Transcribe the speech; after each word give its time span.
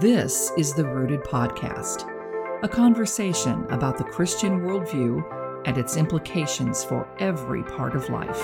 This 0.00 0.52
is 0.58 0.74
the 0.74 0.84
Rooted 0.84 1.22
Podcast, 1.22 2.04
a 2.62 2.68
conversation 2.68 3.64
about 3.70 3.96
the 3.96 4.04
Christian 4.04 4.60
worldview 4.60 5.24
and 5.64 5.78
its 5.78 5.96
implications 5.96 6.84
for 6.84 7.08
every 7.18 7.62
part 7.62 7.94
of 7.94 8.10
life. 8.10 8.42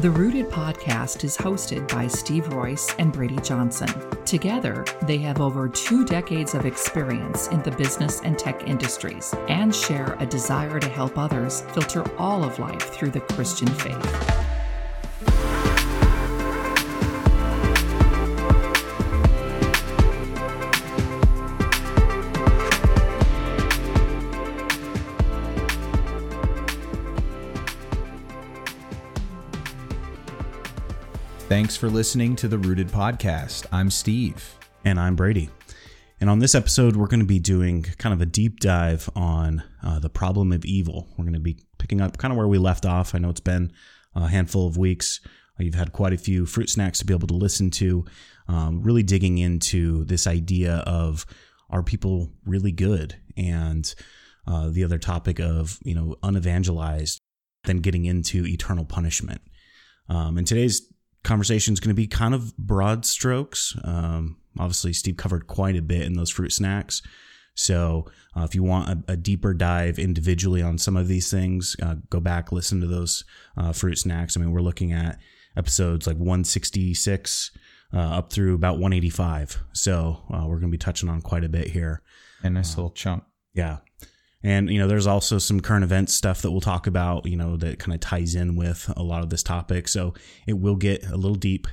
The 0.00 0.10
Rooted 0.10 0.50
Podcast 0.50 1.22
is 1.22 1.36
hosted 1.36 1.86
by 1.92 2.08
Steve 2.08 2.52
Royce 2.52 2.92
and 2.98 3.12
Braydee 3.12 3.46
Johnson. 3.46 3.88
Together, 4.24 4.84
they 5.02 5.18
have 5.18 5.40
over 5.40 5.68
two 5.68 6.04
decades 6.04 6.56
of 6.56 6.66
experience 6.66 7.46
in 7.46 7.62
the 7.62 7.70
business 7.70 8.20
and 8.24 8.36
tech 8.36 8.66
industries 8.66 9.32
and 9.46 9.72
share 9.72 10.16
a 10.18 10.26
desire 10.26 10.80
to 10.80 10.88
help 10.88 11.16
others 11.18 11.60
filter 11.72 12.04
all 12.18 12.42
of 12.42 12.58
life 12.58 12.92
through 12.92 13.10
the 13.10 13.20
Christian 13.20 13.68
faith. 13.68 14.39
Thanks 31.60 31.76
for 31.76 31.90
listening 31.90 32.36
to 32.36 32.48
the 32.48 32.56
Rooted 32.56 32.88
Podcast. 32.88 33.66
I'm 33.70 33.90
Steve. 33.90 34.56
And 34.86 34.98
I'm 34.98 35.14
Braydee. 35.14 35.50
And 36.18 36.30
on 36.30 36.38
this 36.38 36.54
episode, 36.54 36.96
we're 36.96 37.06
going 37.06 37.20
to 37.20 37.26
be 37.26 37.38
doing 37.38 37.82
kind 37.98 38.14
of 38.14 38.22
a 38.22 38.26
deep 38.26 38.60
dive 38.60 39.10
on 39.14 39.62
uh, 39.82 39.98
the 39.98 40.08
problem 40.08 40.52
of 40.52 40.64
evil. 40.64 41.06
We're 41.18 41.24
going 41.24 41.34
to 41.34 41.38
be 41.38 41.58
picking 41.76 42.00
up 42.00 42.16
kind 42.16 42.32
of 42.32 42.38
where 42.38 42.48
we 42.48 42.56
left 42.56 42.86
off. 42.86 43.14
I 43.14 43.18
know 43.18 43.28
it's 43.28 43.40
been 43.40 43.72
a 44.14 44.26
handful 44.26 44.66
of 44.66 44.78
weeks. 44.78 45.20
You've 45.58 45.74
had 45.74 45.92
quite 45.92 46.14
a 46.14 46.16
few 46.16 46.46
fruit 46.46 46.70
snacks 46.70 47.00
to 47.00 47.04
be 47.04 47.12
able 47.12 47.28
to 47.28 47.34
listen 47.34 47.70
to, 47.72 48.06
um, 48.48 48.82
really 48.82 49.02
digging 49.02 49.36
into 49.36 50.06
this 50.06 50.26
idea 50.26 50.76
of 50.86 51.26
are 51.68 51.82
people 51.82 52.32
really 52.46 52.72
good? 52.72 53.16
And 53.36 53.94
uh, 54.46 54.70
the 54.70 54.82
other 54.82 54.98
topic 54.98 55.38
of, 55.38 55.78
you 55.82 55.94
know, 55.94 56.16
unevangelized, 56.22 57.20
then 57.64 57.80
getting 57.80 58.06
into 58.06 58.46
eternal 58.46 58.86
punishment. 58.86 59.42
Um, 60.08 60.38
and 60.38 60.46
today's 60.46 60.89
conversation 61.22 61.72
is 61.72 61.80
going 61.80 61.94
to 61.94 62.00
be 62.00 62.06
kind 62.06 62.34
of 62.34 62.56
broad 62.56 63.04
strokes. 63.04 63.76
Um, 63.84 64.38
obviously, 64.58 64.92
Steve 64.92 65.16
covered 65.16 65.46
quite 65.46 65.76
a 65.76 65.82
bit 65.82 66.02
in 66.02 66.14
those 66.14 66.30
fruit 66.30 66.52
snacks. 66.52 67.02
So, 67.54 68.06
uh, 68.36 68.42
if 68.42 68.54
you 68.54 68.62
want 68.62 68.88
a, 68.88 69.12
a, 69.12 69.16
deeper 69.16 69.52
dive 69.52 69.98
individually 69.98 70.62
on 70.62 70.78
some 70.78 70.96
of 70.96 71.08
these 71.08 71.30
things, 71.30 71.76
uh, 71.82 71.96
go 72.08 72.20
back, 72.20 72.52
listen 72.52 72.80
to 72.80 72.86
those 72.86 73.24
uh, 73.56 73.72
fruit 73.72 73.98
snacks. 73.98 74.36
I 74.36 74.40
mean, 74.40 74.52
we're 74.52 74.62
looking 74.62 74.92
at 74.92 75.18
episodes 75.56 76.06
like 76.06 76.16
166 76.16 77.50
uh, 77.92 77.98
up 77.98 78.32
through 78.32 78.54
about 78.54 78.74
185. 78.74 79.62
So, 79.72 80.22
uh, 80.32 80.46
we're 80.46 80.60
going 80.60 80.70
to 80.70 80.76
be 80.76 80.78
touching 80.78 81.08
on 81.08 81.20
quite 81.20 81.44
a 81.44 81.48
bit 81.48 81.68
here. 81.68 82.02
A 82.42 82.48
nice 82.48 82.76
little 82.76 82.92
chunk. 82.92 83.24
Yeah. 83.52 83.78
And, 84.42 84.70
you 84.70 84.78
know, 84.78 84.88
there's 84.88 85.06
also 85.06 85.38
some 85.38 85.60
current 85.60 85.84
event 85.84 86.08
stuff 86.08 86.42
that 86.42 86.50
we'll 86.50 86.62
talk 86.62 86.86
about, 86.86 87.26
you 87.26 87.36
know, 87.36 87.56
that 87.58 87.78
kind 87.78 87.94
of 87.94 88.00
ties 88.00 88.34
in 88.34 88.56
with 88.56 88.90
a 88.96 89.02
lot 89.02 89.22
of 89.22 89.28
this 89.28 89.42
topic. 89.42 89.86
So 89.86 90.14
it 90.46 90.58
will 90.58 90.76
get 90.76 91.04
a 91.04 91.16
little 91.16 91.34
deep, 91.34 91.66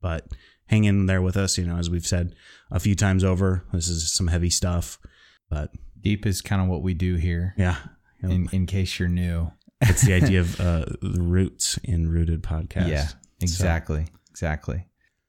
but 0.00 0.28
hang 0.66 0.84
in 0.84 1.06
there 1.06 1.22
with 1.22 1.36
us. 1.36 1.58
You 1.58 1.66
know, 1.66 1.76
as 1.76 1.90
we've 1.90 2.06
said 2.06 2.34
a 2.70 2.78
few 2.78 2.94
times 2.94 3.24
over, 3.24 3.64
this 3.72 3.88
is 3.88 4.12
some 4.12 4.28
heavy 4.28 4.50
stuff, 4.50 4.98
but 5.50 5.70
deep 6.00 6.26
is 6.26 6.40
kind 6.40 6.62
of 6.62 6.68
what 6.68 6.82
we 6.82 6.94
do 6.94 7.16
here. 7.16 7.54
Yeah. 7.56 7.76
In, 8.22 8.48
in 8.52 8.66
case 8.66 8.98
you're 8.98 9.08
new, 9.08 9.52
it's 9.80 10.02
the 10.02 10.14
idea 10.14 10.40
of 10.40 10.60
uh, 10.60 10.86
the 11.02 11.20
roots 11.20 11.78
in 11.84 12.08
rooted 12.08 12.42
podcast. 12.42 12.88
Yeah, 12.88 13.08
exactly. 13.40 14.04
So, 14.06 14.12
exactly. 14.30 14.86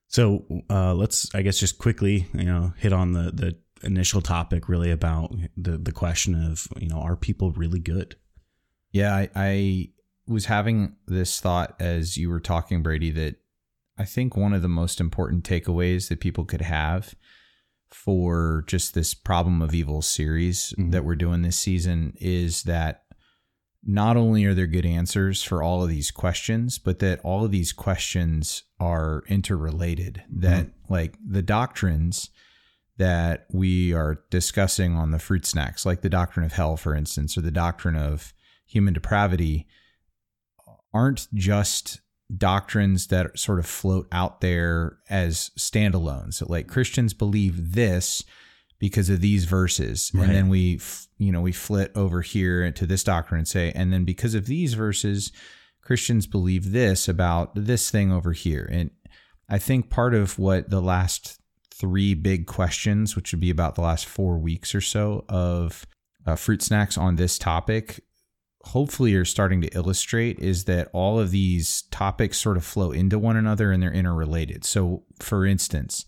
So 0.07 0.45
uh, 0.69 0.93
let's, 0.93 1.33
I 1.35 1.41
guess, 1.41 1.59
just 1.59 1.77
quickly, 1.79 2.27
you 2.33 2.45
know, 2.45 2.73
hit 2.77 2.93
on 2.93 3.11
the 3.11 3.31
the 3.31 3.57
initial 3.83 4.21
topic 4.21 4.67
really 4.67 4.91
about 4.91 5.33
the 5.55 5.77
the 5.77 5.91
question 5.91 6.35
of 6.35 6.67
you 6.77 6.87
know 6.87 6.99
are 6.99 7.15
people 7.15 7.51
really 7.51 7.79
good 7.79 8.15
yeah 8.91 9.15
I, 9.15 9.29
I 9.35 9.89
was 10.27 10.45
having 10.45 10.95
this 11.07 11.39
thought 11.39 11.75
as 11.79 12.17
you 12.17 12.29
were 12.29 12.39
talking 12.39 12.83
Braydee 12.83 13.15
that 13.15 13.35
i 13.97 14.05
think 14.05 14.35
one 14.35 14.53
of 14.53 14.61
the 14.61 14.67
most 14.67 14.99
important 14.99 15.43
takeaways 15.43 16.09
that 16.09 16.19
people 16.19 16.45
could 16.45 16.61
have 16.61 17.15
for 17.91 18.63
just 18.67 18.93
this 18.93 19.13
problem 19.13 19.61
of 19.61 19.73
evil 19.73 20.01
series 20.01 20.73
mm-hmm. 20.77 20.91
that 20.91 21.05
we're 21.05 21.15
doing 21.15 21.41
this 21.41 21.57
season 21.57 22.13
is 22.19 22.63
that 22.63 23.03
not 23.83 24.17
only 24.17 24.43
are 24.45 24.53
there 24.53 24.67
good 24.67 24.85
answers 24.85 25.41
for 25.41 25.63
all 25.63 25.83
of 25.83 25.89
these 25.89 26.11
questions, 26.11 26.77
but 26.77 26.99
that 26.99 27.21
all 27.23 27.45
of 27.45 27.51
these 27.51 27.71
questions 27.71 28.63
are 28.79 29.23
interrelated. 29.27 30.23
Mm-hmm. 30.25 30.41
That, 30.41 30.67
like, 30.89 31.17
the 31.25 31.41
doctrines 31.41 32.29
that 32.97 33.45
we 33.51 33.93
are 33.93 34.23
discussing 34.29 34.95
on 34.95 35.11
the 35.11 35.19
fruit 35.19 35.45
snacks, 35.45 35.85
like 35.85 36.01
the 36.01 36.09
doctrine 36.09 36.45
of 36.45 36.53
hell, 36.53 36.77
for 36.77 36.95
instance, 36.95 37.37
or 37.37 37.41
the 37.41 37.51
doctrine 37.51 37.95
of 37.95 38.33
human 38.65 38.93
depravity, 38.93 39.67
aren't 40.93 41.27
just 41.33 42.01
doctrines 42.35 43.07
that 43.07 43.37
sort 43.39 43.59
of 43.59 43.65
float 43.65 44.07
out 44.11 44.41
there 44.41 44.97
as 45.09 45.51
standalones. 45.57 46.35
So, 46.35 46.47
like 46.49 46.67
Christians 46.67 47.13
believe 47.13 47.73
this 47.73 48.23
because 48.79 49.09
of 49.09 49.21
these 49.21 49.45
verses, 49.45 50.11
right. 50.13 50.25
and 50.25 50.35
then 50.35 50.49
we, 50.49 50.79
you 51.17 51.31
know, 51.31 51.41
we 51.41 51.51
flit 51.51 51.91
over 51.95 52.21
here 52.21 52.71
to 52.71 52.85
this 52.85 53.03
doctrine 53.03 53.39
and 53.39 53.47
say, 53.47 53.71
and 53.73 53.91
then 53.93 54.05
because 54.05 54.35
of 54.35 54.45
these 54.45 54.73
verses, 54.73 55.31
Christians 55.81 56.27
believe 56.27 56.71
this 56.71 57.07
about 57.07 57.51
this 57.55 57.89
thing 57.89 58.11
over 58.11 58.33
here, 58.33 58.67
and 58.71 58.91
I 59.49 59.59
think 59.59 59.89
part 59.89 60.13
of 60.13 60.37
what 60.37 60.69
the 60.69 60.81
last 60.81 61.39
three 61.79 62.13
big 62.13 62.47
questions, 62.47 63.15
which 63.15 63.31
would 63.31 63.39
be 63.39 63.49
about 63.49 63.75
the 63.75 63.81
last 63.81 64.05
four 64.05 64.37
weeks 64.37 64.73
or 64.73 64.81
so 64.81 65.25
of 65.29 65.85
uh, 66.25 66.35
fruit 66.35 66.61
snacks 66.61 66.97
on 66.97 67.15
this 67.15 67.37
topic, 67.37 68.03
hopefully 68.63 69.15
are 69.15 69.25
starting 69.25 69.61
to 69.61 69.69
illustrate 69.69 70.37
is 70.39 70.65
that 70.65 70.89
all 70.91 71.19
of 71.19 71.31
these 71.31 71.83
topics 71.83 72.37
sort 72.37 72.57
of 72.57 72.65
flow 72.65 72.91
into 72.91 73.17
one 73.17 73.37
another 73.37 73.71
and 73.71 73.81
they're 73.81 73.93
interrelated. 73.93 74.65
So, 74.65 75.03
for 75.19 75.45
instance, 75.45 76.05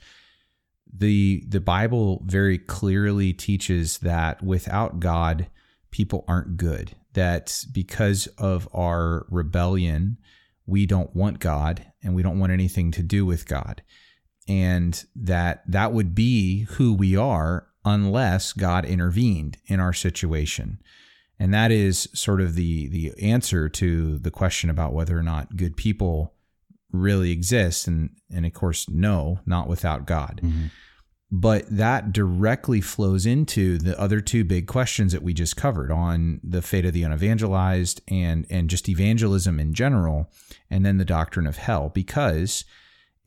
the 0.92 1.46
the 1.48 1.62
Bible 1.62 2.24
very 2.26 2.58
clearly 2.58 3.32
teaches 3.32 4.00
that 4.00 4.44
without 4.44 5.00
God, 5.00 5.48
people 5.92 6.26
aren't 6.28 6.58
good. 6.58 6.96
That 7.14 7.64
because 7.72 8.28
of 8.38 8.68
our 8.74 9.26
rebellion, 9.30 10.18
we 10.66 10.86
don't 10.86 11.16
want 11.16 11.40
God 11.40 11.86
and 12.04 12.16
we 12.16 12.24
don't 12.24 12.40
want 12.40 12.52
anything 12.52 12.92
to 12.92 13.04
do 13.04 13.26
with 13.26 13.48
God 13.48 13.82
and 14.50 15.06
that 15.16 15.64
that 15.68 15.94
would 15.94 16.16
be 16.16 16.64
who 16.72 16.94
we 16.94 17.16
are 17.16 17.68
unless 17.86 18.52
God 18.52 18.84
intervened 18.84 19.58
in 19.68 19.80
our 19.80 19.94
situation. 19.94 20.82
And 21.40 21.54
that 21.54 21.72
is 21.72 22.10
sort 22.14 22.42
of 22.42 22.56
the 22.56 22.90
the 22.90 23.14
answer 23.22 23.70
to 23.70 24.18
the 24.18 24.32
question 24.32 24.70
about 24.70 24.94
whether 24.94 25.18
or 25.18 25.24
not 25.24 25.56
good 25.56 25.78
people 25.78 26.34
really 26.92 27.32
exist 27.32 27.88
and 27.88 28.10
and 28.34 28.46
of 28.46 28.54
course 28.54 28.90
no, 28.90 29.40
not 29.46 29.68
without 29.70 30.06
God. 30.06 30.42
Mm-hmm. 30.44 30.66
But 31.32 31.66
that 31.70 32.12
directly 32.12 32.82
flows 32.82 33.28
into 33.28 33.78
the 33.78 33.98
other 34.00 34.20
two 34.20 34.44
big 34.44 34.66
questions 34.66 35.14
that 35.14 35.22
we 35.22 35.32
just 35.36 35.56
covered 35.56 35.92
on 35.92 36.42
the 36.44 36.64
fate 36.64 36.86
of 36.86 36.94
the 36.94 37.04
unevangelized 37.04 38.02
and 38.08 38.48
and 38.50 38.68
just 38.68 38.90
evangelism 38.90 39.60
in 39.60 39.76
general 39.76 40.32
and 40.72 40.84
then 40.84 40.98
the 40.98 41.06
doctrine 41.06 41.46
of 41.46 41.58
hell 41.58 41.90
because 41.94 42.66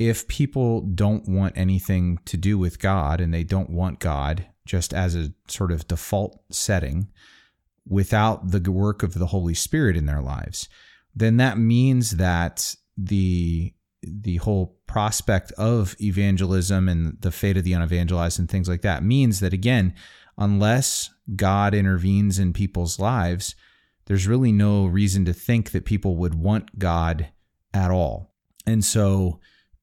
if 0.09 0.29
people 0.29 0.81
don't 0.81 1.29
want 1.29 1.57
anything 1.57 2.19
to 2.27 2.37
do 2.37 2.59
with 2.59 2.79
God 2.79 3.21
and 3.21 3.33
they 3.33 3.45
don't 3.45 3.71
want 3.71 3.99
God 3.99 4.47
just 4.65 4.95
as 4.95 5.15
a 5.15 5.33
sort 5.49 5.73
of 5.73 5.89
default 5.89 6.41
setting 6.51 7.09
without 7.87 8.51
the 8.51 8.71
work 8.71 9.03
of 9.03 9.15
the 9.15 9.27
Holy 9.27 9.55
Spirit 9.55 9.97
in 9.97 10.07
their 10.07 10.21
lives, 10.21 10.69
then 11.15 11.37
that 11.39 11.59
means 11.59 12.13
that 12.13 12.75
the 12.97 13.73
the 14.05 14.37
whole 14.39 14.77
prospect 14.87 15.53
of 15.53 15.95
evangelism 16.01 16.89
and 16.89 17.17
the 17.21 17.31
fate 17.31 17.57
of 17.57 17.63
the 17.63 17.73
unevangelized 17.73 18.39
and 18.39 18.51
things 18.51 18.69
like 18.69 18.83
that 18.83 19.05
means 19.05 19.39
that 19.39 19.53
again, 19.53 19.95
unless 20.37 21.11
God 21.37 21.73
intervenes 21.73 22.41
in 22.41 22.53
people's 22.53 22.99
lives, 22.99 23.55
there's 24.07 24.27
really 24.27 24.51
no 24.51 24.87
reason 24.87 25.25
to 25.25 25.33
think 25.33 25.71
that 25.71 25.85
people 25.85 26.17
would 26.17 26.35
want 26.35 26.81
God 26.81 27.29
at 27.73 27.93
all. 27.93 28.35
And 28.67 28.85
so 28.85 29.41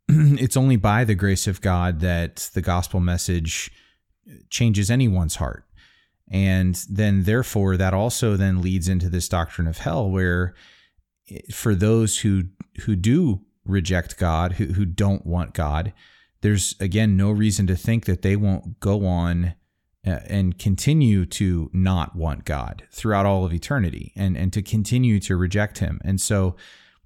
it's 0.39 0.57
only 0.57 0.75
by 0.75 1.03
the 1.03 1.13
grace 1.13 1.45
of 1.45 1.61
God 1.61 1.99
that 1.99 2.49
the 2.55 2.61
gospel 2.61 2.99
message 2.99 3.71
changes 4.49 4.89
anyone's 4.89 5.35
heart. 5.35 5.65
And 6.31 6.75
then, 6.89 7.23
therefore, 7.23 7.77
that 7.77 7.93
also 7.93 8.35
then 8.35 8.61
leads 8.61 8.87
into 8.87 9.09
this 9.09 9.29
doctrine 9.29 9.67
of 9.67 9.79
hell, 9.79 10.09
where 10.09 10.55
eh, 11.29 11.39
for 11.51 11.75
those 11.75 12.19
who 12.19 12.43
who 12.81 12.95
do 12.95 13.41
reject 13.65 14.17
God, 14.17 14.53
who 14.53 14.65
who 14.65 14.85
don't 14.85 15.25
want 15.25 15.53
God, 15.53 15.93
there's 16.41 16.75
again 16.79 17.15
no 17.17 17.31
reason 17.31 17.67
to 17.67 17.75
think 17.75 18.05
that 18.05 18.21
they 18.21 18.35
won't 18.35 18.79
go 18.79 19.05
on 19.05 19.53
eh, 20.05 20.19
and 20.27 20.57
continue 20.59 21.25
to 21.25 21.69
not 21.73 22.15
want 22.15 22.45
God 22.45 22.83
throughout 22.91 23.25
all 23.25 23.43
of 23.45 23.53
eternity, 23.53 24.13
and 24.15 24.37
and 24.37 24.53
to 24.53 24.61
continue 24.61 25.19
to 25.21 25.35
reject 25.35 25.79
Him. 25.79 25.99
And 26.03 26.21
so, 26.21 26.55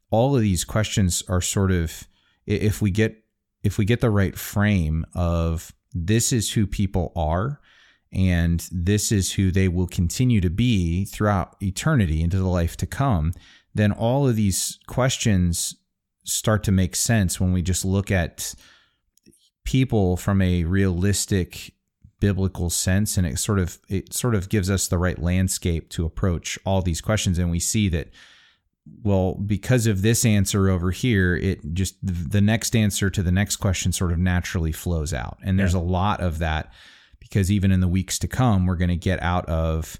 all 0.09 0.35
of 0.35 0.41
these 0.41 0.65
questions 0.65 1.23
are 1.29 1.41
sort 1.41 1.71
of 1.71 2.07
if 2.45 2.81
we 2.81 2.91
get 2.91 3.23
if 3.63 3.77
we 3.77 3.85
get 3.85 4.01
the 4.01 4.09
right 4.09 4.37
frame 4.37 5.05
of 5.13 5.73
this 5.93 6.33
is 6.33 6.51
who 6.51 6.67
people 6.67 7.11
are 7.15 7.59
and 8.11 8.67
this 8.71 9.11
is 9.11 9.33
who 9.33 9.51
they 9.51 9.67
will 9.67 9.87
continue 9.87 10.41
to 10.41 10.49
be 10.49 11.05
throughout 11.05 11.55
eternity 11.61 12.21
into 12.21 12.37
the 12.37 12.47
life 12.47 12.77
to 12.77 12.85
come, 12.85 13.33
then 13.73 13.91
all 13.91 14.27
of 14.27 14.35
these 14.35 14.79
questions 14.85 15.75
start 16.25 16.63
to 16.63 16.71
make 16.71 16.95
sense 16.95 17.39
when 17.39 17.51
we 17.53 17.61
just 17.61 17.83
look 17.83 18.11
at 18.11 18.53
people 19.63 20.17
from 20.17 20.41
a 20.41 20.63
realistic 20.63 21.73
biblical 22.19 22.69
sense. 22.69 23.17
And 23.17 23.25
it 23.25 23.39
sort 23.39 23.59
of 23.59 23.79
it 23.89 24.13
sort 24.13 24.35
of 24.35 24.49
gives 24.49 24.69
us 24.69 24.87
the 24.87 24.97
right 24.97 25.19
landscape 25.19 25.89
to 25.89 26.05
approach 26.05 26.59
all 26.65 26.81
these 26.81 27.01
questions. 27.01 27.39
And 27.39 27.49
we 27.49 27.59
see 27.59 27.89
that 27.89 28.09
well 29.01 29.35
because 29.35 29.87
of 29.87 30.01
this 30.01 30.25
answer 30.25 30.69
over 30.69 30.91
here 30.91 31.35
it 31.37 31.73
just 31.73 31.95
the 32.01 32.41
next 32.41 32.75
answer 32.75 33.09
to 33.09 33.23
the 33.23 33.31
next 33.31 33.57
question 33.57 33.91
sort 33.91 34.11
of 34.11 34.17
naturally 34.17 34.73
flows 34.73 35.13
out 35.13 35.37
and 35.43 35.57
there's 35.57 35.73
yeah. 35.73 35.79
a 35.79 35.81
lot 35.81 36.19
of 36.19 36.39
that 36.39 36.71
because 37.33 37.51
even 37.51 37.71
in 37.71 37.79
the 37.79 37.87
weeks 37.87 38.19
to 38.19 38.27
come, 38.27 38.67
we're 38.67 38.75
going 38.75 38.89
to 38.89 38.95
get 38.95 39.19
out 39.23 39.43
of 39.49 39.99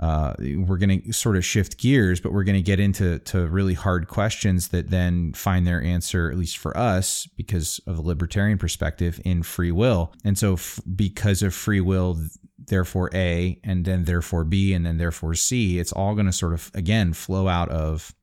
uh, 0.00 0.34
we're 0.40 0.76
going 0.76 1.02
to 1.02 1.12
sort 1.12 1.36
of 1.36 1.44
shift 1.44 1.78
gears, 1.78 2.20
but 2.20 2.32
we're 2.32 2.42
going 2.42 2.56
to 2.56 2.62
get 2.62 2.80
into 2.80 3.20
to 3.20 3.46
really 3.46 3.74
hard 3.74 4.08
questions 4.08 4.68
that 4.68 4.90
then 4.90 5.32
find 5.34 5.64
their 5.64 5.80
answer, 5.80 6.28
at 6.32 6.36
least 6.36 6.58
for 6.58 6.76
us, 6.76 7.28
because 7.36 7.80
of 7.86 7.94
the 7.94 8.02
libertarian 8.02 8.58
perspective, 8.58 9.20
in 9.24 9.44
free 9.44 9.70
will. 9.70 10.12
And 10.24 10.36
so, 10.36 10.54
f- 10.54 10.80
because 10.96 11.42
of 11.42 11.54
free 11.54 11.80
will, 11.80 12.18
therefore 12.58 13.10
A, 13.14 13.60
and 13.64 13.84
then 13.84 14.04
therefore 14.04 14.44
B, 14.44 14.72
and 14.72 14.86
then 14.86 14.98
therefore 14.98 15.34
C, 15.34 15.78
it's 15.78 15.92
all 15.92 16.14
going 16.14 16.26
to 16.26 16.32
sort 16.32 16.52
of 16.52 16.70
again 16.74 17.12
flow 17.12 17.48
out 17.48 17.68
of 17.70 18.14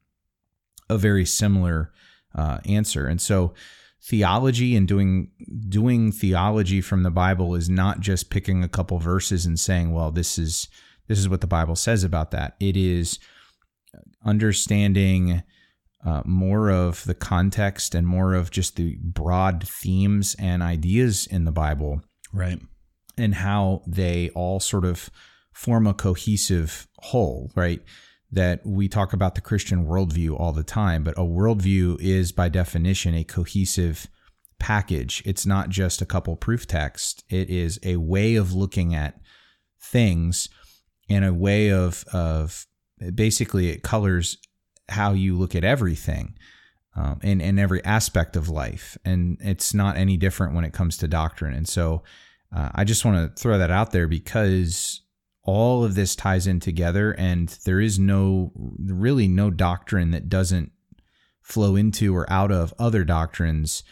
a 0.90 0.98
very 0.98 1.26
similar 1.26 1.92
uh, 2.36 2.60
answer. 2.66 3.08
And 3.08 3.22
so, 3.22 3.54
theology 4.04 4.76
and 4.76 4.88
doing 4.88 5.32
doing 5.70 6.12
theology 6.12 6.82
from 6.82 7.04
the 7.04 7.12
Bible 7.12 7.56
is 7.56 7.70
not 7.70 8.00
just 8.00 8.30
picking 8.30 8.64
a 8.64 8.70
couple 8.70 9.00
verses 9.00 9.46
and 9.46 9.60
saying, 9.60 9.94
well, 9.94 10.12
this 10.12 10.38
is 10.38 10.68
this 11.08 11.20
is 11.20 11.30
what 11.30 11.42
the 11.42 11.48
Bible 11.48 11.76
says 11.76 12.04
about 12.04 12.32
that. 12.32 12.56
It 12.60 12.78
is 12.78 13.20
understanding 14.26 15.44
uh, 16.06 16.22
more 16.26 16.72
of 16.72 17.04
the 17.04 17.14
context 17.14 17.94
and 17.94 18.08
more 18.08 18.34
of 18.34 18.50
just 18.50 18.76
the 18.76 18.98
broad 19.02 19.68
themes 19.68 20.36
and 20.40 20.64
ideas 20.64 21.28
in 21.28 21.46
the 21.46 21.52
Bible, 21.52 22.02
right? 22.34 22.60
And 23.18 23.36
how 23.36 23.84
they 23.86 24.30
all 24.36 24.60
sort 24.60 24.86
of 24.86 25.10
form 25.54 25.86
a 25.88 25.94
cohesive 25.94 26.88
whole, 27.00 27.52
right? 27.56 27.82
that 28.32 28.66
we 28.66 28.88
talk 28.88 29.14
about 29.14 29.36
the 29.36 29.42
Christian 29.42 29.86
worldview 29.86 30.40
all 30.40 30.54
the 30.54 30.64
time, 30.64 31.04
but 31.04 31.18
a 31.18 31.22
worldview 31.22 32.00
is 32.00 32.32
by 32.32 32.48
definition 32.48 33.14
a 33.14 33.24
cohesive 33.24 34.08
package. 34.58 35.22
It's 35.26 35.46
not 35.46 35.70
just 35.70 36.02
a 36.02 36.06
couple 36.06 36.36
proof 36.38 36.66
texts, 36.66 37.24
it 37.30 37.50
is 37.50 37.80
a 37.84 37.98
way 37.98 38.36
of 38.36 38.54
looking 38.54 38.96
at 38.96 39.20
things 39.82 40.48
and 41.10 41.26
a 41.26 41.34
way 41.34 41.72
of, 41.72 42.06
of 42.14 42.68
basically 43.14 43.70
it 43.70 43.84
colors 43.84 44.38
how 44.88 45.12
you 45.12 45.38
look 45.38 45.56
at 45.56 45.64
everything. 45.64 46.38
Um, 46.94 47.22
in, 47.24 47.40
in 47.40 47.58
every 47.58 47.82
aspect 47.86 48.36
of 48.36 48.50
life. 48.50 48.98
And 49.06 49.38
it's 49.40 49.74
not 49.74 49.96
any 49.96 50.18
different 50.18 50.54
when 50.54 50.66
it 50.66 50.74
comes 50.74 50.98
to 50.98 51.08
doctrine. 51.08 51.54
And 51.54 51.66
so 51.66 52.04
uh, 52.56 52.70
I 52.74 52.84
just 52.84 53.06
want 53.06 53.36
to 53.36 53.42
throw 53.42 53.58
that 53.58 53.72
out 53.72 53.92
there 53.92 54.08
because 54.08 55.02
all 55.44 55.84
of 55.84 55.96
this 55.96 56.16
ties 56.16 56.48
in 56.48 56.60
together 56.60 57.12
and 57.14 57.50
there 57.66 57.80
is 57.80 57.98
no 57.98 58.52
really 58.56 59.28
no 59.28 59.50
doctrine 59.50 60.12
that 60.12 60.30
doesn't 60.30 60.72
flow 61.42 61.76
into 61.76 62.16
or 62.16 62.32
out 62.32 62.52
of 62.52 62.74
other 62.78 63.04
doctrines 63.04 63.84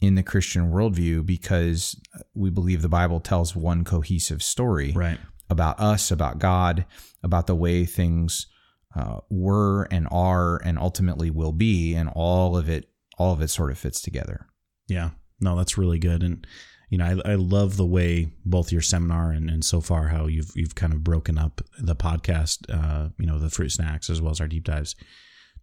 in 0.00 0.14
the 0.14 0.22
Christian 0.22 0.70
worldview 0.70 1.24
because 1.24 1.98
we 2.34 2.50
believe 2.50 2.82
the 2.82 2.88
Bible 2.88 3.20
tells 3.20 3.56
one 3.56 3.84
cohesive 3.84 4.42
story 4.42 4.92
right. 4.92 5.18
about 5.48 5.80
us, 5.80 6.10
about 6.10 6.38
God, 6.38 6.84
about 7.22 7.46
the 7.46 7.54
way 7.54 7.84
things 7.84 8.46
uh, 8.94 9.20
were 9.30 9.84
and 9.90 10.06
are 10.10 10.60
and 10.64 10.78
ultimately 10.78 11.30
will 11.30 11.52
be, 11.52 11.94
and 11.94 12.10
all 12.14 12.56
of 12.56 12.68
it, 12.68 12.88
all 13.18 13.32
of 13.32 13.40
it 13.40 13.48
sort 13.48 13.70
of 13.70 13.78
fits 13.78 14.00
together. 14.00 14.46
Yeah, 14.88 15.10
no, 15.40 15.56
that's 15.56 15.78
really 15.78 15.98
good, 15.98 16.22
and 16.22 16.46
you 16.88 16.98
know, 16.98 17.20
I, 17.24 17.32
I 17.32 17.34
love 17.34 17.76
the 17.76 17.86
way 17.86 18.32
both 18.44 18.70
your 18.70 18.82
seminar 18.82 19.32
and, 19.32 19.50
and 19.50 19.64
so 19.64 19.80
far 19.80 20.08
how 20.08 20.26
you've 20.26 20.52
you've 20.54 20.74
kind 20.74 20.92
of 20.92 21.02
broken 21.02 21.36
up 21.36 21.60
the 21.78 21.96
podcast, 21.96 22.72
uh, 22.72 23.08
you 23.18 23.26
know, 23.26 23.38
the 23.38 23.50
fruit 23.50 23.70
snacks 23.70 24.08
as 24.08 24.20
well 24.20 24.30
as 24.30 24.40
our 24.40 24.46
deep 24.46 24.64
dives 24.64 24.94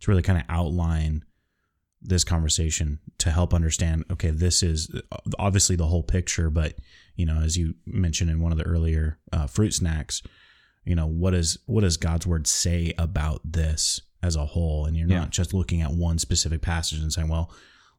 to 0.01 0.11
really 0.11 0.21
kind 0.21 0.39
of 0.39 0.45
outline 0.49 1.23
this 2.01 2.25
conversation 2.25 2.99
to 3.19 3.31
help 3.31 3.53
understand. 3.53 4.03
Okay, 4.11 4.31
this 4.31 4.61
is 4.61 4.91
obviously 5.39 5.77
the 5.77 5.87
whole 5.87 6.03
picture, 6.03 6.49
but 6.49 6.75
you 7.15 7.25
know, 7.25 7.39
as 7.41 7.55
you 7.57 7.75
mentioned 7.85 8.29
in 8.29 8.41
one 8.41 8.51
of 8.51 8.57
the 8.57 8.65
earlier 8.65 9.17
uh, 9.31 9.47
fruit 9.47 9.73
snacks, 9.73 10.21
you 10.83 10.95
know, 10.95 11.07
what 11.07 11.33
is 11.33 11.57
what 11.67 11.81
does 11.81 11.95
God's 11.95 12.27
word 12.27 12.47
say 12.47 12.93
about 12.97 13.39
this 13.45 14.01
as 14.21 14.35
a 14.35 14.45
whole? 14.45 14.85
And 14.85 14.97
you're 14.97 15.07
yeah. 15.07 15.19
not 15.19 15.29
just 15.29 15.53
looking 15.53 15.81
at 15.81 15.91
one 15.91 16.19
specific 16.19 16.61
passage 16.61 16.99
and 16.99 17.13
saying, 17.13 17.29
well 17.29 17.53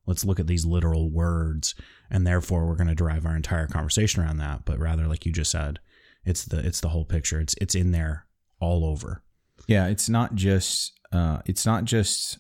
let's 0.07 0.25
look 0.25 0.41
at 0.41 0.47
these 0.47 0.65
literal 0.65 1.11
words 1.11 1.75
and 2.11 2.27
therefore 2.27 2.67
we're 2.67 2.77
going 2.77 2.89
to 2.89 2.95
drive 2.95 3.27
our 3.27 3.37
entire 3.37 3.67
conversation 3.67 4.23
around 4.23 4.39
that 4.39 4.65
but 4.65 4.79
rather 4.79 5.07
like 5.07 5.25
you 5.25 5.33
just 5.33 5.51
said 5.51 5.79
it's 6.25 6.45
the 6.45 6.59
it's 6.59 6.81
the 6.81 6.89
whole 6.89 7.05
picture. 7.05 7.41
It's 7.41 7.55
it's 7.61 7.75
in 7.75 7.93
there 7.93 8.27
all 8.61 8.85
over. 8.85 9.23
Yeah 9.67 9.87
it's 9.87 10.09
not 10.09 10.35
just 10.35 10.93
uh 11.13 11.39
it's 11.47 11.67
not 11.67 11.85
just 11.85 12.39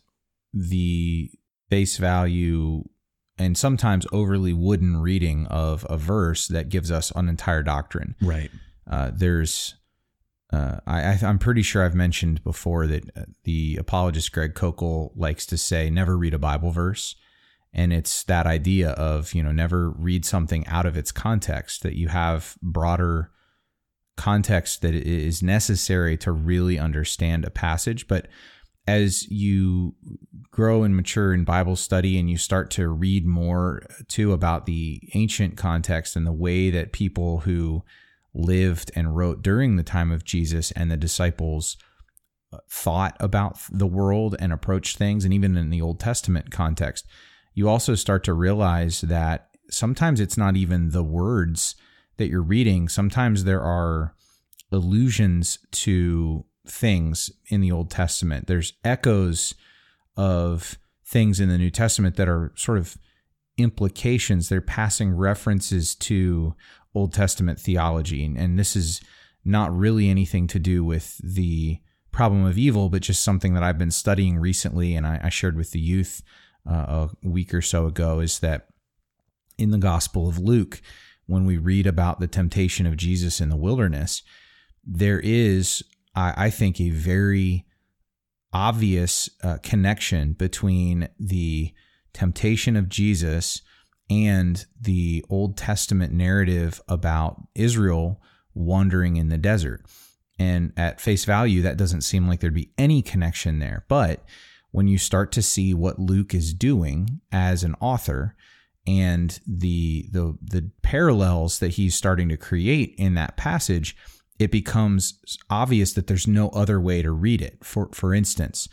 the 0.52 1.31
base 1.69 1.96
value 1.96 2.84
and 3.37 3.58
sometimes 3.58 4.06
overly 4.12 4.52
wooden 4.52 4.96
reading 4.96 5.46
of 5.46 5.87
a 5.90 5.96
verse 5.96 6.46
that 6.49 6.69
gives 6.69 6.90
us 6.90 7.10
an 7.14 7.28
entire 7.28 7.62
doctrine. 7.62 8.14
Right. 8.20 8.50
Uh 8.90 9.10
there's 9.14 9.75
uh, 10.52 10.78
I, 10.87 11.19
I'm 11.25 11.40
pretty 11.40 11.62
sure 11.62 11.84
I've 11.84 11.96
mentioned 11.96 12.44
before 12.44 12.87
that 12.87 13.10
uh, 13.17 13.22
the 13.43 13.76
apologist 13.76 14.31
Greg 14.31 14.55
Koukl 14.55 15.10
likes 15.17 15.46
to 15.46 15.58
say, 15.58 15.90
never 15.90 16.17
read 16.17 16.32
a 16.32 16.38
Bible 16.38 16.70
verse 16.70 17.17
and 17.75 17.93
it's 17.93 18.23
that 18.25 18.47
idea 18.47 18.91
of 18.91 19.35
you 19.35 19.43
know 19.43 19.53
never 19.53 19.91
read 19.91 20.25
something 20.25 20.67
out 20.67 20.87
of 20.87 20.97
its 20.97 21.12
context 21.12 21.82
that 21.82 21.97
you 21.97 22.09
have 22.09 22.56
broader 22.62 23.31
context 24.17 24.82
that 24.82 24.94
is 24.94 25.43
necessary 25.43 26.17
to 26.19 26.32
really 26.32 26.79
understand 26.79 27.44
a 27.44 27.50
passage. 27.50 28.06
But 28.06 28.29
as 28.87 29.29
you 29.31 29.94
grow 30.50 30.82
and 30.82 30.94
mature 30.94 31.32
in 31.32 31.43
bible 31.43 31.75
study 31.75 32.19
and 32.19 32.29
you 32.29 32.37
start 32.37 32.70
to 32.70 32.89
read 32.89 33.27
more 33.27 33.82
too 34.08 34.32
about 34.32 34.67
the 34.67 35.01
ancient 35.15 35.56
context 35.56 36.17
and 36.17 36.27
the 36.27 36.32
way 36.32 36.70
that 36.70 36.93
people 36.93 37.41
who 37.41 37.82
lived 38.34 38.91
and 38.94 39.17
wrote 39.17 39.43
during 39.43 39.77
the 39.77 39.82
time 39.82 40.13
of 40.13 40.22
jesus 40.22 40.70
and 40.72 40.91
the 40.91 40.98
disciples 40.98 41.79
uh, 42.53 42.58
thought 42.70 43.17
about 43.20 43.58
the 43.72 43.87
world 43.87 44.37
and 44.39 44.53
approached 44.53 44.98
things 44.98 45.25
and 45.25 45.32
even 45.32 45.56
in 45.56 45.70
the 45.70 45.81
old 45.81 45.98
testament 45.98 46.51
context 46.51 47.06
you 47.55 47.69
also 47.69 47.94
start 47.94 48.25
to 48.25 48.34
realize 48.34 49.01
that 49.03 49.49
sometimes 49.70 50.20
it's 50.20 50.37
not 50.37 50.56
even 50.56 50.91
the 50.91 51.03
words 51.03 51.77
that 52.17 52.29
you're 52.29 52.43
reading. 52.43 52.89
Sometimes 52.89 53.44
there 53.44 53.63
are 53.63 54.15
allusions 54.70 55.58
to 55.70 56.44
things 56.67 57.31
in 57.49 57.61
the 57.61 57.73
Old 57.73 57.91
Testament. 57.91 58.46
There's 58.46 58.75
echoes 58.84 59.55
of 60.17 60.79
things 61.05 61.41
in 61.41 61.49
the 61.49 61.58
New 61.58 61.70
Testament 61.70 62.17
that 62.17 62.29
are 62.29 62.53
sort 62.56 62.79
of 62.79 62.96
implications. 63.56 64.49
They're 64.49 64.61
passing 64.61 65.15
references 65.15 65.94
to 65.96 66.55
Old 66.94 67.13
Testament 67.13 67.61
theology. 67.61 68.25
And 68.25 68.58
this 68.58 68.77
is 68.77 69.01
not 69.44 69.77
really 69.77 70.08
anything 70.08 70.46
to 70.49 70.58
do 70.58 70.84
with 70.84 71.19
the 71.19 71.81
problem 72.11 72.44
of 72.44 72.56
evil, 72.56 72.89
but 72.89 73.03
just 73.03 73.23
something 73.23 73.55
that 73.55 73.63
I've 73.63 73.79
been 73.79 73.91
studying 73.91 74.39
recently 74.39 74.94
and 74.94 75.06
I, 75.06 75.20
I 75.25 75.29
shared 75.29 75.56
with 75.56 75.73
the 75.73 75.81
youth 75.81 76.23
uh, 76.69 77.09
a 77.23 77.29
week 77.29 77.53
or 77.53 77.63
so 77.63 77.87
ago 77.87 78.21
is 78.21 78.41
that 78.41 78.69
in 79.59 79.71
the 79.71 79.79
Gospel 79.79 80.29
of 80.29 80.39
Luke, 80.39 80.81
when 81.27 81.44
we 81.44 81.56
read 81.56 81.87
about 81.87 82.21
the 82.21 82.27
temptation 82.27 82.87
of 82.87 82.97
Jesus 82.97 83.41
in 83.41 83.49
the 83.49 83.56
wilderness, 83.56 84.23
there 84.85 85.21
is, 85.21 85.83
I, 86.15 86.47
I 86.47 86.51
think, 86.51 86.81
a 86.81 86.91
very 86.91 87.67
obvious 88.53 89.29
uh, 89.43 89.59
connection 89.63 90.33
between 90.33 91.09
the 91.19 91.73
temptation 92.13 92.77
of 92.77 92.89
Jesus 92.89 93.63
and 94.11 94.65
the 94.81 95.25
Old 95.29 95.56
Testament 95.56 96.13
narrative 96.13 96.81
about 96.89 97.41
Israel 97.55 98.21
wandering 98.55 99.17
in 99.17 99.29
the 99.29 99.39
desert. 99.39 99.83
And 100.39 100.73
at 100.77 101.01
face 101.01 101.25
value, 101.25 101.63
that 101.63 101.77
doesn't 101.77 102.03
seem 102.03 102.29
like 102.29 102.41
there'd 102.41 102.55
be 102.55 102.73
any 102.77 103.03
connection 103.03 103.59
there. 103.59 103.85
But 103.89 104.25
when 104.74 104.88
you 104.88 104.98
start 104.98 105.31
to 105.31 105.40
see 105.40 105.72
what 105.72 106.00
Luke 106.00 106.34
is 106.34 106.52
doing 106.52 107.20
as 107.31 107.62
an 107.62 107.76
author 107.81 108.34
and 108.84 109.38
the 109.46 110.08
the 110.10 110.36
the 110.43 110.69
parallels 110.82 111.60
that 111.60 111.74
he's 111.74 111.94
starting 111.94 112.28
to 112.28 112.36
create 112.36 112.93
in 112.98 113.14
that 113.14 113.36
passage, 113.36 113.96
it 114.40 114.50
becomes 114.50 115.20
obvious 115.48 115.93
that 115.93 116.08
there's 116.08 116.26
no 116.26 116.48
other 116.48 116.81
way 116.81 117.02
to 117.02 117.12
read 117.12 117.40
it. 117.40 117.64
For 117.64 117.88
for 117.93 118.12
instance, 118.12 118.69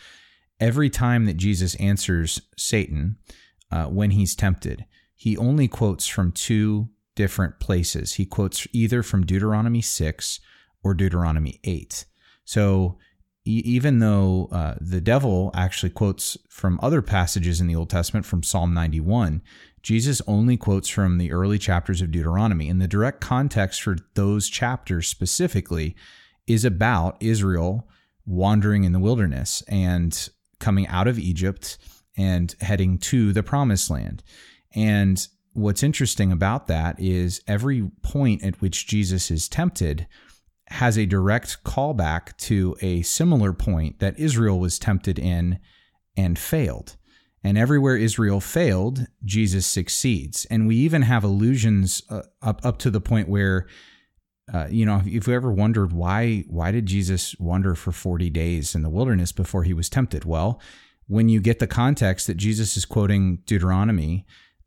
every 0.59 0.89
time 0.89 1.25
that 1.25 1.37
Jesus 1.37 1.75
answers 1.75 2.41
Satan 2.57 3.17
uh, 3.71 3.85
when 3.85 4.09
he's 4.09 4.35
tempted, 4.35 4.85
he 5.15 5.37
only 5.37 5.67
quotes 5.67 6.07
from 6.07 6.31
two 6.31 6.89
different 7.15 7.59
places. 7.59 8.15
He 8.15 8.25
quotes 8.25 8.67
either 8.73 9.03
from 9.03 9.23
Deuteronomy 9.23 9.81
6 9.81 10.39
or 10.83 10.95
Deuteronomy 10.95 11.59
8. 11.63 12.05
So 12.43 12.97
even 13.43 13.99
though 13.99 14.49
uh, 14.51 14.75
the 14.79 15.01
devil 15.01 15.51
actually 15.53 15.89
quotes 15.89 16.37
from 16.49 16.79
other 16.81 17.01
passages 17.01 17.59
in 17.59 17.67
the 17.67 17.75
Old 17.75 17.89
Testament, 17.89 18.25
from 18.25 18.43
Psalm 18.43 18.73
91, 18.73 19.41
Jesus 19.81 20.21
only 20.27 20.57
quotes 20.57 20.87
from 20.87 21.17
the 21.17 21.31
early 21.31 21.57
chapters 21.57 22.01
of 22.01 22.11
Deuteronomy. 22.11 22.69
And 22.69 22.79
the 22.79 22.87
direct 22.87 23.19
context 23.19 23.81
for 23.81 23.97
those 24.13 24.47
chapters 24.47 25.07
specifically 25.07 25.95
is 26.45 26.63
about 26.63 27.17
Israel 27.19 27.87
wandering 28.25 28.83
in 28.83 28.91
the 28.91 28.99
wilderness 28.99 29.63
and 29.67 30.29
coming 30.59 30.85
out 30.87 31.07
of 31.07 31.17
Egypt 31.17 31.79
and 32.15 32.55
heading 32.61 32.99
to 32.99 33.33
the 33.33 33.41
promised 33.41 33.89
land. 33.89 34.21
And 34.75 35.27
what's 35.53 35.81
interesting 35.81 36.31
about 36.31 36.67
that 36.67 36.99
is 36.99 37.41
every 37.47 37.89
point 38.03 38.43
at 38.43 38.61
which 38.61 38.85
Jesus 38.85 39.31
is 39.31 39.49
tempted 39.49 40.07
has 40.71 40.97
a 40.97 41.05
direct 41.05 41.63
callback 41.63 42.35
to 42.37 42.75
a 42.81 43.01
similar 43.01 43.53
point 43.53 43.99
that 43.99 44.19
Israel 44.19 44.59
was 44.59 44.79
tempted 44.79 45.19
in 45.19 45.59
and 46.15 46.39
failed. 46.39 46.95
And 47.43 47.57
everywhere 47.57 47.97
Israel 47.97 48.39
failed, 48.39 49.07
Jesus 49.25 49.65
succeeds. 49.65 50.45
And 50.51 50.67
we 50.67 50.75
even 50.77 51.01
have 51.01 51.23
allusions 51.23 52.01
uh, 52.09 52.21
up 52.41 52.63
up 52.63 52.77
to 52.79 52.91
the 52.91 53.01
point 53.01 53.27
where, 53.27 53.67
uh, 54.53 54.67
you 54.69 54.85
know, 54.85 55.01
if 55.05 55.27
you 55.27 55.33
ever 55.33 55.51
wondered 55.51 55.91
why 55.91 56.45
why 56.47 56.71
did 56.71 56.85
Jesus 56.85 57.35
wander 57.39 57.75
for 57.75 57.91
forty 57.91 58.29
days 58.29 58.75
in 58.75 58.83
the 58.83 58.89
wilderness 58.89 59.31
before 59.31 59.63
he 59.63 59.73
was 59.73 59.89
tempted? 59.89 60.23
Well, 60.23 60.61
when 61.07 61.29
you 61.29 61.41
get 61.41 61.59
the 61.59 61.67
context 61.67 62.27
that 62.27 62.37
Jesus 62.37 62.77
is 62.77 62.85
quoting 62.85 63.37
Deuteronomy, 63.45 64.25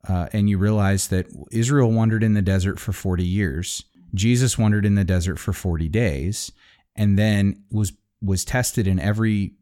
uh, 0.08 0.26
and 0.32 0.50
you 0.50 0.58
realize 0.58 1.08
that 1.08 1.26
Israel 1.52 1.92
wandered 1.92 2.24
in 2.24 2.34
the 2.34 2.42
desert 2.42 2.80
for 2.80 2.92
forty 2.92 3.24
years, 3.24 3.84
Jesus 4.14 4.56
wandered 4.56 4.86
in 4.86 4.94
the 4.94 5.04
desert 5.04 5.38
for 5.38 5.52
forty 5.52 5.88
days, 5.88 6.52
and 6.96 7.18
then 7.18 7.64
was 7.70 7.92
was 8.22 8.44
tested 8.44 8.86
in 8.86 8.98
every 8.98 9.54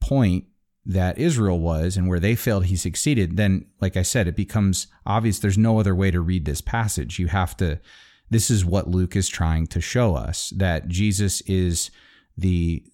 point 0.00 0.44
that 0.86 1.18
Israel 1.18 1.58
was 1.58 1.96
and 1.96 2.06
where 2.06 2.20
they 2.20 2.34
failed, 2.34 2.66
he 2.66 2.76
succeeded, 2.76 3.36
then, 3.38 3.64
like 3.80 3.96
I 3.96 4.02
said, 4.02 4.28
it 4.28 4.36
becomes 4.36 4.86
obvious 5.06 5.38
there's 5.38 5.56
no 5.56 5.80
other 5.80 5.94
way 5.94 6.10
to 6.10 6.20
read 6.20 6.44
this 6.44 6.60
passage. 6.60 7.18
You 7.18 7.28
have 7.28 7.56
to, 7.56 7.80
this 8.28 8.50
is 8.50 8.66
what 8.66 8.90
Luke 8.90 9.16
is 9.16 9.28
trying 9.28 9.66
to 9.68 9.80
show 9.80 10.14
us 10.14 10.52
that 10.56 10.88
Jesus 10.88 11.40
is 11.42 11.90
the, 12.36 12.84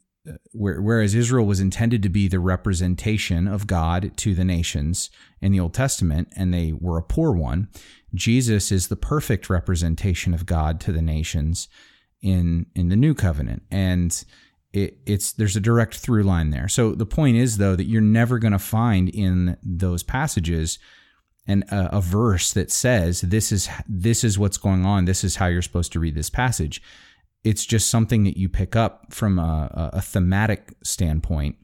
whereas 0.53 1.17
Israel 1.17 1.47
was 1.47 1.59
intended 1.59 2.03
to 2.05 2.09
be 2.09 2.29
the 2.29 2.39
representation 2.39 3.49
of 3.49 3.67
God 3.67 4.17
to 4.19 4.35
the 4.35 4.45
nations 4.45 5.11
in 5.41 5.51
the 5.51 5.59
Old 5.59 5.75
Testament, 5.75 6.29
and 6.37 6.55
they 6.55 6.73
were 6.73 6.97
a 6.97 7.03
poor 7.03 7.33
one, 7.33 7.69
Jesus 8.15 8.73
is 8.73 8.89
the 8.89 8.97
perfect 8.97 9.49
representation 9.49 10.35
of 10.35 10.47
God 10.47 10.81
to 10.81 10.93
the 10.93 11.03
nations 11.03 11.69
in 12.23 12.67
in 12.75 12.89
the 12.89 12.97
new 12.97 13.15
covenant. 13.15 13.63
And 13.71 14.25
it, 14.73 14.99
it's 15.07 15.33
there's 15.33 15.57
a 15.57 15.61
direct 15.61 15.97
through 15.97 16.23
line 16.23 16.51
there. 16.51 16.69
So 16.69 16.93
the 16.93 17.07
point 17.07 17.37
is 17.37 17.57
though 17.57 17.77
that 17.77 17.87
you're 17.87 18.01
never 18.01 18.39
going 18.39 18.53
to 18.53 18.59
find 18.59 19.09
in 19.09 19.57
those 19.63 20.03
passages 20.03 20.79
an 21.47 21.65
a, 21.71 21.89
a 21.93 22.01
verse 22.01 22.53
that 22.53 22.71
says 22.71 23.23
this 23.23 23.51
is 23.51 23.69
this 23.89 24.23
is 24.23 24.39
what's 24.39 24.59
going 24.59 24.85
on. 24.85 25.05
This 25.05 25.25
is 25.25 25.37
how 25.37 25.47
you're 25.47 25.63
supposed 25.63 25.93
to 25.93 26.01
read 26.01 26.15
this 26.15 26.31
passage. 26.31 26.83
It's 27.43 27.65
just 27.65 27.89
something 27.89 28.25
that 28.25 28.37
you 28.37 28.49
pick 28.49 28.77
up 28.77 29.15
from 29.15 29.39
a, 29.39 29.91
a 29.95 30.03
thematic 30.03 30.75
standpoint. 30.85 31.57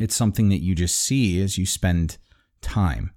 It's 0.00 0.16
something 0.16 0.48
that 0.48 0.60
you 0.60 0.74
just 0.74 0.96
see 0.96 1.40
as 1.40 1.56
you 1.56 1.66
spend 1.66 2.18
time 2.60 3.12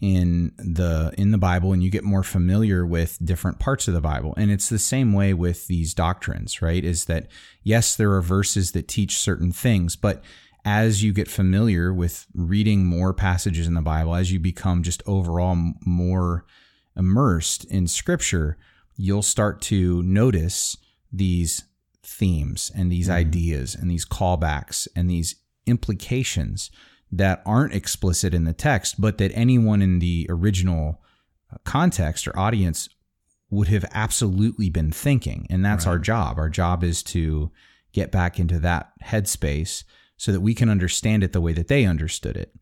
in 0.00 0.52
the 0.56 1.12
in 1.18 1.30
the 1.30 1.38
Bible 1.38 1.72
and 1.72 1.82
you 1.82 1.90
get 1.90 2.04
more 2.04 2.22
familiar 2.22 2.86
with 2.86 3.18
different 3.22 3.58
parts 3.58 3.86
of 3.86 3.94
the 3.94 4.00
Bible. 4.00 4.32
And 4.36 4.50
it's 4.50 4.68
the 4.68 4.78
same 4.78 5.12
way 5.12 5.34
with 5.34 5.66
these 5.66 5.92
doctrines, 5.92 6.62
right? 6.62 6.82
Is 6.82 7.04
that 7.04 7.26
yes, 7.62 7.96
there 7.96 8.12
are 8.12 8.22
verses 8.22 8.72
that 8.72 8.88
teach 8.88 9.18
certain 9.18 9.52
things, 9.52 9.96
but 9.96 10.24
as 10.64 11.02
you 11.02 11.12
get 11.12 11.28
familiar 11.28 11.92
with 11.92 12.26
reading 12.34 12.84
more 12.84 13.12
passages 13.12 13.66
in 13.66 13.74
the 13.74 13.80
Bible, 13.80 14.14
as 14.14 14.32
you 14.32 14.38
become 14.38 14.82
just 14.82 15.02
overall 15.06 15.56
more 15.84 16.44
immersed 16.96 17.64
in 17.66 17.86
scripture, 17.86 18.58
you'll 18.96 19.22
start 19.22 19.60
to 19.62 20.02
notice 20.02 20.76
these 21.12 21.64
themes 22.02 22.70
and 22.74 22.90
these 22.90 23.08
mm-hmm. 23.08 23.18
ideas 23.18 23.74
and 23.74 23.90
these 23.90 24.04
callbacks 24.04 24.88
and 24.96 25.10
these 25.10 25.36
implications 25.66 26.70
that 27.12 27.42
aren't 27.44 27.74
explicit 27.74 28.34
in 28.34 28.44
the 28.44 28.52
text, 28.52 29.00
but 29.00 29.18
that 29.18 29.32
anyone 29.34 29.82
in 29.82 29.98
the 29.98 30.26
original 30.28 31.02
uh, 31.52 31.56
context 31.64 32.28
or 32.28 32.38
audience 32.38 32.88
would 33.50 33.68
have 33.68 33.84
absolutely 33.92 34.70
been 34.70 34.92
thinking. 34.92 35.46
And 35.50 35.64
that's 35.64 35.86
right. 35.86 35.92
our 35.92 35.98
job. 35.98 36.38
Our 36.38 36.48
job 36.48 36.84
is 36.84 37.02
to 37.04 37.50
get 37.92 38.12
back 38.12 38.38
into 38.38 38.60
that 38.60 38.92
headspace 39.04 39.82
so 40.16 40.30
that 40.32 40.40
we 40.40 40.54
can 40.54 40.68
understand 40.68 41.24
it 41.24 41.32
the 41.32 41.40
way 41.40 41.52
that 41.52 41.68
they 41.68 41.84
understood 41.84 42.36
it. 42.36 42.54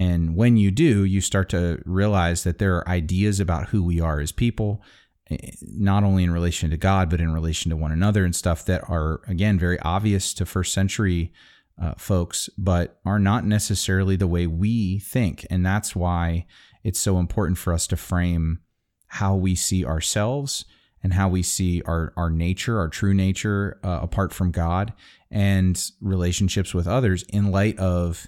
And 0.00 0.34
when 0.34 0.56
you 0.56 0.72
do, 0.72 1.04
you 1.04 1.20
start 1.20 1.48
to 1.50 1.80
realize 1.84 2.42
that 2.42 2.58
there 2.58 2.76
are 2.76 2.88
ideas 2.88 3.38
about 3.38 3.68
who 3.68 3.84
we 3.84 4.00
are 4.00 4.18
as 4.18 4.32
people, 4.32 4.82
eh, 5.30 5.52
not 5.62 6.02
only 6.02 6.24
in 6.24 6.32
relation 6.32 6.70
to 6.70 6.76
God, 6.76 7.08
but 7.08 7.20
in 7.20 7.32
relation 7.32 7.70
to 7.70 7.76
one 7.76 7.92
another 7.92 8.24
and 8.24 8.34
stuff 8.34 8.64
that 8.64 8.82
are, 8.88 9.20
again, 9.28 9.56
very 9.56 9.78
obvious 9.80 10.34
to 10.34 10.46
first 10.46 10.72
century 10.72 11.32
uh, 11.80 11.94
folks, 11.96 12.48
but 12.56 13.00
are 13.04 13.18
not 13.18 13.44
necessarily 13.44 14.16
the 14.16 14.26
way 14.26 14.46
we 14.46 14.98
think. 14.98 15.46
And 15.50 15.64
that's 15.64 15.96
why 15.96 16.46
it's 16.82 17.00
so 17.00 17.18
important 17.18 17.58
for 17.58 17.72
us 17.72 17.86
to 17.88 17.96
frame 17.96 18.60
how 19.08 19.34
we 19.34 19.54
see 19.54 19.84
ourselves 19.84 20.64
and 21.02 21.14
how 21.14 21.28
we 21.28 21.42
see 21.42 21.82
our, 21.82 22.12
our 22.16 22.30
nature, 22.30 22.78
our 22.78 22.88
true 22.88 23.14
nature, 23.14 23.78
uh, 23.84 24.00
apart 24.02 24.32
from 24.32 24.50
God, 24.50 24.92
and 25.30 25.90
relationships 26.00 26.72
with 26.72 26.86
others 26.86 27.24
in 27.28 27.50
light 27.50 27.78
of 27.78 28.26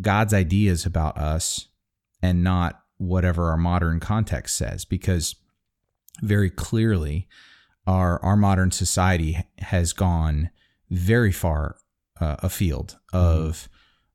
God's 0.00 0.32
ideas 0.32 0.86
about 0.86 1.18
us 1.18 1.68
and 2.22 2.44
not 2.44 2.80
whatever 2.98 3.50
our 3.50 3.56
modern 3.56 3.98
context 3.98 4.56
says. 4.56 4.84
Because 4.84 5.34
very 6.20 6.50
clearly, 6.50 7.26
our, 7.86 8.22
our 8.22 8.36
modern 8.36 8.70
society 8.70 9.38
has 9.58 9.92
gone 9.92 10.50
very 10.90 11.32
far 11.32 11.76
uh, 12.20 12.36
a 12.40 12.48
field 12.48 12.98
of 13.12 13.52
mm. 13.52 13.68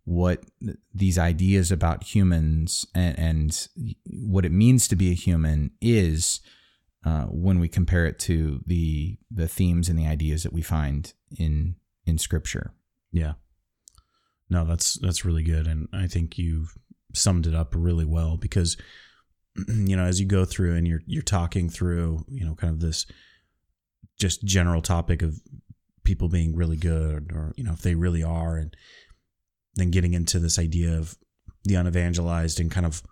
what 0.05 0.43
these 0.93 1.17
ideas 1.17 1.71
about 1.71 2.03
humans 2.03 2.85
and, 2.93 3.19
and, 3.19 3.67
what 4.05 4.45
it 4.45 4.51
means 4.51 4.87
to 4.87 4.95
be 4.95 5.11
a 5.11 5.15
human 5.15 5.71
is 5.81 6.41
uh, 7.05 7.23
when 7.23 7.59
we 7.59 7.67
compare 7.67 8.05
it 8.05 8.19
to 8.19 8.61
the 8.65 9.17
the 9.31 9.47
themes 9.47 9.87
and 9.89 9.97
the 9.97 10.07
ideas 10.07 10.43
that 10.43 10.53
we 10.53 10.61
find 10.61 11.13
in 11.37 11.75
in 12.05 12.17
scripture. 12.17 12.73
Yeah. 13.11 13.33
No, 14.49 14.65
that's 14.65 14.95
that's 14.99 15.25
really 15.25 15.43
good 15.43 15.67
and 15.67 15.87
I 15.93 16.07
think 16.07 16.37
you've 16.37 16.73
summed 17.13 17.47
it 17.47 17.55
up 17.55 17.73
really 17.75 18.05
well 18.05 18.37
because 18.37 18.77
you 19.67 19.95
know 19.95 20.03
as 20.03 20.19
you 20.19 20.25
go 20.25 20.45
through 20.45 20.75
and 20.75 20.87
you're 20.87 21.01
you're 21.05 21.21
talking 21.21 21.69
through, 21.69 22.25
you 22.27 22.45
know, 22.45 22.55
kind 22.55 22.73
of 22.73 22.79
this 22.79 23.05
just 24.19 24.43
general 24.43 24.81
topic 24.81 25.21
of 25.21 25.39
people 26.07 26.29
being 26.29 26.55
really 26.55 26.77
good 26.77 27.29
or 27.33 27.53
you 27.57 27.63
know 27.65 27.73
if 27.73 27.81
they 27.81 27.93
really 27.93 28.23
are 28.23 28.55
and 28.55 28.77
then 29.75 29.91
getting 29.91 30.13
into 30.13 30.39
this 30.39 30.57
idea 30.57 30.97
of 30.97 31.17
the 31.65 31.75
unevangelized 31.75 32.61
and 32.61 32.71
kind 32.71 32.85
of 32.85 33.03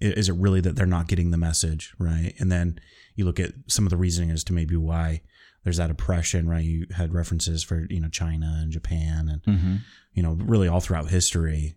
is 0.00 0.28
it 0.28 0.34
really 0.34 0.60
that 0.60 0.74
they're 0.74 0.84
not 0.84 1.06
getting 1.06 1.30
the 1.30 1.38
message 1.38 1.94
right? 2.00 2.34
And 2.40 2.50
then 2.50 2.80
you 3.14 3.24
look 3.24 3.38
at 3.38 3.52
some 3.68 3.86
of 3.86 3.90
the 3.90 3.96
reasoning 3.96 4.32
as 4.32 4.42
to 4.44 4.52
maybe 4.52 4.76
why 4.76 5.22
there's 5.62 5.76
that 5.76 5.92
oppression 5.92 6.48
right? 6.48 6.64
You 6.64 6.86
had 6.96 7.14
references 7.14 7.62
for 7.62 7.86
you 7.88 8.00
know 8.00 8.08
china 8.08 8.58
and 8.60 8.72
japan 8.72 9.28
and 9.28 9.42
mm-hmm. 9.44 9.76
you 10.12 10.22
know 10.24 10.32
really 10.32 10.66
all 10.66 10.80
throughout 10.80 11.10
history. 11.10 11.76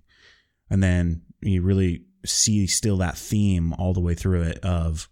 And 0.72 0.82
then 0.82 1.22
you 1.42 1.62
really 1.62 2.06
see 2.26 2.66
still 2.66 2.98
that 2.98 3.20
theme 3.20 3.72
all 3.74 3.94
the 3.94 4.00
way 4.00 4.16
through 4.16 4.42
it 4.42 4.58
of 4.66 5.08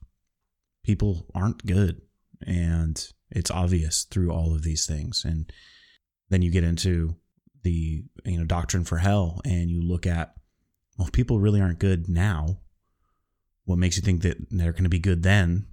people 0.84 1.28
aren't 1.36 1.64
good. 1.64 2.02
And 2.44 3.08
it's 3.34 3.52
obvious 3.52 4.04
through 4.04 4.32
all 4.32 4.54
of 4.54 4.64
these 4.64 4.86
things. 4.86 5.26
And 5.26 5.52
then 6.30 6.42
you 6.42 6.52
get 6.52 6.64
into 6.64 7.16
the 7.64 8.04
you 8.26 8.38
know 8.38 8.46
doctrine 8.46 8.84
for 8.84 8.98
hell 8.98 9.40
and 9.46 9.70
you 9.70 9.82
look 9.82 10.06
at 10.06 10.34
well 10.98 11.08
if 11.08 11.14
people 11.14 11.40
really 11.40 11.62
aren't 11.62 11.80
good 11.80 12.10
now 12.10 12.58
what 13.66 13.80
makes 13.80 13.96
you 13.96 14.04
think 14.04 14.22
that 14.24 14.38
they're 14.52 14.74
going 14.74 14.84
to 14.84 14.90
be 14.90 15.00
good 15.00 15.24
then? 15.24 15.68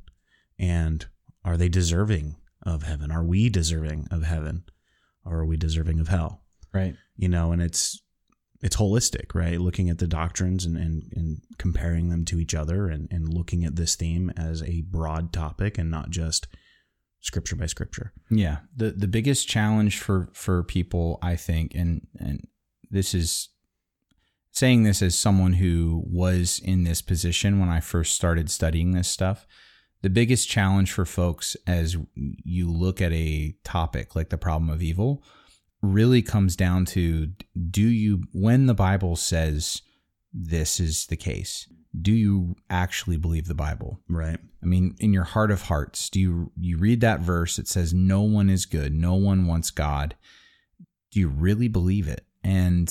And 0.59 1.07
are 1.45 1.57
they 1.57 1.69
deserving 1.69 2.37
of 2.63 2.83
heaven? 2.85 3.11
Are 3.11 3.25
we 3.25 3.49
deserving 3.49 4.09
of 4.11 4.23
heaven? 4.23 4.65
Or 5.25 5.39
are 5.39 5.47
we 5.47 5.57
deserving 5.57 6.01
of 6.01 6.09
hell? 6.09 6.43
Right. 6.73 6.95
You 7.17 7.29
know 7.29 7.53
and 7.53 7.61
it's 7.61 8.01
it's 8.63 8.77
holistic 8.77 9.35
right? 9.35 9.61
Looking 9.61 9.91
at 9.91 9.99
the 9.99 10.07
doctrines 10.07 10.65
and 10.65 10.77
and, 10.77 11.13
and 11.15 11.41
comparing 11.59 12.11
them 12.11 12.25
to 12.27 12.39
each 12.39 12.55
other 12.55 12.89
and, 12.89 13.09
and 13.11 13.33
looking 13.33 13.65
at 13.65 13.77
this 13.77 13.97
theme 13.97 14.31
as 14.37 14.63
a 14.63 14.83
broad 14.83 15.33
topic 15.33 15.79
and 15.79 15.91
not 15.91 16.11
just 16.11 16.47
scripture 17.21 17.57
by 17.57 17.67
scripture. 17.67 18.13
Yeah. 18.31 18.59
The 18.77 18.91
the 18.91 19.09
biggest 19.09 19.49
challenge 19.49 19.99
for 19.99 20.29
for 20.33 20.63
people, 20.65 21.19
I 21.23 21.37
think, 21.37 21.75
and 21.75 22.07
and 22.19 22.47
this 22.91 23.15
is 23.15 23.49
saying 24.53 24.83
this 24.83 25.01
as 25.03 25.17
someone 25.17 25.53
who 25.55 26.03
was 26.07 26.61
in 26.65 26.85
this 26.85 27.03
position 27.03 27.61
when 27.61 27.69
I 27.69 27.81
first 27.81 28.15
started 28.15 28.51
studying 28.51 28.93
this 28.93 29.09
stuff. 29.09 29.47
the 30.03 30.11
biggest 30.11 30.49
challenge 30.49 30.93
for 30.93 31.05
folks 31.05 31.57
as 31.67 31.97
you 32.15 32.71
look 32.71 33.01
at 33.01 33.13
a 33.13 33.55
topic 33.65 34.17
like 34.17 34.31
the 34.31 34.39
problem 34.39 34.71
of 34.71 34.83
evil 34.83 35.23
really 35.83 36.23
comes 36.23 36.57
down 36.57 36.85
to 36.85 37.33
do 37.71 37.83
you 37.83 38.23
when 38.33 38.67
the 38.67 38.75
bible 38.75 39.17
says 39.17 39.83
this 40.33 40.81
is 40.81 41.07
the 41.07 41.17
case 41.17 41.69
do 41.99 42.13
you 42.13 42.55
actually 42.69 43.17
believe 43.17 43.47
the 43.49 43.55
bible? 43.55 43.99
Right. 44.09 44.39
i 44.63 44.67
mean 44.67 44.95
in 45.01 45.13
your 45.13 45.25
heart 45.25 45.51
of 45.51 45.63
hearts 45.63 46.09
do 46.11 46.21
you 46.21 46.53
you 46.57 46.77
read 46.79 47.01
that 47.01 47.21
verse 47.21 47.59
it 47.59 47.67
says 47.69 47.93
no 47.93 48.23
one 48.23 48.49
is 48.51 48.67
good. 48.67 48.93
No 48.95 49.15
one 49.15 49.47
wants 49.47 49.71
god. 49.71 50.15
Do 51.11 51.19
you 51.21 51.29
really 51.29 51.67
believe 51.69 52.07
it? 52.07 52.25
And 52.45 52.89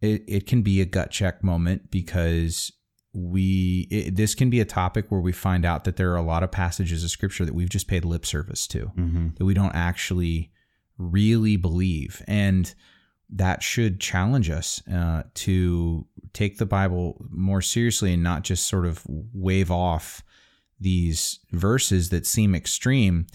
it, 0.00 0.22
it 0.28 0.46
can 0.46 0.62
be 0.62 0.80
a 0.80 0.84
gut 0.86 1.10
check 1.10 1.42
moment 1.42 1.90
because 1.90 2.72
we 3.12 3.88
it, 3.90 4.14
this 4.14 4.36
can 4.36 4.48
be 4.50 4.60
a 4.60 4.64
topic 4.64 5.06
where 5.10 5.20
we 5.20 5.32
find 5.32 5.64
out 5.64 5.82
that 5.84 5.96
there 5.96 6.12
are 6.12 6.16
a 6.16 6.22
lot 6.22 6.44
of 6.44 6.52
passages 6.52 7.02
of 7.02 7.10
scripture 7.10 7.44
that 7.44 7.54
we've 7.54 7.68
just 7.68 7.88
paid 7.88 8.04
lip 8.04 8.24
service 8.24 8.66
to 8.68 8.92
Mm-hmm. 8.96 9.28
that 9.36 9.44
we 9.44 9.52
don't 9.54 9.74
actually 9.74 10.52
really 10.96 11.56
believe. 11.56 12.22
And 12.28 12.72
that 13.32 13.62
should 13.62 14.00
challenge 14.00 14.50
us 14.50 14.82
uh, 14.88 15.22
to 15.34 16.06
take 16.32 16.58
the 16.58 16.66
bible 16.66 17.24
more 17.30 17.62
seriously 17.62 18.14
and 18.14 18.22
not 18.22 18.42
just 18.42 18.66
sort 18.66 18.86
of 18.86 19.02
wave 19.06 19.70
off 19.70 20.22
these 20.80 21.40
verses 21.52 22.10
that 22.10 22.26
seem 22.26 22.54
extreme 22.54 23.26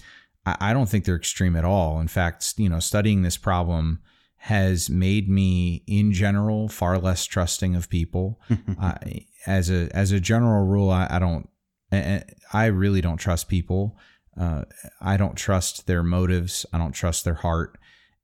I, 0.44 0.56
I 0.60 0.72
don't 0.72 0.88
think 0.88 1.04
they're 1.04 1.16
extreme 1.16 1.56
at 1.56 1.64
all 1.64 2.00
in 2.00 2.08
fact 2.08 2.54
you 2.56 2.68
know 2.68 2.80
studying 2.80 3.22
this 3.22 3.36
problem 3.36 4.00
has 4.38 4.88
made 4.88 5.28
me 5.28 5.82
in 5.86 6.12
general 6.12 6.68
far 6.68 6.98
less 6.98 7.24
trusting 7.24 7.74
of 7.74 7.88
people 7.88 8.40
I, 8.80 9.26
as 9.46 9.70
a 9.70 9.88
as 9.94 10.12
a 10.12 10.20
general 10.20 10.64
rule 10.66 10.90
i, 10.90 11.06
I 11.10 11.18
don't 11.18 11.48
I, 11.92 12.22
I 12.52 12.66
really 12.66 13.00
don't 13.00 13.18
trust 13.18 13.48
people 13.48 13.96
uh, 14.38 14.62
I 15.00 15.16
don't 15.16 15.36
trust 15.36 15.86
their 15.86 16.02
motives. 16.02 16.66
I 16.72 16.78
don't 16.78 16.92
trust 16.92 17.24
their 17.24 17.34
heart. 17.34 17.78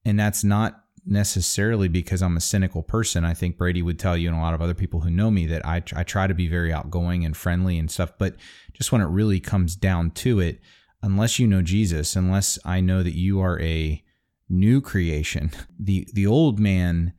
And 0.04 0.18
that's 0.18 0.44
not 0.44 0.81
necessarily 1.04 1.88
because 1.88 2.22
I'm 2.22 2.36
a 2.36 2.40
cynical 2.40 2.82
person. 2.82 3.24
I 3.24 3.34
think 3.34 3.56
Braydee 3.56 3.82
would 3.82 3.98
tell 3.98 4.16
you, 4.16 4.28
and 4.28 4.36
a 4.36 4.40
lot 4.40 4.54
of 4.54 4.62
other 4.62 4.74
people 4.74 5.00
who 5.00 5.10
know 5.10 5.30
me, 5.30 5.46
that 5.46 5.66
I, 5.66 5.82
I 5.94 6.04
try 6.04 6.26
to 6.26 6.34
be 6.34 6.48
very 6.48 6.72
outgoing 6.72 7.24
and 7.24 7.36
friendly 7.36 7.78
and 7.78 7.90
stuff. 7.90 8.12
But 8.18 8.36
just 8.72 8.92
when 8.92 9.00
it 9.00 9.06
really 9.06 9.40
comes 9.40 9.74
down 9.76 10.10
to 10.12 10.40
it, 10.40 10.60
unless 11.02 11.38
you 11.38 11.46
know 11.46 11.62
Jesus, 11.62 12.14
unless 12.14 12.58
I 12.64 12.80
know 12.80 13.02
that 13.02 13.16
you 13.16 13.40
are 13.40 13.60
a 13.60 14.02
new 14.48 14.80
creation, 14.80 15.50
the, 15.78 16.08
the 16.12 16.26
old 16.26 16.58
man, 16.58 17.12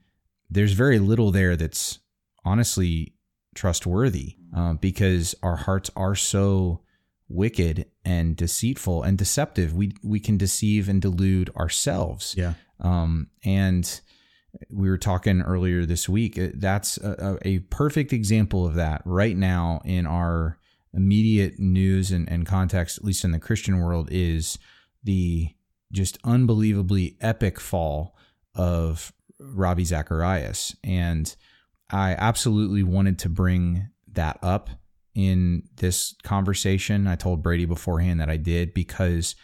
there's 0.49 0.73
very 0.73 0.99
little 0.99 1.31
there 1.31 1.55
that's 1.55 1.99
honestly 2.45 3.13
trustworthy 3.55 4.35
uh, 4.55 4.73
because 4.73 5.35
our 5.43 5.55
hearts 5.57 5.89
are 5.95 6.15
so 6.15 6.81
wicked 7.29 7.85
and 8.05 8.35
deceitful 8.35 9.03
and 9.03 9.17
deceptive. 9.17 9.73
We 9.73 9.93
we 10.03 10.19
can 10.19 10.37
deceive 10.37 10.87
and 10.87 11.01
delude 11.01 11.49
ourselves. 11.55 12.35
Yeah. 12.37 12.53
Um, 12.83 13.27
and 13.43 14.01
we 14.69 14.89
were 14.89 14.97
talking 14.97 15.41
earlier 15.41 15.85
this 15.85 16.07
week. 16.07 16.37
uh, 16.37 16.49
That's 16.53 16.97
a, 16.97 17.37
a 17.43 17.59
perfect 17.59 18.13
example 18.13 18.65
of 18.65 18.75
that 18.75 19.01
right 19.05 19.35
now 19.35 19.81
in 19.85 20.05
our 20.05 20.59
immediate 20.93 21.59
news 21.59 22.11
and, 22.11 22.29
and 22.29 22.45
context, 22.45 22.97
at 22.97 23.03
least 23.03 23.23
in 23.23 23.31
the 23.31 23.39
Christian 23.39 23.79
world, 23.79 24.09
is 24.11 24.59
the 25.03 25.49
just 25.91 26.17
unbelievably 26.23 27.17
epic 27.21 27.59
fall 27.59 28.15
of 28.55 29.13
Ravi 29.39 29.85
Zacharias. 29.85 30.75
And 30.83 31.35
I 31.89 32.15
absolutely 32.17 32.83
wanted 32.83 33.19
to 33.19 33.29
bring 33.29 33.89
that 34.11 34.37
up 34.41 34.69
in 35.15 35.63
this 35.75 36.15
conversation. 36.23 37.07
I 37.07 37.15
told 37.15 37.43
Braydee 37.43 37.67
beforehand 37.67 38.19
that 38.19 38.29
I 38.29 38.37
did 38.37 38.73
because 38.73 39.35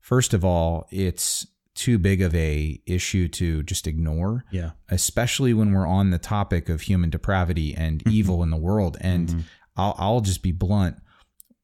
first 0.00 0.34
of 0.34 0.44
all, 0.44 0.86
it's 0.90 1.46
too 1.74 1.98
big 1.98 2.20
of 2.20 2.34
a 2.34 2.80
issue 2.86 3.28
to 3.28 3.62
just 3.62 3.86
ignore, 3.86 4.44
Yeah. 4.50 4.72
especially 4.88 5.54
when 5.54 5.72
we're 5.72 5.86
on 5.86 6.10
the 6.10 6.18
topic 6.18 6.68
of 6.68 6.82
human 6.82 7.08
depravity 7.10 7.74
and 7.74 8.02
evil 8.08 8.42
in 8.42 8.50
the 8.50 8.56
world. 8.56 8.96
And 9.00 9.28
Mhm. 9.28 9.42
I'll, 9.76 9.94
I'll 9.98 10.20
just 10.20 10.42
be 10.42 10.52
blunt. 10.52 10.96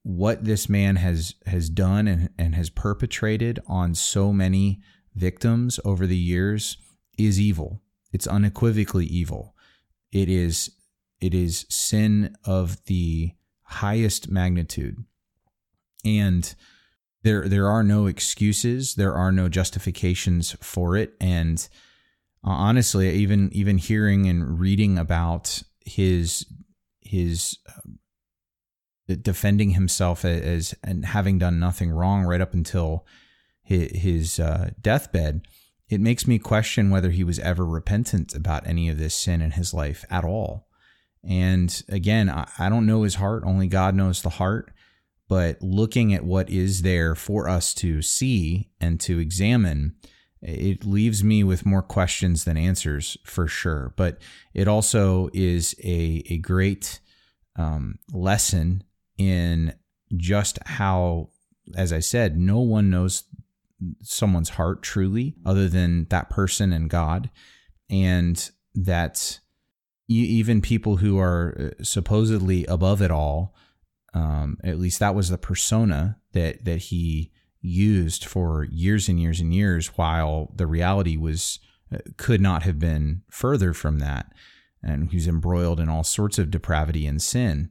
What 0.03 0.45
this 0.45 0.69
man 0.69 0.97
has 0.97 1.35
has 1.47 1.69
done 1.69 2.09
and, 2.09 2.31
and 2.39 2.55
has 2.55 2.71
perpetrated 2.71 3.59
on 3.67 3.95
so 3.95 4.33
many 4.33 4.81
victims 5.15 5.79
over 5.85 6.07
the 6.07 6.17
years 6.17 6.79
is 7.19 7.39
evil. 7.39 7.83
It's 8.13 8.27
unequivocally 8.27 9.05
evil. 9.07 9.55
It 10.11 10.29
is 10.31 10.71
it 11.21 11.35
is 11.35 11.67
sin 11.69 12.35
of 12.45 12.83
the 12.85 13.33
highest 13.65 14.31
magnitude. 14.31 15.05
And 16.05 16.55
there 17.29 17.47
there 17.47 17.69
are 17.69 17.83
no 17.83 18.07
excuses, 18.07 18.95
there 18.95 19.15
are 19.15 19.31
no 19.31 19.51
justifications 19.51 20.57
for 20.61 20.97
it. 20.97 21.15
And 21.21 21.69
uh, 22.45 22.51
honestly 22.51 23.11
even 23.11 23.51
even 23.53 23.77
hearing 23.77 24.27
and 24.27 24.59
reading 24.59 24.97
about 24.97 25.63
his 25.85 26.47
his 27.01 27.59
um, 27.77 27.99
defending 29.23 29.71
himself 29.71 30.25
as 30.25 30.75
and 30.83 31.05
having 31.05 31.39
done 31.39 31.59
nothing 31.59 31.91
wrong 31.91 32.25
right 32.25 32.41
up 32.41 32.55
until 32.55 33.07
his, 33.63 33.91
his 33.93 34.41
uh, 34.41 34.71
deathbed 34.81 35.43
it 35.89 36.01
makes 36.01 36.27
me 36.27 36.39
question 36.39 36.91
whether 36.91 37.11
he 37.11 37.25
was 37.25 37.39
ever 37.41 37.65
repentant 37.65 38.35
about 38.35 38.67
any 38.67 38.89
of 38.89 38.99
this 38.99 39.15
sin 39.15 39.41
in 39.41 39.53
his 39.53 39.73
life 39.73 40.05
at 40.11 40.23
all. 40.23 40.69
And 41.25 41.83
again 41.89 42.31
I, 42.31 42.49
I 42.59 42.69
don't 42.69 42.87
know 42.87 43.03
his 43.03 43.17
heart. 43.17 43.43
Only 43.45 43.67
god 43.67 43.95
knows 43.95 44.23
the 44.23 44.31
heart 44.31 44.73
but 45.29 45.61
looking 45.63 46.15
at 46.15 46.25
what 46.25 46.49
is 46.51 46.83
there 46.83 47.15
for 47.15 47.49
us 47.49 47.75
to 47.75 48.03
see 48.03 48.71
and 48.81 48.99
to 49.01 49.19
examine 49.19 49.95
it 50.41 50.85
leaves 50.85 51.25
me 51.25 51.43
with 51.43 51.67
more 51.67 51.83
questions 51.83 52.45
than 52.45 52.57
answers 52.57 53.17
for 53.25 53.49
sure. 53.49 53.93
But 53.97 54.19
it 54.55 54.69
also 54.69 55.31
is 55.33 55.75
a, 55.83 56.23
a 56.31 56.39
great 56.39 57.01
um, 57.57 57.99
lesson 58.13 58.85
in 59.17 59.75
just 60.17 60.59
how 60.65 61.29
as 61.77 61.93
i 61.93 61.99
said 61.99 62.39
no 62.39 62.61
one 62.61 62.89
knows 62.89 63.25
someone's 64.03 64.51
heart 64.51 64.83
truly 64.83 65.35
other 65.45 65.69
than 65.69 66.07
that 66.11 66.31
person 66.31 66.73
and 66.73 66.89
god. 66.89 67.31
And 67.91 68.51
that 68.75 69.41
even 70.09 70.63
people 70.63 70.97
who 70.97 71.19
are 71.19 71.73
uh, 71.81 71.83
supposedly 71.83 72.65
above 72.67 73.03
it 73.03 73.11
all 73.11 73.55
um, 74.19 74.59
at 74.65 74.79
least 74.79 74.99
that 75.01 75.15
was 75.15 75.29
the 75.31 75.39
persona 75.39 76.19
that 76.33 76.65
that 76.65 76.79
he 76.91 77.31
used 77.61 78.25
for 78.25 78.65
years 78.65 79.09
and 79.09 79.21
years 79.21 79.41
and 79.41 79.53
years 79.55 79.89
while 79.99 80.53
the 80.55 80.67
reality 80.67 81.17
was 81.17 81.59
uh, 81.93 81.99
could 82.17 82.41
not 82.41 82.63
have 82.63 82.79
been 82.79 83.23
further 83.31 83.73
from 83.73 83.99
that 83.99 84.33
and 84.83 85.11
he's 85.11 85.27
embroiled 85.29 85.81
in 85.81 85.89
all 85.89 86.05
sorts 86.05 86.39
of 86.39 86.51
depravity 86.51 87.05
and 87.07 87.21
sin. 87.21 87.71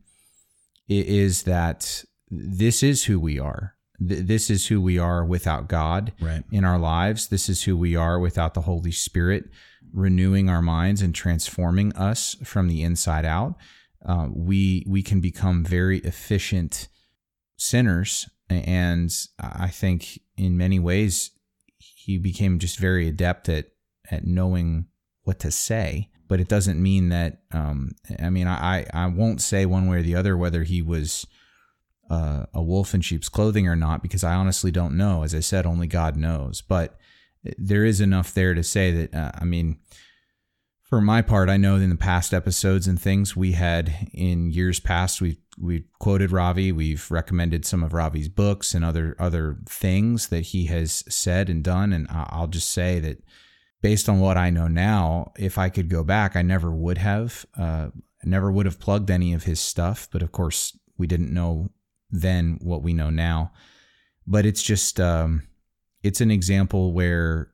It 0.89 1.05
is 1.07 1.43
that 1.43 2.03
this 2.29 2.83
is 2.83 3.05
who 3.05 3.19
we 3.19 3.39
are. 3.39 3.75
This 3.99 4.49
is 4.49 4.67
who 4.67 4.79
we 4.81 4.99
are 4.99 5.25
without 5.25 5.67
god 5.69 6.11
Right. 6.21 6.43
in 6.51 6.63
our 6.65 6.77
lives. 6.77 7.27
This 7.29 7.49
is 7.49 7.63
who 7.63 7.75
we 7.77 7.95
are 7.95 8.19
without 8.19 8.53
the 8.53 8.61
holy 8.61 8.91
spirit 8.91 9.45
renewing 9.93 10.49
our 10.49 10.61
minds 10.61 11.01
and 11.01 11.15
transforming 11.15 11.95
us 11.95 12.35
from 12.43 12.67
the 12.67 12.83
inside 12.83 13.25
out 13.25 13.55
uh, 14.05 14.27
we 14.31 14.83
we 14.87 15.01
can 15.01 15.21
become 15.21 15.63
very 15.63 15.99
efficient 15.99 16.87
sinners. 17.57 18.29
And 18.49 19.11
i 19.39 19.67
think 19.67 20.21
in 20.37 20.57
many 20.57 20.79
ways 20.79 21.31
he 21.79 22.17
became 22.17 22.59
just 22.59 22.79
very 22.79 23.07
adept 23.07 23.49
at 23.49 23.65
at 24.09 24.25
knowing 24.25 24.85
what 25.23 25.39
to 25.39 25.51
say. 25.51 26.09
But 26.29 26.39
it 26.39 26.47
doesn't 26.47 26.81
mean 26.81 27.09
that 27.09 27.41
um, 27.51 27.91
i 28.21 28.29
mean 28.29 28.47
I, 28.47 28.85
I 28.93 29.07
won't 29.07 29.41
say 29.41 29.65
one 29.65 29.87
way 29.87 29.97
or 29.97 30.01
the 30.01 30.15
other 30.15 30.37
whether 30.37 30.63
he 30.63 30.81
was 30.81 31.25
uh, 32.09 32.45
a 32.53 32.61
wolf 32.61 32.93
in 32.93 33.01
sheep's 33.01 33.27
clothing 33.27 33.67
or 33.67 33.75
not 33.75 34.01
because 34.01 34.23
i 34.23 34.33
honestly 34.33 34.71
don't 34.71 34.95
know. 34.95 35.23
As 35.23 35.35
i 35.35 35.41
said 35.41 35.65
only 35.65 35.87
god 35.87 36.15
knows. 36.15 36.61
But 36.61 36.97
there 37.57 37.83
is 37.83 37.99
enough 37.99 38.33
there 38.33 38.53
to 38.53 38.63
say 38.63 38.91
that 38.91 39.13
uh, 39.13 39.31
i 39.35 39.43
mean 39.43 39.79
for 40.87 41.01
my 41.01 41.21
part, 41.21 41.49
I 41.49 41.57
know 41.57 41.75
in 41.75 41.89
the 41.89 41.95
past 41.95 42.33
episodes 42.33 42.87
and 42.87 42.99
things 42.99 43.35
we 43.35 43.51
had 43.51 44.09
in 44.13 44.51
years 44.51 44.79
past, 44.79 45.21
we 45.21 45.37
we 45.59 45.85
quoted 45.99 46.31
Ravi, 46.31 46.71
we've 46.71 47.09
recommended 47.09 47.65
some 47.65 47.83
of 47.83 47.91
Ravi's 47.91 48.29
books 48.29 48.73
and 48.73 48.85
other 48.85 49.15
other 49.19 49.57
things 49.67 50.27
that 50.27 50.41
he 50.47 50.67
has 50.67 51.03
said 51.09 51.49
and 51.49 51.63
done, 51.63 51.91
and 51.91 52.07
I'll 52.09 52.47
just 52.47 52.69
say 52.69 52.99
that 53.01 53.21
based 53.81 54.07
on 54.07 54.19
what 54.19 54.37
I 54.37 54.49
know 54.49 54.67
now, 54.67 55.33
if 55.37 55.57
I 55.57 55.69
could 55.69 55.89
go 55.89 56.03
back, 56.03 56.35
I 56.35 56.41
never 56.41 56.71
would 56.71 56.97
have, 56.97 57.45
uh, 57.57 57.89
never 58.23 58.51
would 58.51 58.65
have 58.65 58.79
plugged 58.79 59.11
any 59.11 59.33
of 59.33 59.43
his 59.43 59.59
stuff. 59.59 60.07
But 60.11 60.21
of 60.21 60.31
course, 60.31 60.77
we 60.97 61.05
didn't 61.05 61.33
know 61.33 61.69
then 62.09 62.59
what 62.61 62.81
we 62.81 62.93
know 62.93 63.09
now. 63.09 63.51
But 64.25 64.45
it's 64.45 64.63
just, 64.63 64.99
um, 64.99 65.43
it's 66.01 66.21
an 66.21 66.31
example 66.31 66.93
where 66.93 67.51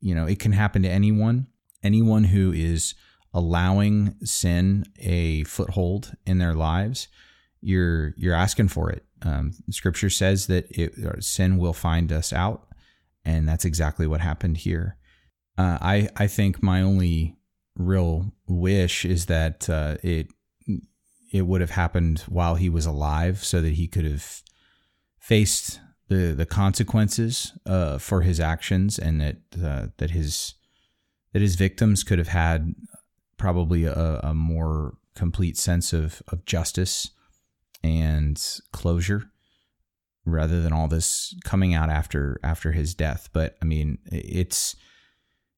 you 0.00 0.14
know 0.14 0.26
it 0.26 0.38
can 0.38 0.52
happen 0.52 0.82
to 0.82 0.88
anyone 0.90 1.46
anyone 1.84 2.24
who 2.24 2.52
is 2.52 2.94
allowing 3.32 4.14
sin 4.24 4.84
a 4.98 5.44
foothold 5.44 6.12
in 6.26 6.38
their 6.38 6.54
lives, 6.54 7.08
you're 7.60 8.14
you're 8.16 8.34
asking 8.34 8.68
for 8.68 8.90
it. 8.90 9.04
Um, 9.22 9.52
scripture 9.70 10.10
says 10.10 10.46
that 10.48 10.66
it, 10.70 11.22
sin 11.22 11.58
will 11.58 11.72
find 11.72 12.12
us 12.12 12.32
out, 12.32 12.68
and 13.24 13.48
that's 13.48 13.64
exactly 13.64 14.06
what 14.06 14.20
happened 14.20 14.58
here. 14.58 14.96
Uh, 15.56 15.78
I 15.80 16.08
I 16.16 16.26
think 16.26 16.62
my 16.62 16.82
only 16.82 17.36
real 17.76 18.32
wish 18.46 19.04
is 19.04 19.26
that 19.26 19.68
uh, 19.68 19.96
it 20.02 20.28
it 21.32 21.42
would 21.42 21.60
have 21.60 21.70
happened 21.70 22.20
while 22.28 22.54
he 22.54 22.68
was 22.68 22.86
alive, 22.86 23.44
so 23.44 23.60
that 23.60 23.74
he 23.74 23.88
could 23.88 24.04
have 24.04 24.42
faced 25.18 25.80
the 26.08 26.34
the 26.34 26.46
consequences 26.46 27.52
uh, 27.66 27.98
for 27.98 28.22
his 28.22 28.38
actions, 28.40 28.98
and 28.98 29.20
that 29.20 29.36
uh, 29.62 29.86
that 29.96 30.10
his 30.10 30.54
that 31.34 31.42
his 31.42 31.56
victims 31.56 32.02
could 32.02 32.18
have 32.18 32.28
had 32.28 32.74
probably 33.36 33.84
a, 33.84 34.20
a 34.22 34.32
more 34.32 34.94
complete 35.14 35.58
sense 35.58 35.92
of 35.92 36.22
of 36.28 36.46
justice 36.46 37.10
and 37.82 38.60
closure 38.72 39.30
rather 40.24 40.62
than 40.62 40.72
all 40.72 40.88
this 40.88 41.34
coming 41.44 41.74
out 41.74 41.90
after 41.90 42.40
after 42.42 42.72
his 42.72 42.94
death 42.94 43.28
but 43.32 43.56
i 43.60 43.64
mean 43.64 43.98
it's 44.10 44.74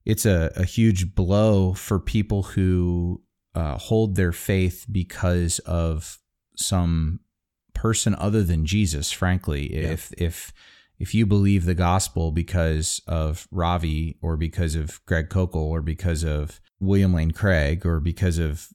it's 0.05 0.27
a, 0.27 0.51
a 0.57 0.65
huge 0.65 1.15
blow 1.15 1.73
for 1.73 1.99
people 1.99 2.43
who 2.43 3.23
uh, 3.55 3.77
hold 3.79 4.15
their 4.15 4.33
faith 4.33 4.87
because 4.91 5.59
of 5.61 6.19
some 6.57 7.21
person 7.75 8.15
other 8.17 8.43
than 8.43 8.67
jesus 8.67 9.13
frankly 9.13 9.73
yeah. 9.73 9.91
if 9.91 10.13
if 10.19 10.53
if 10.99 11.15
you 11.15 11.27
believe 11.27 11.65
the 11.65 11.75
gospel 11.75 12.33
because 12.33 13.01
of 13.07 13.47
Ravi 13.51 14.17
or 14.23 14.37
because 14.37 14.75
of 14.75 15.05
Greg 15.07 15.29
Koukl 15.29 15.57
or 15.57 15.83
because 15.83 16.25
of 16.25 16.61
William 16.81 17.13
Lane 17.13 17.33
Craig 17.33 17.85
or 17.85 18.01
because 18.01 18.39
of 18.39 18.69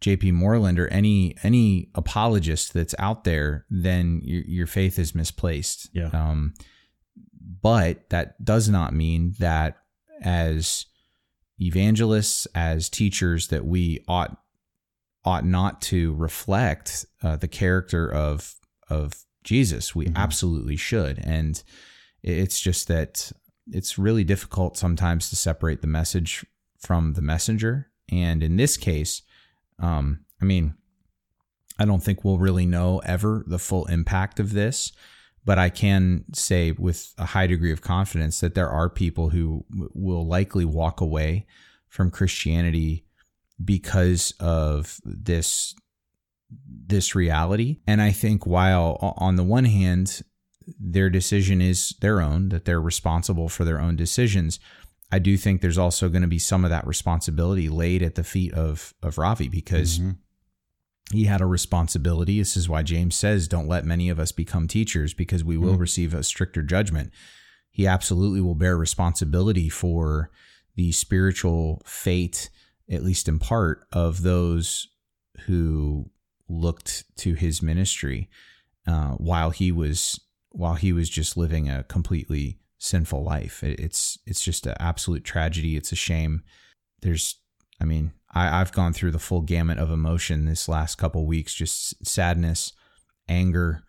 JP 0.00 0.32
Moreland 0.32 0.78
or 0.78 0.88
any 0.88 1.36
any 1.42 1.90
apologist 1.94 2.72
that's 2.72 2.94
out 2.98 3.24
there, 3.24 3.64
then 3.70 4.20
your, 4.22 4.42
your 4.42 4.66
faith 4.66 4.98
is 4.98 5.14
misplaced. 5.14 5.90
Yeah. 5.92 6.10
Um, 6.12 6.54
but 7.60 8.08
that 8.10 8.44
does 8.44 8.68
not 8.68 8.94
mean 8.94 9.34
that 9.38 9.78
as 10.22 10.86
evangelists, 11.60 12.46
as 12.54 12.88
teachers, 12.88 13.48
that 13.48 13.64
we 13.64 14.04
ought 14.06 14.36
ought 15.24 15.44
not 15.44 15.80
to 15.82 16.14
reflect 16.14 17.04
uh, 17.22 17.36
the 17.36 17.48
character 17.48 18.10
of 18.10 18.54
of 18.88 19.24
Jesus. 19.44 19.94
We 19.94 20.06
mm-hmm. 20.06 20.16
absolutely 20.16 20.76
should, 20.76 21.18
and 21.18 21.62
it's 22.22 22.60
just 22.60 22.88
that 22.88 23.32
it's 23.70 23.98
really 23.98 24.24
difficult 24.24 24.76
sometimes 24.76 25.28
to 25.30 25.36
separate 25.36 25.80
the 25.82 25.86
message 25.86 26.44
from 26.78 27.14
the 27.14 27.22
messenger. 27.22 27.90
And 28.10 28.42
in 28.42 28.56
this 28.56 28.76
case, 28.76 29.22
um, 29.78 30.20
I 30.40 30.44
mean, 30.44 30.74
I 31.78 31.84
don't 31.84 32.02
think 32.02 32.24
we'll 32.24 32.38
really 32.38 32.66
know 32.66 33.00
ever 33.00 33.44
the 33.46 33.58
full 33.58 33.84
impact 33.86 34.40
of 34.40 34.52
this, 34.52 34.92
but 35.44 35.58
I 35.58 35.68
can 35.68 36.24
say 36.34 36.72
with 36.72 37.14
a 37.18 37.26
high 37.26 37.46
degree 37.46 37.72
of 37.72 37.82
confidence 37.82 38.40
that 38.40 38.54
there 38.54 38.68
are 38.68 38.90
people 38.90 39.30
who 39.30 39.64
will 39.94 40.26
likely 40.26 40.64
walk 40.64 41.00
away 41.00 41.46
from 41.88 42.10
Christianity 42.10 43.04
because 43.64 44.34
of 44.40 45.00
this 45.04 45.74
this 46.86 47.14
reality. 47.14 47.78
And 47.86 48.00
I 48.00 48.12
think 48.12 48.46
while 48.46 49.14
on 49.18 49.36
the 49.36 49.44
one 49.44 49.66
hand 49.66 50.22
their 50.78 51.10
decision 51.10 51.60
is 51.60 51.94
their 52.00 52.20
own, 52.20 52.48
that 52.50 52.64
they're 52.64 52.80
responsible 52.80 53.48
for 53.48 53.64
their 53.64 53.80
own 53.80 53.96
decisions, 53.96 54.58
I 55.10 55.18
do 55.18 55.36
think 55.36 55.60
there's 55.60 55.78
also 55.78 56.08
going 56.08 56.22
to 56.22 56.28
be 56.28 56.38
some 56.38 56.64
of 56.64 56.70
that 56.70 56.86
responsibility 56.86 57.68
laid 57.68 58.02
at 58.02 58.14
the 58.14 58.24
feet 58.24 58.52
of 58.54 58.94
of 59.02 59.18
Ravi 59.18 59.48
because 59.48 59.98
mm-hmm. 59.98 60.10
he 61.12 61.24
had 61.24 61.40
a 61.40 61.46
responsibility. 61.46 62.38
This 62.38 62.56
is 62.56 62.68
why 62.68 62.82
James 62.82 63.14
says, 63.14 63.48
"Don't 63.48 63.68
let 63.68 63.84
many 63.84 64.10
of 64.10 64.18
us 64.18 64.32
become 64.32 64.68
teachers, 64.68 65.14
because 65.14 65.42
we 65.42 65.56
will 65.56 65.72
mm-hmm. 65.72 65.80
receive 65.80 66.12
a 66.12 66.22
stricter 66.22 66.62
judgment." 66.62 67.10
He 67.70 67.86
absolutely 67.86 68.40
will 68.40 68.56
bear 68.56 68.76
responsibility 68.76 69.68
for 69.68 70.30
the 70.74 70.92
spiritual 70.92 71.80
fate, 71.86 72.50
at 72.90 73.04
least 73.04 73.28
in 73.28 73.38
part, 73.38 73.86
of 73.92 74.22
those 74.22 74.88
who 75.46 76.10
looked 76.48 77.04
to 77.18 77.34
his 77.34 77.62
ministry 77.62 78.28
uh, 78.86 79.12
while 79.12 79.50
he 79.50 79.70
was 79.70 80.20
while 80.50 80.74
he 80.74 80.92
was 80.92 81.08
just 81.08 81.36
living 81.36 81.68
a 81.68 81.84
completely 81.84 82.58
sinful 82.78 83.22
life. 83.22 83.62
It, 83.62 83.78
it's 83.78 84.18
it's 84.26 84.42
just 84.42 84.66
an 84.66 84.74
absolute 84.80 85.24
tragedy. 85.24 85.76
It's 85.76 85.92
a 85.92 85.96
shame. 85.96 86.42
There's, 87.02 87.36
I 87.80 87.84
mean, 87.84 88.12
I, 88.32 88.60
I've 88.60 88.72
gone 88.72 88.92
through 88.92 89.12
the 89.12 89.18
full 89.18 89.42
gamut 89.42 89.78
of 89.78 89.90
emotion 89.90 90.46
this 90.46 90.68
last 90.68 90.96
couple 90.96 91.26
weeks. 91.26 91.54
Just 91.54 92.06
sadness, 92.06 92.72
anger, 93.28 93.84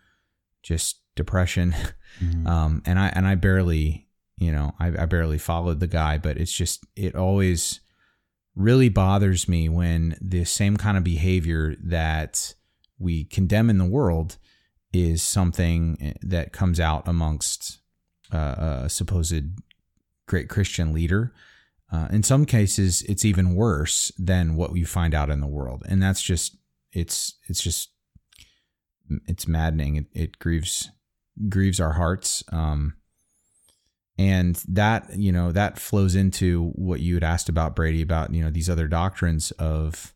just 0.62 1.02
depression, 1.15 1.74
mm-hmm. 2.22 2.48
um, 2.48 2.82
and 2.86 3.00
I 3.00 3.08
and 3.10 3.26
I 3.26 3.36
barely, 3.36 4.08
you 4.38 4.52
know, 4.52 4.74
I, 4.80 4.88
I 4.88 5.06
barely 5.06 5.38
followed 5.38 5.80
the 5.80 5.88
guy. 5.88 6.17
But 6.17 6.38
it's 6.38 6.54
just 6.54 6.86
it 6.95 7.15
always 7.15 7.80
really 8.56 8.90
bothers 8.90 9.48
me 9.48 9.70
when 9.70 10.18
the 10.22 10.44
same 10.44 10.78
kind 10.78 10.98
of 10.98 11.04
behavior 11.04 11.76
that 11.84 12.54
we 12.98 13.24
condemn 13.24 13.70
in 13.70 13.78
the 13.78 13.86
world 13.86 14.38
is 14.92 15.22
something 15.22 16.18
that 16.22 16.52
comes 16.52 16.80
out 16.80 17.08
amongst 17.08 17.80
uh, 18.32 18.82
a 18.84 18.90
supposed 18.90 19.44
great 20.28 20.50
Christian 20.50 20.94
leader. 20.94 21.34
Uh, 21.92 22.08
in 22.12 22.22
some 22.22 22.46
cases, 22.46 23.02
it's 23.04 23.26
even 23.26 23.56
worse 23.56 24.12
than 24.18 24.56
what 24.56 24.76
you 24.76 24.86
find 24.86 25.16
out 25.16 25.30
in 25.30 25.42
the 25.42 25.48
world, 25.48 25.84
and 25.88 26.02
that's 26.02 26.22
just 26.22 26.56
it's 26.92 27.36
it's 27.48 27.62
just 27.62 27.90
it's 29.26 29.48
maddening. 29.48 29.96
It, 29.96 30.06
it 30.14 30.40
grieves 30.40 30.92
grieves 31.48 31.80
our 31.80 31.94
hearts, 31.94 32.44
um, 32.52 32.96
and 34.20 34.62
that 34.68 35.18
you 35.18 35.32
know 35.32 35.54
that 35.54 35.80
flows 35.80 36.14
into 36.14 36.72
what 36.76 37.00
you 37.00 37.14
had 37.14 37.24
asked 37.24 37.48
about 37.48 37.74
Braydee 37.74 38.04
about 38.04 38.34
you 38.34 38.44
know 38.44 38.52
these 38.52 38.70
other 38.70 38.88
doctrines 38.88 39.52
of 39.52 40.14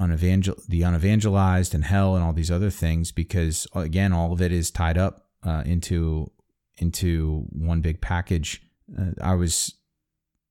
unevangel 0.00 0.64
the 0.66 0.82
unevangelized 0.82 1.74
and 1.74 1.84
hell 1.84 2.14
and 2.14 2.24
all 2.24 2.32
these 2.32 2.50
other 2.50 2.70
things 2.70 3.10
because 3.10 3.66
again 3.74 4.12
all 4.12 4.32
of 4.32 4.40
it 4.40 4.52
is 4.52 4.70
tied 4.70 4.96
up 4.96 5.26
uh, 5.44 5.64
into 5.66 6.30
into 6.78 7.46
one 7.50 7.80
big 7.80 8.00
package. 8.00 8.62
Uh, 8.96 9.12
I 9.20 9.34
was 9.34 9.74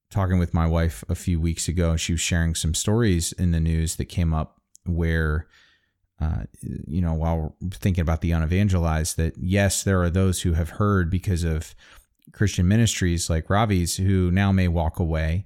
talking 0.09 0.37
with 0.37 0.53
my 0.53 0.67
wife 0.67 1.05
a 1.07 1.15
few 1.15 1.39
weeks 1.39 1.69
ago, 1.69 1.91
and 1.91 2.01
she 2.01 2.13
was 2.13 2.21
sharing 2.21 2.53
some 2.53 2.73
stories 2.73 3.31
in 3.31 3.51
the 3.51 3.59
news 3.59 3.95
that 3.95 4.05
came 4.05 4.33
up 4.33 4.59
where, 4.85 5.47
uh, 6.19 6.43
you 6.61 7.01
know, 7.01 7.13
while 7.13 7.55
thinking 7.71 8.01
about 8.01 8.21
the 8.21 8.31
unevangelized, 8.31 9.15
that 9.17 9.37
yes, 9.37 9.83
there 9.83 10.01
are 10.01 10.09
those 10.09 10.41
who 10.41 10.53
have 10.53 10.71
heard 10.71 11.09
because 11.09 11.43
of 11.43 11.75
Christian 12.31 12.67
ministries 12.67 13.29
like 13.29 13.49
Ravi's 13.49 13.97
who 13.97 14.31
now 14.31 14.51
may 14.51 14.67
walk 14.67 14.99
away. 14.99 15.45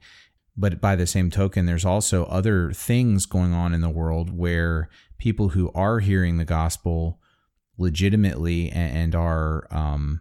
But 0.58 0.82
by 0.82 0.96
the 0.96 1.08
same 1.08 1.30
token, 1.30 1.66
there's 1.66 1.86
also 1.86 2.26
other 2.26 2.74
things 2.74 3.26
going 3.26 3.54
on 3.54 3.74
in 3.74 3.82
the 3.82 3.90
world 3.90 4.38
where 4.38 4.90
people 5.18 5.50
who 5.50 5.72
are 5.74 6.00
hearing 6.00 6.38
the 6.38 6.46
gospel 6.46 7.20
legitimately 7.78 8.70
and, 8.70 9.16
are 9.16 9.68
um, 9.72 10.20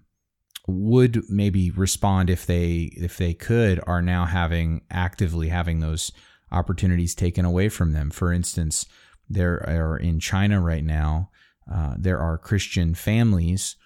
would 0.68 1.28
maybe 1.28 1.70
respond 1.70 2.30
if 2.30 2.46
they 2.46 2.90
if 2.96 3.16
they 3.16 3.34
could 3.34 3.80
are 3.86 4.02
now 4.02 4.26
having 4.26 4.82
actively 4.90 5.48
having 5.48 5.80
those 5.80 6.12
opportunities 6.52 7.14
taken 7.14 7.44
away 7.44 7.68
from 7.68 7.92
them. 7.92 8.10
For 8.10 8.32
instance, 8.32 8.86
there 9.28 9.66
are 9.68 9.96
in 9.96 10.20
China 10.20 10.60
right 10.60 10.84
now 10.84 11.30
uh, 11.72 11.94
there 11.98 12.18
are 12.18 12.38
Christian 12.38 12.94
families 12.94 13.76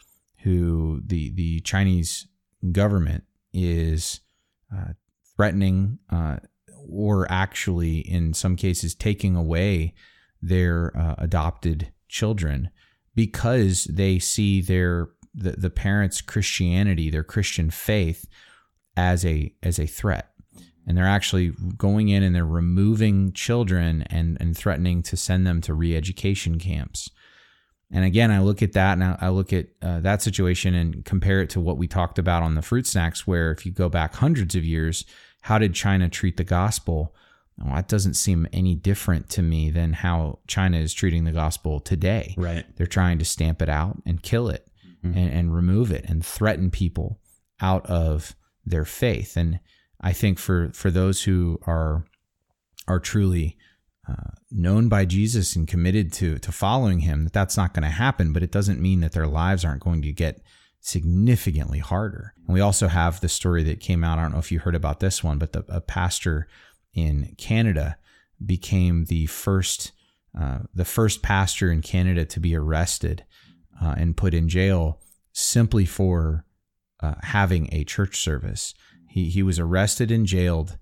who 0.42 1.00
the 1.04 1.32
the 1.34 1.60
Chinese 1.60 2.26
government 2.70 3.24
is 3.52 4.20
uh, 4.74 4.92
threatening 5.36 5.98
uh, 6.10 6.36
or 6.88 7.26
actually 7.30 7.98
in 7.98 8.34
some 8.34 8.56
cases 8.56 8.94
taking 8.94 9.36
away 9.36 9.94
their 10.40 10.96
uh, 10.96 11.14
adopted 11.18 11.92
children 12.08 12.70
because 13.14 13.84
they 13.84 14.18
see 14.18 14.60
their 14.60 15.08
the, 15.34 15.52
the 15.52 15.70
parents' 15.70 16.20
Christianity, 16.20 17.08
their 17.08 17.24
Christian 17.24 17.70
faith, 17.70 18.26
as 18.96 19.24
a 19.24 19.54
as 19.62 19.78
a 19.78 19.86
threat. 19.86 20.28
And 20.86 20.96
they're 20.96 21.06
actually 21.06 21.52
going 21.76 22.08
in 22.08 22.22
and 22.24 22.34
they're 22.34 22.44
removing 22.44 23.32
children 23.32 24.02
and, 24.10 24.36
and 24.40 24.56
threatening 24.56 25.00
to 25.04 25.16
send 25.16 25.46
them 25.46 25.60
to 25.62 25.74
re-education 25.74 26.58
camps. 26.58 27.08
And 27.92 28.04
again, 28.06 28.30
I 28.30 28.40
look 28.40 28.62
at 28.62 28.72
that 28.72 28.98
and 28.98 29.16
I, 29.20 29.28
look 29.28 29.52
at 29.52 29.66
uh, 29.82 30.00
that 30.00 30.22
situation 30.22 30.74
and 30.74 31.04
compare 31.04 31.42
it 31.42 31.50
to 31.50 31.60
what 31.60 31.76
we 31.76 31.86
talked 31.86 32.18
about 32.18 32.42
on 32.42 32.54
the 32.54 32.62
fruit 32.62 32.86
snacks, 32.86 33.26
where 33.26 33.50
if 33.52 33.66
you 33.66 33.72
go 33.72 33.90
back 33.90 34.14
hundreds 34.14 34.54
of 34.54 34.64
years, 34.64 35.04
how 35.42 35.58
did 35.58 35.74
China 35.74 36.08
treat 36.08 36.38
the 36.38 36.44
gospel? 36.44 37.14
Well, 37.58 37.74
that 37.74 37.88
doesn't 37.88 38.14
seem 38.14 38.48
any 38.50 38.74
different 38.74 39.28
to 39.30 39.42
me 39.42 39.70
than 39.70 39.92
how 39.92 40.38
China 40.46 40.78
is 40.78 40.94
treating 40.94 41.24
the 41.24 41.32
gospel 41.32 41.80
today. 41.80 42.34
Right. 42.38 42.64
They're 42.76 42.86
trying 42.86 43.18
to 43.18 43.26
stamp 43.26 43.60
it 43.60 43.68
out 43.68 44.00
and 44.06 44.22
kill 44.22 44.48
it 44.48 44.66
mm-hmm. 45.04 45.16
and, 45.16 45.30
and 45.30 45.54
remove 45.54 45.92
it 45.92 46.06
and 46.08 46.24
threaten 46.24 46.70
people 46.70 47.20
out 47.60 47.84
of 47.86 48.34
their 48.64 48.86
faith. 48.86 49.36
And 49.36 49.60
I 50.00 50.12
think 50.12 50.38
for 50.38 50.70
for 50.72 50.90
those 50.90 51.24
who 51.24 51.60
are 51.66 52.04
are 52.88 52.98
truly 52.98 53.56
known 54.50 54.88
by 54.88 55.04
Jesus 55.04 55.56
and 55.56 55.66
committed 55.66 56.12
to 56.14 56.38
to 56.38 56.52
following 56.52 57.00
him 57.00 57.24
that 57.24 57.32
that's 57.32 57.56
not 57.56 57.72
going 57.72 57.84
to 57.84 57.88
happen 57.88 58.32
but 58.32 58.42
it 58.42 58.52
doesn't 58.52 58.80
mean 58.80 59.00
that 59.00 59.12
their 59.12 59.26
lives 59.26 59.64
aren't 59.64 59.82
going 59.82 60.02
to 60.02 60.12
get 60.12 60.42
significantly 60.80 61.78
harder 61.78 62.34
and 62.44 62.52
we 62.52 62.60
also 62.60 62.88
have 62.88 63.20
the 63.20 63.28
story 63.28 63.62
that 63.62 63.80
came 63.80 64.02
out 64.04 64.18
I 64.18 64.22
don't 64.22 64.32
know 64.32 64.38
if 64.38 64.52
you 64.52 64.58
heard 64.58 64.74
about 64.74 65.00
this 65.00 65.22
one 65.22 65.38
but 65.38 65.52
the, 65.52 65.64
a 65.68 65.80
pastor 65.80 66.48
in 66.92 67.34
Canada 67.38 67.96
became 68.44 69.04
the 69.06 69.26
first 69.26 69.92
uh, 70.38 70.60
the 70.74 70.84
first 70.84 71.22
pastor 71.22 71.70
in 71.70 71.82
Canada 71.82 72.24
to 72.24 72.40
be 72.40 72.56
arrested 72.56 73.24
uh, 73.82 73.94
and 73.98 74.16
put 74.16 74.32
in 74.34 74.48
jail 74.48 75.00
simply 75.32 75.84
for 75.84 76.46
uh, 77.00 77.14
having 77.22 77.68
a 77.72 77.84
church 77.84 78.18
service. 78.18 78.74
He 79.08 79.28
he 79.28 79.42
was 79.42 79.58
arrested 79.58 80.10
and 80.10 80.26
jailed 80.26 80.78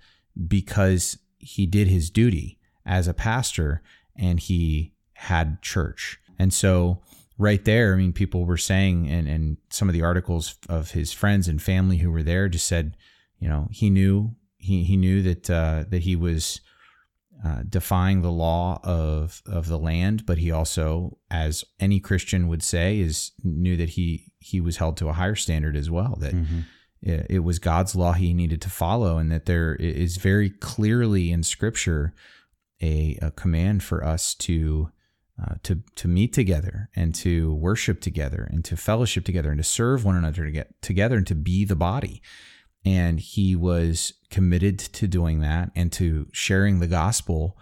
because 0.47 1.19
he 1.39 1.67
did 1.67 1.89
his 1.89 2.11
duty 2.11 2.60
as 2.85 3.09
a 3.09 3.15
pastor 3.15 3.83
and 4.17 4.41
he 4.41 4.93
had 5.15 5.63
church. 5.63 6.19
And 6.39 6.53
so 6.53 7.01
right 7.39 7.65
there, 7.65 7.95
I 7.95 7.97
mean, 7.97 8.13
people 8.13 8.45
were 8.45 8.57
saying, 8.57 9.09
and, 9.09 9.29
and 9.29 9.57
some 9.71 9.89
of 9.89 9.95
the 9.95 10.03
articles 10.03 10.57
of 10.69 10.93
his 10.93 11.13
friends 11.13 11.49
and 11.49 11.61
family 11.61 11.99
who 11.99 12.11
were 12.11 12.23
there 12.23 12.49
just 12.49 12.67
said, 12.67 12.97
you 13.39 13.49
know, 13.49 13.69
he 13.71 13.91
knew 13.91 14.35
he 14.59 14.85
he 14.85 14.97
knew 14.97 15.23
that 15.23 15.49
uh, 15.49 15.85
that 15.89 16.03
he 16.03 16.15
was 16.15 16.61
uh, 17.45 17.63
defying 17.69 18.21
the 18.21 18.31
law 18.31 18.79
of 18.85 19.43
of 19.47 19.67
the 19.69 19.79
land, 19.79 20.27
but 20.27 20.39
he 20.39 20.51
also, 20.51 21.17
as 21.31 21.65
any 21.81 21.99
Christian 21.99 22.49
would 22.49 22.63
say, 22.63 23.01
is 23.01 23.33
knew 23.43 23.77
that 23.79 23.91
he 23.91 24.31
he 24.39 24.61
was 24.61 24.77
held 24.77 24.99
to 24.99 25.09
a 25.09 25.15
higher 25.15 25.35
standard 25.35 25.77
as 25.77 25.91
well. 25.91 26.17
That 26.21 26.35
mm-hmm. 26.35 26.61
it, 27.01 27.27
it, 27.31 27.39
was 27.39 27.59
God's 27.59 27.97
law 27.97 28.13
he 28.13 28.35
needed 28.35 28.61
to 28.63 28.71
follow, 28.71 29.17
and 29.17 29.33
that 29.33 29.47
there 29.47 29.75
is 29.77 30.19
very 30.19 30.51
clearly 30.51 31.33
in 31.33 31.43
Scripture 31.43 32.13
a, 32.83 33.19
a 33.23 33.31
command 33.31 33.83
for 33.83 34.05
us 34.05 34.35
to. 34.35 34.91
Uh, 35.43 35.55
to 35.63 35.83
to 35.95 36.07
meet 36.07 36.35
together 36.35 36.91
and 36.95 37.15
to 37.15 37.55
worship 37.55 38.03
together 38.03 38.47
and 38.53 38.63
to 38.63 38.77
fellowship 38.77 39.25
together 39.25 39.49
and 39.49 39.57
to 39.57 39.65
serve 39.65 40.05
one 40.05 40.15
another 40.15 40.45
to 40.45 40.51
get 40.51 40.83
together 40.83 41.17
and 41.17 41.27
to 41.27 41.35
be 41.35 41.65
the 41.65 41.75
body 41.75 42.21
and 42.85 43.21
he 43.21 43.57
was 43.57 44.13
committed 44.29 44.79
to 44.79 45.07
doing 45.07 45.41
that 45.41 45.71
and 45.75 45.93
to 45.93 46.27
sharing 46.31 46.79
the 46.79 46.87
gospel 46.87 47.57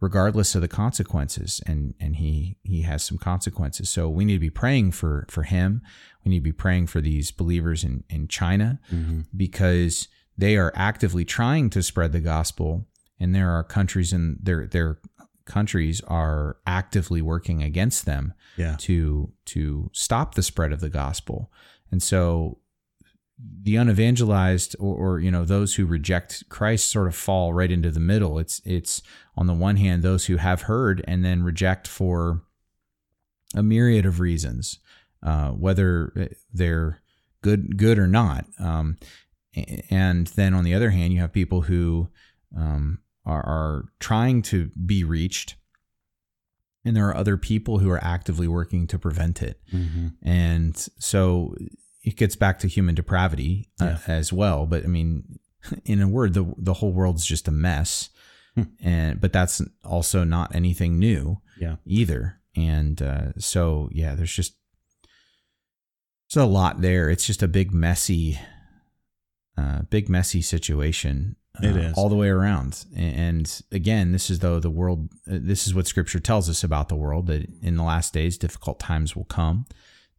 regardless 0.00 0.54
of 0.54 0.60
the 0.60 0.68
consequences 0.68 1.62
and 1.66 1.94
and 2.00 2.16
he 2.16 2.58
he 2.64 2.82
has 2.82 3.02
some 3.02 3.16
consequences 3.16 3.88
so 3.88 4.08
we 4.08 4.24
need 4.24 4.34
to 4.34 4.38
be 4.38 4.50
praying 4.50 4.92
for 4.92 5.24
for 5.30 5.44
him 5.44 5.80
we 6.24 6.30
need 6.30 6.38
to 6.38 6.42
be 6.42 6.52
praying 6.52 6.86
for 6.86 7.00
these 7.00 7.30
believers 7.30 7.84
in 7.84 8.04
in 8.08 8.28
China 8.28 8.80
mm-hmm. 8.92 9.20
because 9.36 10.08
they 10.36 10.56
are 10.56 10.72
actively 10.74 11.24
trying 11.24 11.70
to 11.70 11.82
spread 11.82 12.12
the 12.12 12.20
gospel 12.20 12.86
and 13.20 13.34
there 13.34 13.50
are 13.50 13.64
countries 13.64 14.12
and 14.12 14.38
their 14.42 14.66
their 14.66 14.98
countries 15.44 16.00
are 16.06 16.56
actively 16.66 17.20
working 17.20 17.62
against 17.62 18.06
them 18.06 18.32
yeah. 18.56 18.76
to 18.78 19.32
to 19.44 19.90
stop 19.92 20.34
the 20.34 20.42
spread 20.42 20.72
of 20.72 20.80
the 20.80 20.88
gospel 20.88 21.50
and 21.90 22.02
so 22.02 22.58
the 23.62 23.76
unevangelized 23.76 24.76
or, 24.78 24.96
or, 24.96 25.20
you 25.20 25.30
know 25.30 25.44
those 25.44 25.74
who 25.74 25.86
reject 25.86 26.48
Christ 26.48 26.88
sort 26.88 27.06
of 27.06 27.14
fall 27.14 27.52
right 27.52 27.70
into 27.70 27.90
the 27.90 28.00
middle. 28.00 28.38
It's 28.38 28.60
it's 28.64 29.02
on 29.36 29.46
the 29.46 29.54
one 29.54 29.76
hand 29.76 30.02
those 30.02 30.26
who 30.26 30.36
have 30.36 30.62
heard 30.62 31.04
and 31.06 31.24
then 31.24 31.42
reject 31.42 31.88
for 31.88 32.42
a 33.54 33.62
myriad 33.62 34.06
of 34.06 34.20
reasons, 34.20 34.78
uh, 35.22 35.50
whether 35.50 36.30
they're 36.52 37.02
good 37.42 37.76
good 37.76 37.98
or 37.98 38.06
not. 38.06 38.46
Um, 38.58 38.98
and 39.90 40.28
then 40.28 40.54
on 40.54 40.64
the 40.64 40.74
other 40.74 40.90
hand, 40.90 41.12
you 41.12 41.20
have 41.20 41.32
people 41.32 41.62
who 41.62 42.08
um, 42.56 42.98
are, 43.24 43.44
are 43.44 43.84
trying 44.00 44.42
to 44.42 44.70
be 44.86 45.04
reached 45.04 45.56
and 46.84 46.96
there 46.96 47.08
are 47.08 47.16
other 47.16 47.36
people 47.36 47.78
who 47.78 47.90
are 47.90 48.02
actively 48.02 48.48
working 48.48 48.86
to 48.88 48.98
prevent 48.98 49.42
it. 49.42 49.60
Mm-hmm. 49.72 50.08
And 50.22 50.76
so 50.98 51.54
it 52.02 52.16
gets 52.16 52.36
back 52.36 52.58
to 52.60 52.68
human 52.68 52.94
depravity 52.94 53.68
uh, 53.80 53.84
yeah. 53.84 53.98
as 54.06 54.32
well. 54.32 54.66
But 54.66 54.84
I 54.84 54.88
mean, 54.88 55.38
in 55.84 56.02
a 56.02 56.08
word, 56.08 56.34
the 56.34 56.52
the 56.58 56.74
whole 56.74 56.92
world's 56.92 57.24
just 57.24 57.48
a 57.48 57.52
mess, 57.52 58.10
hmm. 58.54 58.62
and 58.80 59.20
but 59.20 59.32
that's 59.32 59.62
also 59.84 60.24
not 60.24 60.54
anything 60.54 60.98
new, 60.98 61.40
yeah, 61.60 61.76
either. 61.86 62.40
And 62.56 63.00
uh, 63.00 63.32
so 63.38 63.88
yeah, 63.92 64.14
there's 64.14 64.34
just 64.34 64.54
there's 66.32 66.44
a 66.44 66.48
lot 66.48 66.80
there. 66.80 67.10
It's 67.10 67.26
just 67.26 67.42
a 67.42 67.48
big 67.48 67.72
messy, 67.72 68.40
uh, 69.56 69.82
big 69.82 70.08
messy 70.08 70.42
situation. 70.42 71.36
Uh, 71.62 71.66
it 71.66 71.76
is 71.76 71.94
all 71.96 72.08
the 72.08 72.16
way 72.16 72.28
around. 72.28 72.84
And 72.96 73.62
again, 73.70 74.12
this 74.12 74.30
is 74.30 74.38
though 74.38 74.60
the 74.60 74.70
world. 74.70 75.10
Uh, 75.30 75.38
this 75.40 75.66
is 75.66 75.74
what 75.74 75.86
Scripture 75.86 76.20
tells 76.20 76.48
us 76.48 76.64
about 76.64 76.88
the 76.88 76.96
world 76.96 77.26
that 77.26 77.46
in 77.62 77.76
the 77.76 77.82
last 77.82 78.12
days, 78.12 78.38
difficult 78.38 78.78
times 78.78 79.14
will 79.14 79.24
come 79.24 79.66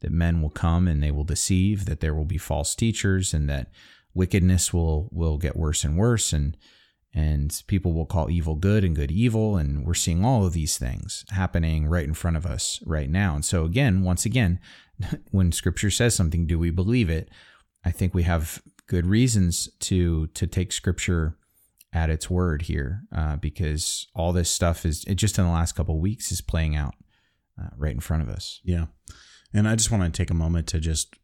that 0.04 0.12
men 0.12 0.42
will 0.42 0.50
come 0.50 0.88
and 0.88 1.02
they 1.02 1.12
will 1.12 1.24
deceive, 1.24 1.86
that 1.86 2.02
there 2.02 2.14
will 2.14 2.26
be 2.26 2.38
false 2.38 2.76
teachers, 2.76 3.34
and 3.34 3.50
that 3.50 3.72
wickedness 4.14 4.72
will 4.72 5.10
will 5.12 5.38
get 5.38 5.56
worse 5.56 5.84
and 5.84 5.98
worse, 5.98 6.32
and 6.32 6.56
and 7.16 7.64
people 7.68 7.94
will 7.94 8.06
call 8.06 8.30
evil 8.30 8.56
good 8.56 8.84
and 8.84 8.96
good 8.96 9.12
evil, 9.12 9.56
and 9.56 9.86
we're 9.86 9.94
seeing 9.94 10.24
all 10.24 10.46
of 10.46 10.54
these 10.54 10.78
things 10.78 11.26
happening 11.30 11.88
right 11.88 12.06
in 12.06 12.14
front 12.14 12.38
of 12.38 12.46
us 12.46 12.82
right 12.86 13.10
now. 13.10 13.34
And 13.34 13.46
so 13.46 13.64
again, 13.64 14.04
once 14.04 14.26
again, 14.26 14.60
when 15.32 15.52
Scripture 15.52 15.90
says 15.90 16.14
something, 16.14 16.46
do 16.46 16.60
we 16.60 16.70
believe 16.70 17.10
it? 17.10 17.30
I 17.86 17.92
think 17.92 18.14
we 18.14 18.24
have 18.24 18.62
good 18.88 19.06
reasons 19.06 19.70
to 19.80 20.28
to 20.28 20.48
take 20.48 20.72
Scripture 20.72 21.38
at 21.92 22.10
its 22.10 22.30
word 22.30 22.64
here, 22.64 23.04
uh, 23.16 23.36
because 23.36 24.08
all 24.16 24.34
this 24.34 24.50
stuff 24.50 24.86
is 24.86 25.04
it 25.06 25.16
just 25.16 25.38
in 25.38 25.46
the 25.46 25.52
last 25.52 25.74
couple 25.74 26.00
weeks 26.00 26.32
is 26.32 26.42
playing 26.42 26.76
out 26.76 26.96
uh, 27.62 27.70
right 27.78 27.94
in 27.94 28.00
front 28.00 28.24
of 28.24 28.30
us. 28.30 28.60
Yeah. 28.64 28.86
And 29.54 29.68
I 29.68 29.76
just 29.76 29.92
want 29.92 30.04
to 30.04 30.18
take 30.18 30.32
a 30.32 30.36
moment 30.36 30.68
to 30.68 30.80
just 30.80 31.16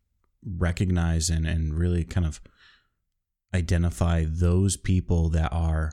recognize 0.45 1.29
and, 1.29 1.47
and 1.47 1.73
really 1.73 2.03
kind 2.03 2.27
of 2.27 2.39
identify 3.53 4.25
those 4.27 4.77
people 4.77 5.29
that 5.29 5.51
are, 5.51 5.91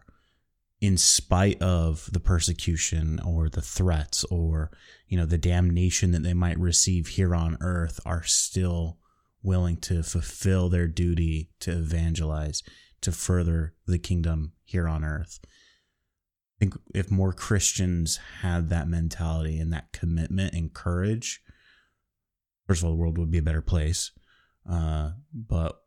in 0.79 0.99
spite 0.99 1.61
of 1.63 2.11
the 2.13 2.21
persecution 2.21 3.19
or 3.27 3.49
the 3.49 3.63
threats 3.63 4.25
or, 4.25 4.71
you 5.09 5.17
know, 5.17 5.25
the 5.25 5.39
damnation 5.39 6.13
that 6.13 6.23
they 6.23 6.35
might 6.35 6.59
receive 6.59 7.09
here 7.09 7.35
on 7.35 7.57
earth, 7.63 7.99
are 8.05 8.25
still 8.25 8.99
willing 9.43 9.77
to 9.79 10.03
fulfill 10.03 10.69
their 10.69 10.89
duty 10.89 11.51
to 11.61 11.73
evangelize, 11.73 12.63
to 13.01 13.13
further 13.13 13.75
the 13.87 13.99
kingdom 13.99 14.53
here 14.65 14.89
on 14.89 15.05
earth. 15.05 15.39
I 15.45 16.59
think 16.61 16.75
if 16.95 17.11
more 17.11 17.33
Christians 17.33 18.19
had 18.41 18.71
that 18.71 18.89
mentality 18.89 19.59
and 19.59 19.73
that 19.73 19.93
commitment 19.93 20.55
and 20.55 20.73
courage, 20.73 21.43
first 22.67 22.81
of 22.81 22.87
all, 22.87 22.93
the 22.93 22.97
world 22.97 23.19
would 23.19 23.31
be 23.31 23.39
a 23.39 23.43
better 23.43 23.63
place. 23.63 24.11
Uh, 24.69 25.11
but 25.33 25.81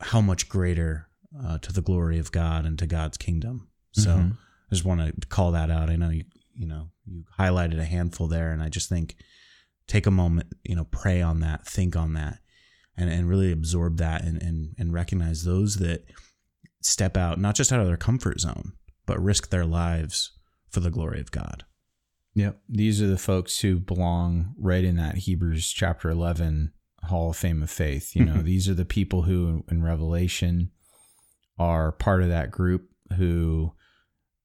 how 0.00 0.20
much 0.20 0.48
greater 0.48 1.08
uh, 1.44 1.58
to 1.58 1.72
the 1.72 1.82
glory 1.82 2.18
of 2.18 2.32
God 2.32 2.64
and 2.64 2.78
to 2.78 2.86
God's 2.86 3.16
kingdom. 3.16 3.68
So 3.92 4.10
mm-hmm. 4.10 4.30
I 4.30 4.74
just 4.74 4.84
want 4.84 5.00
to 5.00 5.26
call 5.28 5.52
that 5.52 5.70
out. 5.70 5.90
I 5.90 5.96
know 5.96 6.10
you, 6.10 6.24
you 6.54 6.66
know, 6.66 6.90
you 7.06 7.24
highlighted 7.38 7.78
a 7.78 7.84
handful 7.84 8.26
there, 8.26 8.52
and 8.52 8.62
I 8.62 8.68
just 8.68 8.88
think 8.88 9.16
take 9.86 10.06
a 10.06 10.10
moment, 10.10 10.52
you 10.64 10.76
know, 10.76 10.84
pray 10.84 11.22
on 11.22 11.40
that, 11.40 11.66
think 11.66 11.96
on 11.96 12.14
that, 12.14 12.38
and, 12.98 13.08
and 13.08 13.28
really 13.28 13.52
absorb 13.52 13.96
that 13.98 14.24
and, 14.24 14.42
and, 14.42 14.74
and 14.76 14.92
recognize 14.92 15.44
those 15.44 15.76
that 15.76 16.04
step 16.82 17.16
out, 17.16 17.38
not 17.38 17.54
just 17.54 17.72
out 17.72 17.80
of 17.80 17.86
their 17.86 17.96
comfort 17.96 18.40
zone, 18.40 18.72
but 19.06 19.22
risk 19.22 19.50
their 19.50 19.64
lives 19.64 20.32
for 20.68 20.80
the 20.80 20.90
glory 20.90 21.20
of 21.20 21.30
God. 21.30 21.64
Yep. 22.34 22.60
These 22.68 23.00
are 23.00 23.06
the 23.06 23.16
folks 23.16 23.60
who 23.60 23.78
belong 23.78 24.54
right 24.58 24.84
in 24.84 24.96
that 24.96 25.16
Hebrews 25.18 25.70
chapter 25.70 26.10
11 26.10 26.72
Hall 27.04 27.30
of 27.30 27.36
Fame 27.36 27.62
of 27.62 27.70
Faith. 27.70 28.14
You 28.14 28.24
know, 28.24 28.34
these 28.42 28.68
are 28.68 28.74
the 28.74 28.84
people 28.84 29.22
who 29.22 29.64
in 29.70 29.82
Revelation 29.82 30.70
are 31.58 31.92
part 31.92 32.22
of 32.22 32.28
that 32.28 32.50
group 32.50 32.88
who 33.16 33.72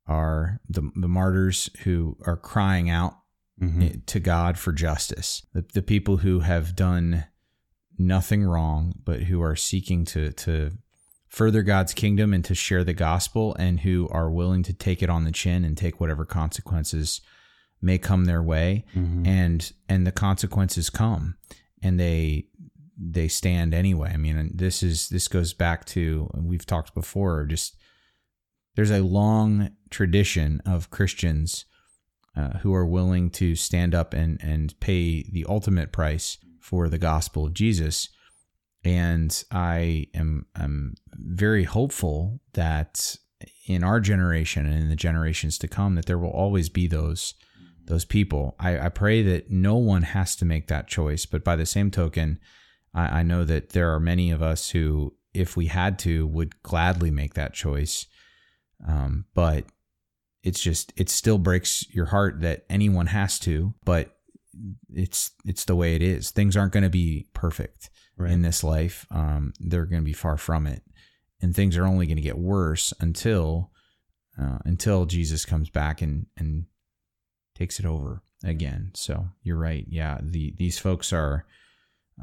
are 0.08 0.60
the, 0.70 0.90
the 0.96 1.08
martyrs 1.08 1.70
who 1.84 2.18
are 2.26 2.38
crying 2.38 2.90
out 2.90 3.14
mm-hmm. 3.62 4.00
to 4.06 4.20
God 4.20 4.58
for 4.58 4.72
justice. 4.72 5.46
The, 5.54 5.66
the 5.74 5.82
people 5.82 6.18
who 6.18 6.42
have 6.42 6.76
done 6.76 7.26
nothing 7.98 8.44
wrong, 8.44 8.94
but 9.04 9.24
who 9.24 9.42
are 9.42 9.56
seeking 9.56 10.06
to, 10.06 10.32
to 10.32 10.72
further 11.28 11.64
God's 11.64 11.94
kingdom 11.94 12.34
and 12.34 12.46
to 12.46 12.56
share 12.56 12.84
the 12.84 12.94
gospel 12.94 13.56
and 13.58 13.80
who 13.80 14.08
are 14.12 14.30
willing 14.30 14.64
to 14.64 14.74
take 14.74 15.02
it 15.02 15.10
on 15.10 15.24
the 15.24 15.32
chin 15.32 15.66
and 15.66 15.78
take 15.78 16.00
whatever 16.00 16.26
consequences 16.26 17.22
may 17.84 17.98
come 17.98 18.26
their 18.26 18.42
way 18.42 18.86
mm-hmm. 18.96 19.26
and 19.26 19.74
and 19.90 20.08
the 20.08 20.12
consequences 20.12 20.90
come 20.90 21.36
and 21.82 22.00
they 22.00 22.46
they 22.98 23.28
stand 23.28 23.74
anyway 23.74 24.12
i 24.14 24.18
mean 24.18 24.50
this 24.54 24.82
is 24.82 25.10
this 25.10 25.28
goes 25.28 25.54
back 25.54 25.84
to 25.84 26.30
we've 26.34 26.66
talked 26.66 26.94
before 26.94 27.46
just 27.46 27.76
there's 28.76 28.92
a 28.92 29.02
long 29.02 29.72
tradition 29.90 30.62
of 30.66 30.90
christians 30.90 31.66
uh, 32.38 32.58
who 32.60 32.74
are 32.74 32.86
willing 32.86 33.30
to 33.30 33.54
stand 33.56 33.94
up 33.94 34.14
and 34.14 34.42
and 34.42 34.80
pay 34.80 35.24
the 35.32 35.46
ultimate 35.50 35.92
price 35.92 36.38
for 36.64 36.90
the 36.90 36.98
gospel 36.98 37.46
of 37.46 37.54
jesus 37.54 38.10
and 38.84 39.44
i 39.52 40.08
am 40.14 40.46
i'm 40.56 40.96
very 41.14 41.64
hopeful 41.64 42.40
that 42.54 43.16
in 43.68 43.84
our 43.84 44.00
generation 44.00 44.66
and 44.66 44.76
in 44.76 44.90
the 44.90 44.96
generations 44.96 45.58
to 45.58 45.68
come 45.68 45.96
that 45.96 46.06
there 46.06 46.18
will 46.18 46.30
always 46.30 46.70
be 46.70 46.88
those 46.88 47.34
those 47.86 48.06
people. 48.06 48.56
I, 48.60 48.80
I 48.80 48.90
pray 48.90 49.22
that 49.24 49.50
no 49.50 49.76
one 49.76 50.04
has 50.04 50.36
to 50.38 50.46
make 50.46 50.68
that 50.68 50.88
choice, 50.88 51.26
but 51.26 51.44
by 51.44 51.56
the 51.56 51.66
same 51.66 51.92
token, 51.92 52.40
I, 52.94 53.20
I 53.20 53.24
know 53.24 53.44
that 53.44 53.70
there 53.70 53.94
are 53.94 54.00
many 54.00 54.32
of 54.32 54.42
us 54.42 54.70
who, 54.70 55.14
if 55.34 55.58
we 55.58 55.68
had 55.68 56.00
to, 56.00 56.26
would 56.28 56.62
gladly 56.64 57.12
make 57.12 57.34
that 57.34 57.54
choice. 57.54 58.08
Um, 58.88 59.26
but 59.34 59.66
it's 60.44 60.62
just 60.62 60.94
it 60.98 61.10
still 61.10 61.38
breaks 61.38 61.86
your 61.94 62.08
heart 62.08 62.42
that 62.42 62.66
anyone 62.70 63.08
has 63.08 63.40
to, 63.40 63.74
but 63.86 64.18
it's 64.94 65.32
it's 65.46 65.66
the 65.66 65.76
way 65.76 65.96
it 65.96 66.02
is. 66.02 66.32
Things 66.32 66.56
aren't 66.56 66.74
going 66.74 66.84
to 66.84 66.90
be 66.90 67.28
perfect 67.34 67.90
Right. 68.16 68.32
in 68.32 68.44
this 68.44 68.64
life. 68.64 69.08
Um, 69.10 69.54
they're 69.60 69.86
going 69.86 70.02
to 70.02 70.06
be 70.06 70.14
far 70.14 70.38
from 70.38 70.68
it, 70.68 70.84
and 71.42 71.56
things 71.56 71.78
are 71.78 71.86
only 71.86 72.06
going 72.06 72.18
to 72.18 72.22
get 72.22 72.38
worse 72.38 72.94
until 73.00 73.72
uh, 74.40 74.60
until 74.66 75.06
Jesus 75.06 75.46
comes 75.46 75.70
back 75.70 76.02
and 76.02 76.28
and 76.38 76.66
takes 77.56 77.80
it 77.80 77.86
over 77.86 78.22
again. 78.44 78.92
So 78.94 79.30
you're 79.42 79.58
right. 79.58 79.86
Yeah, 79.88 80.20
the 80.22 80.54
these 80.58 80.78
folks 80.80 81.12
are. 81.12 81.46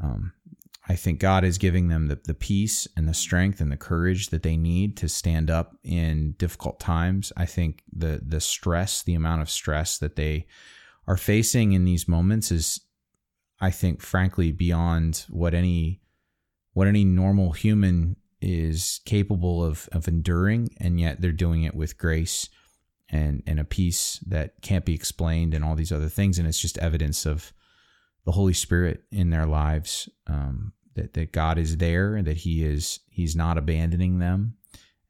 Um, 0.01 0.33
I 0.89 0.95
think 0.95 1.19
God 1.19 1.43
is 1.43 1.59
giving 1.59 1.89
them 1.89 2.07
the, 2.07 2.19
the 2.23 2.33
peace 2.33 2.87
and 2.97 3.07
the 3.07 3.13
strength 3.13 3.61
and 3.61 3.71
the 3.71 3.77
courage 3.77 4.29
that 4.29 4.41
they 4.41 4.57
need 4.57 4.97
to 4.97 5.07
stand 5.07 5.51
up 5.51 5.75
in 5.83 6.31
difficult 6.39 6.79
times. 6.79 7.31
I 7.37 7.45
think 7.45 7.83
the 7.91 8.21
the 8.25 8.41
stress, 8.41 9.03
the 9.03 9.13
amount 9.13 9.41
of 9.41 9.49
stress 9.49 9.97
that 9.99 10.15
they 10.15 10.47
are 11.11 11.17
facing 11.17 11.73
in 11.73 11.83
these 11.83 12.07
moments 12.07 12.51
is 12.51 12.79
I 13.59 13.69
think 13.69 14.01
frankly 14.01 14.53
beyond 14.53 15.25
what 15.29 15.53
any 15.53 15.99
what 16.71 16.87
any 16.87 17.03
normal 17.03 17.51
human 17.51 18.15
is 18.39 19.01
capable 19.03 19.61
of 19.61 19.89
of 19.91 20.07
enduring 20.07 20.69
and 20.77 21.01
yet 21.01 21.19
they're 21.19 21.33
doing 21.33 21.63
it 21.63 21.75
with 21.75 21.97
grace 21.97 22.47
and 23.09 23.43
and 23.45 23.59
a 23.59 23.65
peace 23.65 24.23
that 24.25 24.61
can't 24.61 24.85
be 24.85 24.95
explained 24.95 25.53
and 25.53 25.65
all 25.65 25.75
these 25.75 25.91
other 25.91 26.07
things. 26.07 26.39
And 26.39 26.47
it's 26.47 26.61
just 26.61 26.77
evidence 26.77 27.25
of 27.25 27.51
the 28.23 28.31
Holy 28.31 28.53
Spirit 28.53 29.03
in 29.11 29.31
their 29.31 29.45
lives 29.45 30.07
um, 30.27 30.71
that 30.95 31.13
that 31.15 31.33
God 31.33 31.57
is 31.57 31.75
there 31.75 32.15
and 32.15 32.25
that 32.25 32.37
he 32.37 32.63
is 32.63 33.01
he's 33.09 33.35
not 33.35 33.57
abandoning 33.57 34.19
them 34.19 34.55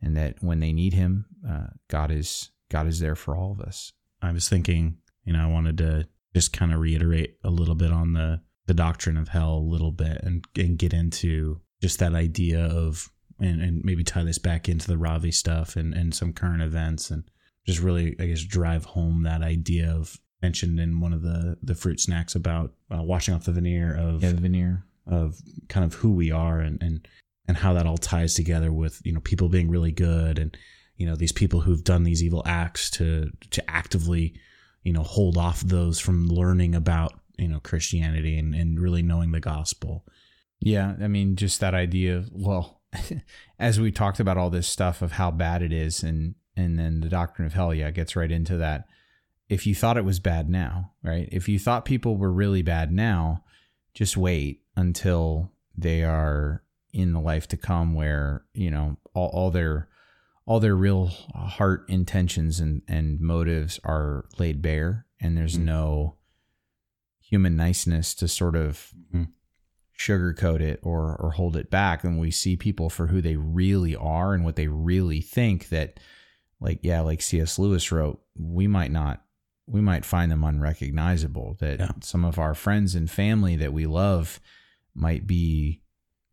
and 0.02 0.18
that 0.18 0.42
when 0.42 0.62
they 0.62 0.74
need 0.74 0.94
him 0.94 1.28
uh, 1.48 1.68
God 1.90 2.10
is 2.10 2.50
God 2.72 2.88
is 2.88 3.00
there 3.00 3.16
for 3.16 3.38
all 3.38 3.52
of 3.52 3.62
us. 3.62 3.94
I 4.20 4.32
was 4.32 4.50
thinking, 4.50 4.98
you 5.26 5.34
know, 5.34 5.44
I 5.44 5.48
wanted 5.48 5.78
to 5.80 6.08
just 6.34 6.54
kind 6.54 6.74
of 6.74 6.80
reiterate 6.80 7.38
a 7.44 7.50
little 7.50 7.76
bit 7.76 7.92
on 7.92 8.14
the 8.14 8.42
the 8.68 8.74
doctrine 8.74 9.18
of 9.18 9.28
hell 9.28 9.56
a 9.56 9.72
little 9.72 9.92
bit 9.92 10.22
and 10.24 10.46
and 10.58 10.78
get 10.78 10.94
into 10.94 11.60
just 11.82 12.00
that 12.00 12.14
idea 12.14 12.64
of 12.64 13.10
and, 13.40 13.62
and 13.62 13.84
maybe 13.84 14.04
tie 14.04 14.24
this 14.24 14.38
back 14.38 14.70
into 14.70 14.88
the 14.88 14.98
Ravi 14.98 15.32
stuff 15.32 15.76
and, 15.76 15.94
and 15.94 16.14
some 16.14 16.32
current 16.32 16.62
events 16.62 17.10
and 17.10 17.24
just 17.66 17.80
really 17.80 18.16
I 18.20 18.28
guess 18.28 18.44
drive 18.44 18.86
home 18.86 19.24
that 19.24 19.42
idea 19.42 19.92
of 19.92 20.18
mentioned 20.42 20.80
in 20.80 21.00
one 21.00 21.14
of 21.14 21.22
the 21.22 21.58
the 21.62 21.76
fruit 21.76 22.00
snacks 22.00 22.36
about 22.36 22.74
uh, 22.94 23.02
washing 23.02 23.34
off 23.34 23.46
the 23.46 23.52
veneer 23.52 23.96
of 23.96 24.24
yeah 24.24 24.32
the 24.32 24.42
veneer. 24.42 24.86
of 25.08 25.38
kind 25.70 25.86
of 25.86 25.96
who 25.96 26.12
we 26.12 26.32
are 26.32 26.60
and 26.60 26.82
and 26.82 27.08
and 27.48 27.58
how 27.58 27.74
that 27.74 27.88
all 27.88 27.98
ties 27.98 28.36
together 28.36 28.72
with 28.72 29.02
you 29.04 29.12
know 29.12 29.20
people 29.20 29.50
being 29.50 29.70
really 29.70 29.92
good 29.92 30.40
and 30.40 30.56
you 30.96 31.06
know 31.06 31.16
these 31.16 31.32
people 31.32 31.62
who've 31.62 31.84
done 31.84 32.04
these 32.04 32.24
evil 32.24 32.44
acts 32.46 32.90
to 32.90 33.30
to 33.50 33.70
actively 33.70 34.34
you 34.84 34.94
know 34.94 35.04
hold 35.04 35.38
off 35.38 35.62
those 35.62 36.00
from 36.00 36.28
learning 36.28 36.76
about 36.76 37.13
you 37.38 37.48
know 37.48 37.60
Christianity 37.60 38.38
and 38.38 38.54
and 38.56 38.80
really 38.80 39.02
knowing 39.02 39.32
the 39.32 39.39
gospel. 39.39 40.06
Yeah, 40.60 40.96
I 41.02 41.08
mean, 41.08 41.36
just 41.36 41.60
that 41.60 41.74
idea 41.74 42.17
of 42.17 42.30
well, 42.32 42.82
as 43.60 43.80
we 43.80 43.91
talked 43.91 44.20
about 44.20 44.38
all 44.38 44.50
this 44.50 44.67
stuff 44.67 45.02
of 45.02 45.13
how 45.13 45.32
bad 45.32 45.62
it 45.62 45.74
is, 45.74 46.04
and 46.04 46.36
and 46.56 46.78
then 46.78 47.02
the 47.02 47.10
doctrine 47.10 47.46
of 47.46 47.54
hell, 47.54 47.74
yeah, 47.74 47.91
gets 47.91 48.15
right 48.15 48.32
into 48.32 48.58
that. 48.58 48.86
If 49.50 49.67
you 49.67 49.76
thought 49.76 49.98
it 49.98 50.06
was 50.06 50.20
bad 50.20 50.50
now, 50.50 50.91
right? 51.04 51.28
If 51.32 51.50
you 51.50 51.60
thought 51.60 51.84
people 51.84 52.15
were 52.15 52.32
really 52.32 52.62
bad 52.62 52.91
now, 52.91 53.44
just 53.94 54.15
wait 54.15 54.62
until 54.78 55.52
they 55.78 56.04
are 56.04 56.63
in 56.94 57.12
the 57.12 57.20
life 57.20 57.48
to 57.50 57.58
come, 57.58 57.94
where 57.94 58.44
you 58.54 58.72
know 58.72 58.98
all, 59.13 59.30
all 59.30 59.52
their 59.52 59.89
all 60.46 60.60
their 60.60 60.76
real 60.76 61.08
heart 61.36 61.86
intentions 61.88 62.60
and 62.60 62.82
and 62.88 63.20
motives 63.20 63.80
are 63.84 64.26
laid 64.40 64.62
bare, 64.62 65.06
and 65.20 65.38
there's 65.38 65.58
Mhm. 65.58 65.64
no 65.64 66.18
human 67.20 67.56
niceness 67.56 68.14
to 68.16 68.28
sort 68.28 68.56
of 68.56 68.92
Mhm. 69.14 69.30
sugarcoat 69.98 70.60
it 70.62 70.80
or 70.84 71.16
or 71.16 71.32
hold 71.32 71.56
it 71.56 71.70
back 71.70 72.04
and 72.04 72.20
we 72.20 72.32
see 72.32 72.58
people 72.58 72.90
for 72.90 73.08
who 73.08 73.22
they 73.22 73.36
really 73.36 73.96
are 73.96 74.34
and 74.34 74.44
what 74.44 74.56
they 74.56 74.68
really 74.68 75.22
think 75.22 75.70
that 75.70 76.00
like 76.60 76.80
yeah 76.82 77.02
like 77.02 77.22
CS 77.22 77.60
Lewis 77.60 77.92
wrote 77.92 78.20
we 78.36 78.68
might 78.68 78.92
not 78.92 79.24
we 79.68 79.80
might 79.80 80.04
find 80.04 80.32
them 80.32 80.44
unrecognizable 80.44 81.56
that 81.60 81.80
Yeah. 81.80 81.92
some 82.02 82.26
of 82.26 82.40
our 82.40 82.56
friends 82.56 82.96
and 82.96 83.10
family 83.10 83.56
that 83.56 83.72
we 83.74 83.86
love 83.86 84.42
might 84.96 85.28
be 85.28 85.81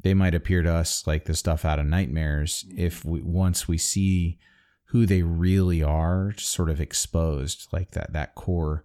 they 0.02 0.14
might 0.14 0.34
appear 0.34 0.62
to 0.62 0.72
us 0.72 1.06
like 1.06 1.24
the 1.24 1.34
stuff 1.34 1.64
out 1.64 1.78
of 1.78 1.87
nightmares 1.87 2.64
if 2.76 3.04
we 3.04 3.20
once 3.20 3.66
we 3.66 3.78
see 3.78 4.38
who 4.87 5.04
they 5.04 5.22
really 5.22 5.82
are 5.82 6.32
sort 6.38 6.70
of 6.70 6.80
exposed 6.80 7.68
like 7.72 7.90
that 7.90 8.12
that 8.12 8.34
core. 8.34 8.84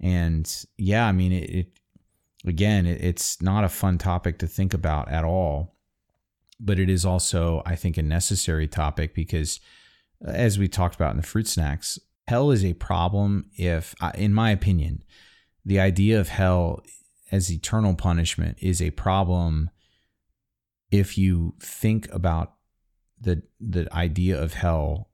And 0.00 0.66
yeah 0.76 1.06
i 1.06 1.12
mean 1.12 1.32
it, 1.32 1.50
it 1.50 1.66
again 2.44 2.84
it, 2.84 3.02
it's 3.02 3.40
not 3.40 3.64
a 3.64 3.68
fun 3.68 3.96
topic 3.96 4.38
to 4.38 4.46
think 4.46 4.74
about 4.74 5.10
at 5.10 5.24
all 5.24 5.74
but 6.60 6.78
it 6.78 6.90
is 6.90 7.06
also 7.06 7.62
i 7.64 7.74
think 7.74 7.96
a 7.96 8.02
necessary 8.02 8.66
topic 8.66 9.14
because 9.14 9.58
uh, 10.26 10.30
as 10.30 10.58
we 10.58 10.68
talked 10.68 10.94
about 10.94 11.12
in 11.12 11.16
the 11.16 11.22
fruit 11.22 11.48
snacks 11.48 11.98
hell 12.28 12.50
is 12.50 12.62
a 12.62 12.74
problem 12.74 13.46
if 13.56 13.94
in 14.14 14.34
my 14.34 14.50
opinion 14.50 15.02
the 15.64 15.80
idea 15.80 16.20
of 16.20 16.28
hell 16.28 16.82
as 17.32 17.50
eternal 17.50 17.94
punishment 17.94 18.58
is 18.60 18.82
a 18.82 18.90
problem 18.90 19.70
if 20.98 21.18
you 21.18 21.54
think 21.60 22.12
about 22.12 22.54
the 23.20 23.42
the 23.60 23.88
idea 23.94 24.40
of 24.40 24.54
hell 24.54 25.10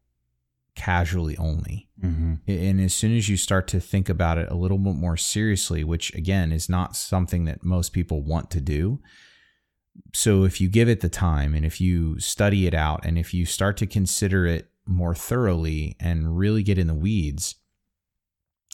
casually 0.75 1.37
only 1.37 1.88
Mm-hmm. 2.03 2.35
and 2.49 2.81
as 2.81 2.95
soon 2.95 3.16
as 3.16 3.29
you 3.29 3.37
start 3.37 3.68
to 3.68 3.79
think 3.79 4.09
about 4.09 4.37
it 4.37 4.51
a 4.51 4.57
little 4.57 4.79
bit 4.79 4.97
more 4.97 5.16
seriously, 5.16 5.85
which 5.85 6.12
again 6.14 6.51
is 6.51 6.68
not 6.68 6.97
something 6.97 7.45
that 7.45 7.62
most 7.62 7.92
people 7.92 8.23
want 8.25 8.51
to 8.51 8.61
do. 8.61 8.99
So 10.12 10.42
if 10.42 10.61
you 10.61 10.68
give 10.68 10.88
it 10.88 11.01
the 11.01 11.09
time 11.09 11.55
and 11.55 11.64
if 11.64 11.81
you 11.81 12.18
study 12.18 12.66
it 12.66 12.75
out 12.75 13.05
and 13.05 13.18
if 13.18 13.33
you 13.33 13.47
start 13.47 13.77
to 13.77 13.87
consider 13.87 14.47
it 14.47 14.68
more 14.85 15.14
thoroughly 15.14 15.97
and 16.01 16.37
really 16.37 16.64
get 16.64 16.77
in 16.77 16.88
the 16.88 16.95
weeds, 16.95 17.55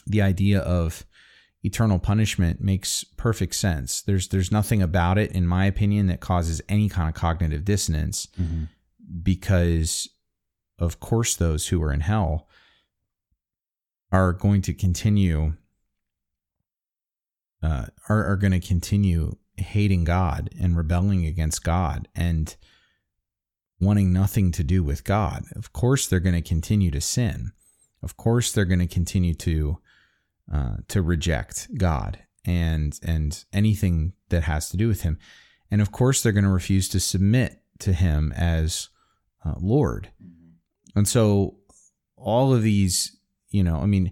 the 0.07 0.23
idea 0.23 0.59
of 0.59 1.05
eternal 1.63 1.99
punishment 1.99 2.61
makes 2.61 3.03
perfect 3.03 3.55
sense. 3.55 4.01
There's 4.01 4.29
there's 4.29 4.51
nothing 4.51 4.81
about 4.81 5.17
it 5.17 5.31
in 5.31 5.45
my 5.45 5.65
opinion 5.65 6.07
that 6.07 6.19
causes 6.19 6.61
any 6.69 6.89
kind 6.89 7.09
of 7.09 7.15
cognitive 7.15 7.65
dissonance 7.65 8.27
Mm-hmm. 8.39 8.63
because 9.23 10.09
of 10.77 10.99
course 10.99 11.35
those 11.35 11.67
who 11.67 11.81
are 11.83 11.91
in 11.91 11.99
hell 12.01 12.47
are 14.11 14.31
going 14.33 14.61
to 14.61 14.73
continue 14.73 15.53
uh, 17.61 17.87
are, 18.07 18.25
are 18.25 18.37
going 18.37 18.53
to 18.53 18.65
continue 18.65 19.35
hating 19.57 20.05
God 20.05 20.49
and 20.59 20.77
rebelling 20.77 21.25
against 21.25 21.63
God 21.63 22.07
and 22.15 22.55
wanting 23.81 24.13
nothing 24.13 24.51
to 24.53 24.63
do 24.63 24.83
with 24.83 25.03
God. 25.03 25.43
Of 25.55 25.73
course, 25.73 26.07
they're 26.07 26.19
going 26.21 26.41
to 26.41 26.47
continue 26.47 26.91
to 26.91 27.01
sin. 27.01 27.51
Of 28.01 28.15
course, 28.15 28.51
they're 28.51 28.65
going 28.65 28.79
to 28.79 28.87
continue 28.87 29.33
to 29.35 29.79
uh, 30.51 30.77
to 30.87 31.01
reject 31.01 31.69
God 31.77 32.19
and 32.45 32.99
and 33.03 33.45
anything 33.53 34.13
that 34.29 34.43
has 34.43 34.69
to 34.69 34.77
do 34.77 34.87
with 34.87 35.01
Him. 35.01 35.17
And 35.71 35.81
of 35.81 35.91
course, 35.91 36.21
they're 36.21 36.31
going 36.31 36.43
to 36.43 36.49
refuse 36.49 36.89
to 36.89 36.99
submit 36.99 37.61
to 37.79 37.93
Him 37.93 38.33
as 38.35 38.89
uh, 39.45 39.55
Lord. 39.59 40.09
And 40.95 41.07
so, 41.07 41.57
all 42.15 42.53
of 42.53 42.63
these, 42.63 43.17
you 43.49 43.63
know, 43.63 43.77
I 43.77 43.85
mean, 43.85 44.11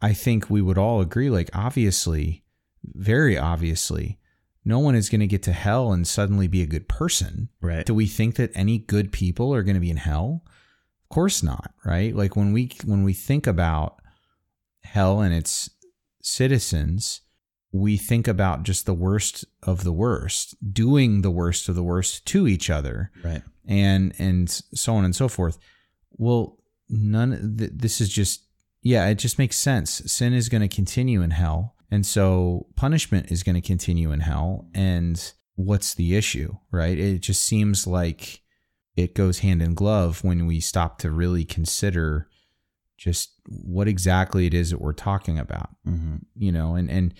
I 0.00 0.12
think 0.12 0.48
we 0.48 0.62
would 0.62 0.78
all 0.78 1.00
agree, 1.00 1.30
like, 1.30 1.50
obviously, 1.54 2.44
very 2.84 3.36
obviously, 3.36 4.18
no 4.64 4.78
one 4.78 4.94
is 4.94 5.08
going 5.08 5.20
to 5.20 5.26
get 5.26 5.42
to 5.44 5.52
hell 5.52 5.92
and 5.92 6.06
suddenly 6.06 6.46
be 6.46 6.62
a 6.62 6.66
good 6.66 6.88
person. 6.88 7.48
Right. 7.60 7.84
Do 7.84 7.94
we 7.94 8.06
think 8.06 8.36
that 8.36 8.52
any 8.54 8.78
good 8.78 9.12
people 9.12 9.54
are 9.54 9.62
going 9.62 9.74
to 9.74 9.80
be 9.80 9.90
in 9.90 9.96
hell? 9.96 10.42
Of 11.04 11.08
course 11.14 11.42
not, 11.42 11.72
right? 11.84 12.14
Like 12.14 12.36
when 12.36 12.52
we 12.52 12.70
when 12.84 13.02
we 13.02 13.14
think 13.14 13.46
about 13.46 14.00
hell 14.92 15.20
and 15.20 15.34
its 15.34 15.70
citizens, 16.22 17.20
we 17.72 17.96
think 17.96 18.26
about 18.28 18.62
just 18.62 18.86
the 18.86 18.94
worst 18.94 19.44
of 19.62 19.84
the 19.84 19.92
worst, 19.92 20.54
doing 20.72 21.22
the 21.22 21.30
worst 21.30 21.68
of 21.68 21.74
the 21.74 21.82
worst 21.82 22.24
to 22.26 22.46
each 22.48 22.70
other 22.70 23.10
Right. 23.22 23.42
and 23.66 24.14
and 24.18 24.48
so 24.50 24.94
on 24.94 25.04
and 25.04 25.14
so 25.14 25.28
forth. 25.28 25.58
Well, 26.12 26.58
none. 26.88 27.56
Th- 27.58 27.70
this 27.74 28.00
is 28.00 28.08
just 28.08 28.44
yeah. 28.82 29.06
It 29.08 29.16
just 29.16 29.38
makes 29.38 29.56
sense. 29.58 29.90
Sin 30.10 30.32
is 30.32 30.48
going 30.48 30.62
to 30.68 30.74
continue 30.74 31.20
in 31.22 31.30
hell, 31.32 31.74
and 31.90 32.06
so 32.06 32.66
punishment 32.76 33.30
is 33.30 33.42
going 33.42 33.54
to 33.60 33.60
continue 33.66 34.12
in 34.12 34.20
hell. 34.20 34.68
And 34.74 35.32
what's 35.56 35.94
the 35.94 36.16
issue, 36.16 36.56
right? 36.70 36.98
It 36.98 37.18
just 37.20 37.42
seems 37.42 37.86
like 37.86 38.40
it 38.96 39.14
goes 39.14 39.40
hand 39.40 39.60
in 39.62 39.74
glove 39.74 40.24
when 40.24 40.46
we 40.46 40.60
stop 40.60 40.98
to 41.00 41.10
really 41.10 41.44
consider 41.44 42.28
just 42.98 43.30
what 43.46 43.88
exactly 43.88 44.44
it 44.44 44.52
is 44.52 44.70
that 44.70 44.80
we're 44.80 44.92
talking 44.92 45.38
about. 45.38 45.70
Mm-hmm. 45.86 46.16
You 46.36 46.52
know, 46.52 46.74
and 46.74 46.90
and 46.90 47.14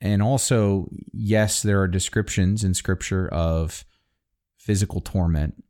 and 0.00 0.22
also, 0.22 0.88
yes, 1.12 1.62
there 1.62 1.80
are 1.80 1.88
descriptions 1.88 2.64
in 2.64 2.74
scripture 2.74 3.28
of 3.28 3.84
physical 4.56 5.00
torment, 5.00 5.62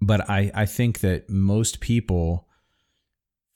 but 0.00 0.28
I, 0.28 0.50
I 0.54 0.66
think 0.66 1.00
that 1.00 1.30
most 1.30 1.80
people 1.80 2.48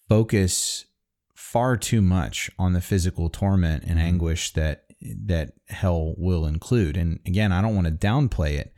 focus 0.09 0.87
far 1.35 1.77
too 1.77 2.01
much 2.01 2.51
on 2.59 2.75
the 2.75 2.81
physical 2.81 3.29
torment 3.29 3.85
and 3.85 3.99
anguish 3.99 4.53
that 4.53 4.85
that 5.01 5.53
hell 5.69 6.15
will 6.17 6.47
include. 6.47 6.97
And 6.97 7.19
again, 7.27 7.53
I 7.53 7.63
don't 7.63 7.75
want 7.75 7.87
to 7.87 7.93
downplay 7.93 8.59
it, 8.59 8.75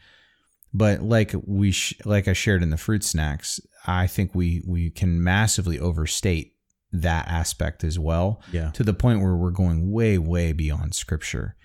but 0.72 1.02
like 1.02 1.34
we 1.44 1.72
sh- 1.72 2.00
like 2.04 2.28
I 2.28 2.32
shared 2.32 2.62
in 2.62 2.70
the 2.70 2.76
fruit 2.76 3.04
snacks, 3.04 3.60
I 3.86 4.06
think 4.06 4.34
we 4.34 4.62
we 4.66 4.90
can 4.90 5.22
massively 5.22 5.78
overstate 5.78 6.54
that 6.92 7.26
aspect 7.28 7.84
as 7.84 7.98
well 7.98 8.42
Yeah. 8.52 8.70
to 8.72 8.84
the 8.84 8.92
point 8.94 9.20
where 9.22 9.34
we're 9.34 9.50
going 9.50 9.90
way 9.90 10.18
way 10.18 10.52
beyond 10.52 10.94
scripture. 10.94 11.56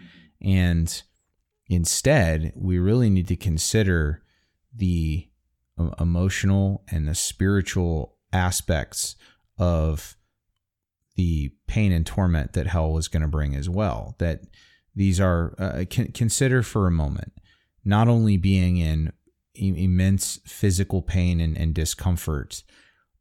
And 0.41 1.01
instead, 1.67 2.53
we 2.55 2.79
really 2.79 3.09
need 3.09 3.27
to 3.27 3.35
consider 3.35 4.23
the 4.73 5.27
emotional 5.99 6.83
and 6.89 7.07
the 7.07 7.15
spiritual 7.15 8.15
aspects 8.33 9.15
of 9.57 10.15
the 11.15 11.51
pain 11.67 11.91
and 11.91 12.05
torment 12.05 12.53
that 12.53 12.67
hell 12.67 12.91
was 12.93 13.07
going 13.07 13.21
to 13.21 13.27
bring 13.27 13.55
as 13.55 13.67
well. 13.69 14.15
That 14.19 14.41
these 14.95 15.19
are, 15.19 15.55
uh, 15.59 15.85
con- 15.89 16.11
consider 16.13 16.63
for 16.63 16.87
a 16.87 16.91
moment, 16.91 17.33
not 17.83 18.07
only 18.07 18.37
being 18.37 18.77
in 18.77 19.11
immense 19.57 20.39
physical 20.45 21.01
pain 21.01 21.39
and, 21.39 21.57
and 21.57 21.73
discomfort, 21.73 22.63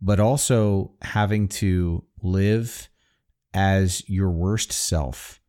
but 0.01 0.21
also 0.21 0.93
having 1.03 1.49
to 1.49 2.05
live 2.23 2.89
as 3.55 4.09
your 4.09 4.31
worst 4.31 4.73
self 4.73 5.41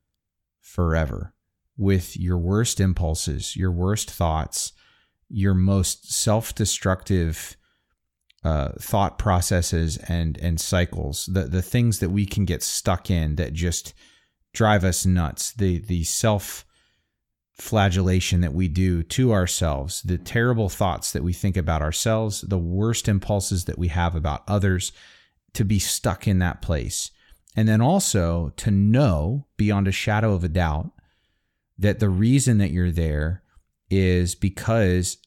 forever 0.61 1.33
with 1.77 2.17
your 2.17 2.37
worst 2.37 2.79
impulses, 2.79 3.55
your 3.55 3.71
worst 3.71 4.09
thoughts, 4.09 4.73
your 5.29 5.53
most 5.53 6.11
self-destructive 6.11 7.57
uh, 8.43 8.69
thought 8.79 9.17
processes 9.17 9.97
and 10.07 10.37
and 10.37 10.59
cycles, 10.59 11.25
the 11.25 11.43
the 11.43 11.61
things 11.61 11.99
that 11.99 12.09
we 12.09 12.25
can 12.25 12.45
get 12.45 12.63
stuck 12.63 13.09
in 13.09 13.35
that 13.35 13.53
just 13.53 13.93
drive 14.53 14.83
us 14.83 15.05
nuts, 15.05 15.51
the 15.53 15.79
the 15.79 16.03
self 16.03 16.65
flagellation 17.57 18.41
that 18.41 18.53
we 18.53 18.67
do 18.67 19.03
to 19.03 19.33
ourselves, 19.33 20.01
the 20.03 20.17
terrible 20.17 20.69
thoughts 20.69 21.11
that 21.11 21.23
we 21.23 21.33
think 21.33 21.57
about 21.57 21.81
ourselves, 21.81 22.41
the 22.41 22.57
worst 22.57 23.07
impulses 23.07 23.65
that 23.65 23.79
we 23.79 23.87
have 23.87 24.15
about 24.15 24.43
others, 24.47 24.91
to 25.53 25.65
be 25.65 25.79
stuck 25.79 26.27
in 26.27 26.39
that 26.39 26.61
place. 26.61 27.11
And 27.55 27.67
then 27.67 27.81
also 27.81 28.49
to 28.57 28.69
know 28.69 29.47
beyond 29.57 29.87
a 29.87 29.91
shadow 29.91 30.33
of 30.33 30.43
a 30.43 30.49
doubt 30.49 30.91
that 31.79 31.99
the 31.99 32.09
reason 32.09 32.59
that 32.59 32.71
you're 32.71 32.91
there 32.91 33.41
is 33.89 34.35
because 34.35 35.17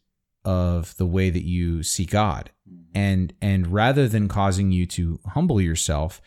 of 0.45 0.97
the 0.97 1.07
way 1.07 1.31
that 1.31 1.45
you 1.45 1.83
see 1.83 2.05
God. 2.05 2.51
And 2.95 3.33
and 3.41 3.67
rather 3.69 4.09
than 4.09 4.29
causing 4.29 4.71
you 4.71 4.87
to 4.87 5.21
humble 5.27 5.61
yourself, 5.61 6.21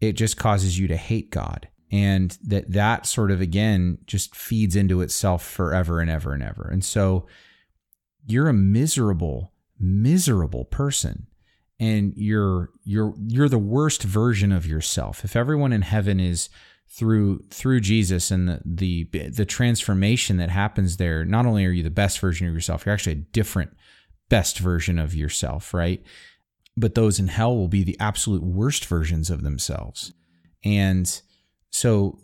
it 0.00 0.12
just 0.12 0.36
causes 0.36 0.78
you 0.78 0.86
to 0.88 0.96
hate 0.96 1.30
God. 1.30 1.68
And 1.92 2.36
that 2.44 2.70
that 2.72 3.06
sort 3.06 3.30
of 3.30 3.40
again 3.40 3.98
just 4.06 4.36
feeds 4.36 4.76
into 4.76 5.00
itself 5.00 5.44
forever 5.44 6.00
and 6.00 6.10
ever 6.10 6.32
and 6.32 6.42
ever. 6.42 6.68
And 6.70 6.84
so 6.84 7.26
you're 8.26 8.48
a 8.48 8.54
miserable 8.54 9.52
miserable 9.80 10.66
person 10.66 11.26
and 11.80 12.12
you're 12.14 12.70
you're 12.84 13.14
you're 13.26 13.48
the 13.48 13.58
worst 13.58 14.02
version 14.02 14.52
of 14.52 14.66
yourself. 14.66 15.24
If 15.24 15.34
everyone 15.34 15.72
in 15.72 15.82
heaven 15.82 16.20
is 16.20 16.50
through 16.90 17.44
through 17.50 17.80
Jesus 17.80 18.30
and 18.30 18.48
the 18.48 19.08
the 19.10 19.28
the 19.30 19.46
transformation 19.46 20.36
that 20.36 20.50
happens 20.50 20.98
there, 20.98 21.24
not 21.24 21.46
only 21.46 21.64
are 21.64 21.70
you 21.70 21.82
the 21.82 21.90
best 21.90 22.20
version 22.20 22.46
of 22.46 22.54
yourself, 22.54 22.84
you're 22.84 22.92
actually 22.92 23.12
a 23.12 23.26
different 23.32 23.70
best 24.28 24.58
version 24.58 24.98
of 24.98 25.14
yourself, 25.14 25.72
right? 25.72 26.04
But 26.76 26.94
those 26.94 27.18
in 27.18 27.28
hell 27.28 27.56
will 27.56 27.68
be 27.68 27.82
the 27.82 27.98
absolute 27.98 28.42
worst 28.42 28.84
versions 28.84 29.30
of 29.30 29.42
themselves. 29.42 30.12
And 30.62 31.20
so 31.70 32.18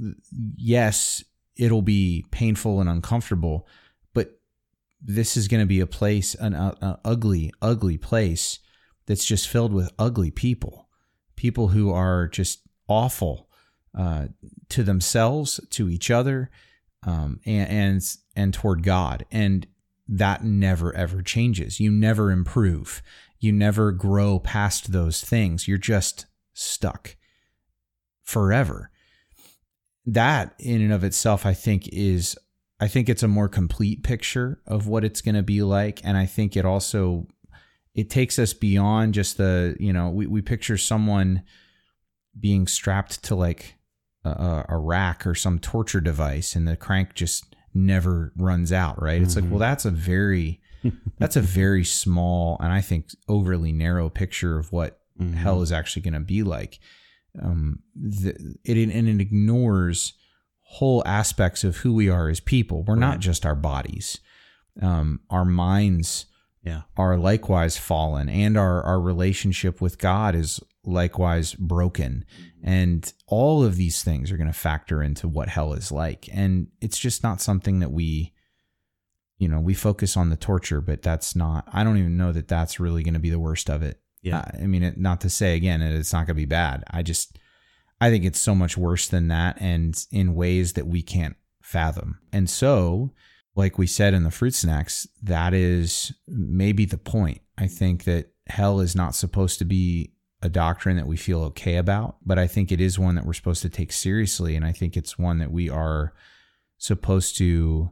yes, 0.57 1.25
it'll 1.57 1.83
be 1.83 2.25
painful 2.31 2.81
and 2.81 2.89
uncomfortable, 2.89 3.67
but 4.13 4.41
this 5.01 5.37
is 5.37 5.49
going 5.49 5.63
to 5.63 5.67
be 5.67 5.81
a 5.81 5.87
place 5.87 6.35
an, 6.35 6.55
an 6.55 6.97
ugly 7.05 7.53
ugly 7.63 7.97
place 7.97 8.59
that's 9.07 9.25
just 9.25 9.49
filled 9.49 9.73
with 9.73 9.93
ugly 9.99 10.31
people, 10.31 10.89
people 11.37 11.69
who 11.69 11.93
are 11.93 12.29
just 12.29 12.61
awful 12.89 13.49
uh, 13.97 14.27
to 14.69 14.83
themselves, 14.83 15.61
to 15.71 15.89
each 15.89 16.11
other, 16.11 16.51
um, 17.07 17.41
and, 17.47 17.71
and 17.71 18.17
and 18.35 18.55
toward 18.55 18.83
God, 18.83 19.25
and 19.31 19.67
that 20.09 20.45
never 20.45 20.95
ever 20.95 21.23
changes. 21.23 21.81
You 21.81 21.91
never 21.91 22.31
improve. 22.31 23.03
You 23.39 23.53
never 23.53 23.93
grow 23.93 24.39
past 24.39 24.93
those 24.93 25.21
things. 25.21 25.69
You're 25.69 25.79
just 25.79 26.27
stuck 26.53 27.17
forever. 28.23 28.91
That 30.07 30.55
in 30.59 30.81
and 30.81 30.93
of 30.93 31.05
itself, 31.05 31.45
I 31.45 31.55
think, 31.55 31.89
is 31.89 32.37
I 32.79 32.89
think 32.89 33.09
it's 33.09 33.23
a 33.23 33.29
more 33.29 33.49
complete 33.49 34.03
picture 34.03 34.61
of 34.67 34.87
what 34.87 35.05
it's 35.05 35.21
going 35.21 35.35
to 35.35 35.43
be 35.43 35.63
like, 35.63 36.01
and 36.05 36.17
I 36.17 36.27
think 36.27 36.57
it 36.57 36.65
also 36.65 37.27
it 37.95 38.11
takes 38.11 38.39
us 38.39 38.53
beyond 38.53 39.15
just 39.15 39.39
the 39.39 39.77
you 39.81 39.93
know 39.93 40.11
we, 40.11 40.27
we 40.27 40.43
picture 40.43 40.77
someone 40.77 41.43
being 42.39 42.67
strapped 42.67 43.25
to 43.25 43.35
like 43.35 43.75
a, 44.25 44.65
a 44.69 44.79
rack 44.79 45.27
or 45.27 45.35
some 45.35 45.59
torture 45.59 46.01
device 46.01 46.55
and 46.55 46.69
the 46.69 46.77
crank 46.77 47.15
just 47.15 47.57
never 47.73 48.33
runs 48.37 48.73
out 48.73 49.01
right? 49.01 49.23
It's 49.23 49.35
like 49.35 49.45
mm-hmm. 49.45 49.55
well 49.55 49.61
that's 49.61 49.87
a 49.87 49.91
very 49.91 50.61
that's 51.19 51.37
a 51.37 51.41
very 51.41 51.85
small 51.85 52.59
and 52.61 52.73
i 52.73 52.81
think 52.81 53.09
overly 53.29 53.73
narrow 53.73 54.09
picture 54.09 54.59
of 54.59 54.73
what 54.73 55.01
mm-hmm. 55.21 55.35
hell 55.35 55.63
is 55.63 55.73
actually 55.73 56.03
going 56.03 56.15
to 56.15 56.21
be 56.21 56.43
like 56.43 56.79
um 57.43 57.81
the, 57.95 58.57
it 58.65 58.77
and 58.77 59.09
it 59.09 59.21
ignores 59.21 60.15
whole 60.63 61.03
aspects 61.07 61.65
of 61.65 61.77
who 61.79 61.93
we 61.95 62.09
are 62.09 62.29
as 62.29 62.41
people 62.41 62.83
we're 62.83 62.97
not 62.97 63.21
just 63.21 63.47
our 63.47 63.55
bodies 63.55 64.19
um 64.83 65.21
our 65.31 65.45
minds 65.45 66.27
Yeah. 66.63 66.83
are 66.97 67.17
likewise 67.17 67.77
fallen 67.77 68.29
and 68.29 68.57
our, 68.57 68.83
our 68.83 69.01
relationship 69.01 69.81
with 69.81 69.99
God 69.99 70.35
is 70.35 70.61
likewise 70.85 71.55
broken. 71.55 72.25
And 72.63 73.13
all 73.27 73.63
of 73.65 73.77
these 73.77 74.03
things 74.03 74.31
are 74.31 74.37
going 74.37 74.53
to 74.53 74.59
factor 74.59 75.03
into 75.03 75.29
what 75.29 75.49
hell 75.49 75.73
is 75.75 75.91
like. 75.93 76.29
And 76.33 76.69
it's 76.81 76.99
just 76.99 77.23
not 77.23 77.41
something 77.41 77.79
that 77.81 77.93
we, 77.93 78.33
you 79.39 79.49
know, 79.49 79.61
we 79.61 79.75
focus 79.75 80.17
on 80.17 80.31
the 80.31 80.37
torture, 80.37 80.81
but 80.81 81.03
that's 81.03 81.37
not, 81.37 81.69
I 81.73 81.85
don't 81.85 81.99
even 81.99 82.17
know 82.17 82.33
that 82.33 82.49
that's 82.49 82.81
really 82.81 83.03
going 83.03 83.15
to 83.15 83.21
be 83.21 83.31
the 83.31 83.39
worst 83.39 83.69
of 83.71 83.83
it. 83.83 84.01
Yeah. 84.27 84.39
Uh, 84.39 84.63
I 84.63 84.67
mean, 84.67 84.83
it, 84.83 84.99
not 84.99 85.21
to 85.21 85.31
say 85.31 85.55
again, 85.55 85.81
that 85.81 85.93
it's 85.93 86.13
not 86.13 86.27
going 86.27 86.29
to 86.29 86.35
be 86.35 86.45
bad. 86.47 86.83
I 86.91 87.03
just, 87.03 87.39
I 88.01 88.11
think 88.11 88.25
it's 88.25 88.41
so 88.41 88.55
much 88.55 88.77
worse 88.77 89.07
than 89.07 89.29
that 89.29 89.61
and 89.61 90.05
in 90.11 90.35
ways 90.35 90.73
that 90.73 90.87
we 90.87 91.03
can't 91.03 91.37
fathom. 91.63 92.19
And 92.33 92.51
so, 92.51 93.13
like 93.55 93.79
we 93.79 93.87
said 93.87 94.15
in 94.15 94.25
the 94.25 94.31
fruit 94.33 94.55
snacks, 94.55 95.07
that 95.23 95.55
is 95.55 96.13
maybe 96.27 96.85
the 96.85 96.99
point. 96.99 97.41
I 97.57 97.69
think 97.69 98.05
that 98.05 98.33
hell 98.49 98.81
is 98.81 98.97
not 98.97 99.15
supposed 99.15 99.59
to 99.61 99.65
be 99.65 100.13
a 100.43 100.49
doctrine 100.49 100.97
that 100.97 101.07
we 101.07 101.17
feel 101.17 101.43
okay 101.45 101.77
about, 101.77 102.17
but 102.25 102.39
I 102.39 102.47
think 102.47 102.71
it 102.71 102.81
is 102.81 102.99
one 102.99 103.15
that 103.15 103.25
we're 103.25 103.33
supposed 103.33 103.63
to 103.63 103.71
take 103.71 103.93
seriously. 103.93 104.57
And 104.57 104.65
I 104.65 104.73
think 104.73 104.97
it's 104.97 105.19
one 105.19 105.39
that 105.39 105.53
we 105.53 105.71
are 105.71 106.13
supposed 106.79 107.39
to 107.39 107.91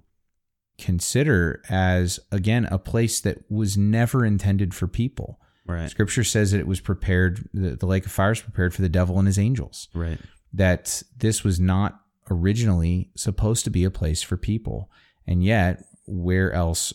consider 0.78 1.62
as, 1.70 2.18
again, 2.32 2.66
a 2.70 2.78
place 2.78 3.20
that 3.20 3.48
was 3.48 3.78
never 3.78 4.26
intended 4.26 4.74
for 4.74 4.88
people. 4.88 5.40
Right. 5.66 5.88
Scripture 5.90 6.24
says 6.24 6.50
that 6.52 6.60
it 6.60 6.66
was 6.66 6.80
prepared, 6.80 7.48
the, 7.54 7.76
the 7.76 7.86
lake 7.86 8.04
of 8.06 8.12
fire 8.12 8.32
is 8.32 8.40
prepared 8.40 8.74
for 8.74 8.82
the 8.82 8.88
devil 8.88 9.18
and 9.18 9.26
his 9.26 9.38
angels 9.38 9.88
Right. 9.94 10.18
that 10.52 11.02
this 11.16 11.42
was 11.42 11.58
not 11.58 12.00
originally 12.30 13.10
supposed 13.16 13.64
to 13.64 13.70
be 13.70 13.84
a 13.84 13.90
place 13.90 14.22
for 14.22 14.36
people 14.36 14.90
and 15.26 15.42
yet 15.44 15.84
where 16.06 16.52
else 16.52 16.92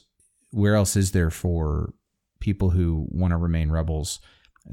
where 0.52 0.76
else 0.76 0.96
is 0.96 1.12
there 1.12 1.30
for 1.30 1.94
people 2.40 2.72
who 2.72 3.08
want 3.12 3.32
to 3.32 3.38
remain 3.38 3.70
rebels 3.70 4.20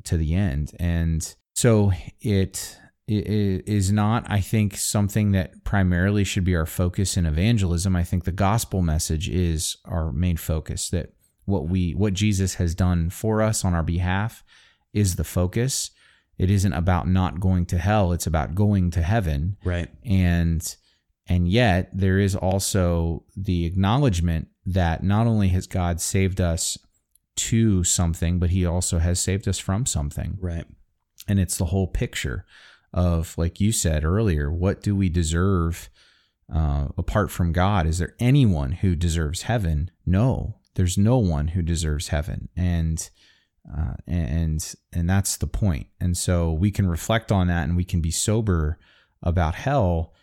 to 0.05 0.17
the 0.17 0.35
end 0.35 0.73
and 0.79 1.35
so 1.55 1.93
it 2.21 2.79
it 3.07 3.69
is 3.69 3.93
not 3.93 4.25
i 4.31 4.41
think 4.41 4.77
something 4.77 5.33
that 5.33 5.63
primarily 5.65 6.25
should 6.25 6.45
be 6.45 6.57
our 6.57 6.65
focus 6.67 7.17
in 7.19 7.27
evangelism 7.27 7.95
i 7.95 8.03
think 8.03 8.25
the 8.25 8.33
gospel 8.33 8.81
message 8.83 9.29
is 9.29 9.77
our 9.85 10.13
main 10.13 10.37
focus 10.39 10.89
that 10.91 11.13
what 11.47 11.69
we 11.69 11.93
what 11.95 12.13
jesus 12.13 12.55
has 12.55 12.75
done 12.75 13.09
for 13.11 13.41
us 13.43 13.65
on 13.65 13.75
our 13.75 13.83
behalf 13.83 14.45
is 14.93 15.17
the 15.17 15.25
focus 15.25 15.91
it 16.39 16.51
isn't 16.51 16.75
about 16.75 17.09
not 17.09 17.41
going 17.41 17.65
to 17.65 17.79
hell 17.79 18.13
it's 18.13 18.27
about 18.27 18.55
going 18.55 18.91
to 18.91 19.01
heaven 19.03 19.57
Right. 19.65 19.89
and 20.05 20.77
and 21.29 21.49
yet 21.49 21.89
there 21.93 22.19
is 22.21 22.37
also 22.37 23.25
the 23.37 23.65
acknowledgement 23.67 24.49
that 24.65 25.03
not 25.03 25.27
only 25.27 25.49
has 25.49 25.67
God 25.67 26.01
saved 26.01 26.41
us 26.41 26.79
to 27.35 27.83
something, 27.83 28.39
but 28.39 28.51
he 28.51 28.65
also 28.65 28.99
has 29.01 29.19
saved 29.19 29.49
us 29.49 29.59
from 29.59 29.87
something. 29.87 30.39
Right. 30.41 30.65
And 31.27 31.41
it's 31.41 31.57
the 31.59 31.65
whole 31.67 31.89
picture 31.89 32.47
of, 32.95 33.37
like 33.37 33.61
you 33.61 33.73
said 33.73 34.05
earlier, 34.05 34.53
what 34.53 34.83
do 34.83 34.95
we 34.95 35.09
deserve 35.09 35.91
uh, 36.55 36.87
apart 36.97 37.33
from 37.33 37.53
God? 37.53 37.87
Is 37.89 37.99
there 37.99 38.15
anyone 38.21 38.71
who 38.73 38.95
deserves 38.95 39.43
heaven? 39.43 39.91
No, 40.07 40.61
there's 40.77 40.97
no 40.97 41.19
one 41.19 41.49
who 41.49 41.63
deserves 41.63 42.09
heaven. 42.09 42.49
And 42.57 43.11
uh, 43.77 43.95
and 44.07 44.75
and 44.93 45.11
that's 45.11 45.37
the 45.37 45.47
point. 45.47 45.89
And 46.01 46.17
so 46.17 46.53
we 46.53 46.71
can 46.71 46.89
reflect 46.89 47.33
on 47.33 47.49
that, 47.49 47.65
and 47.65 47.77
we 47.77 47.85
can 47.85 48.01
be 48.01 48.13
sober 48.13 48.79
about 49.23 49.57
hell, 49.57 50.15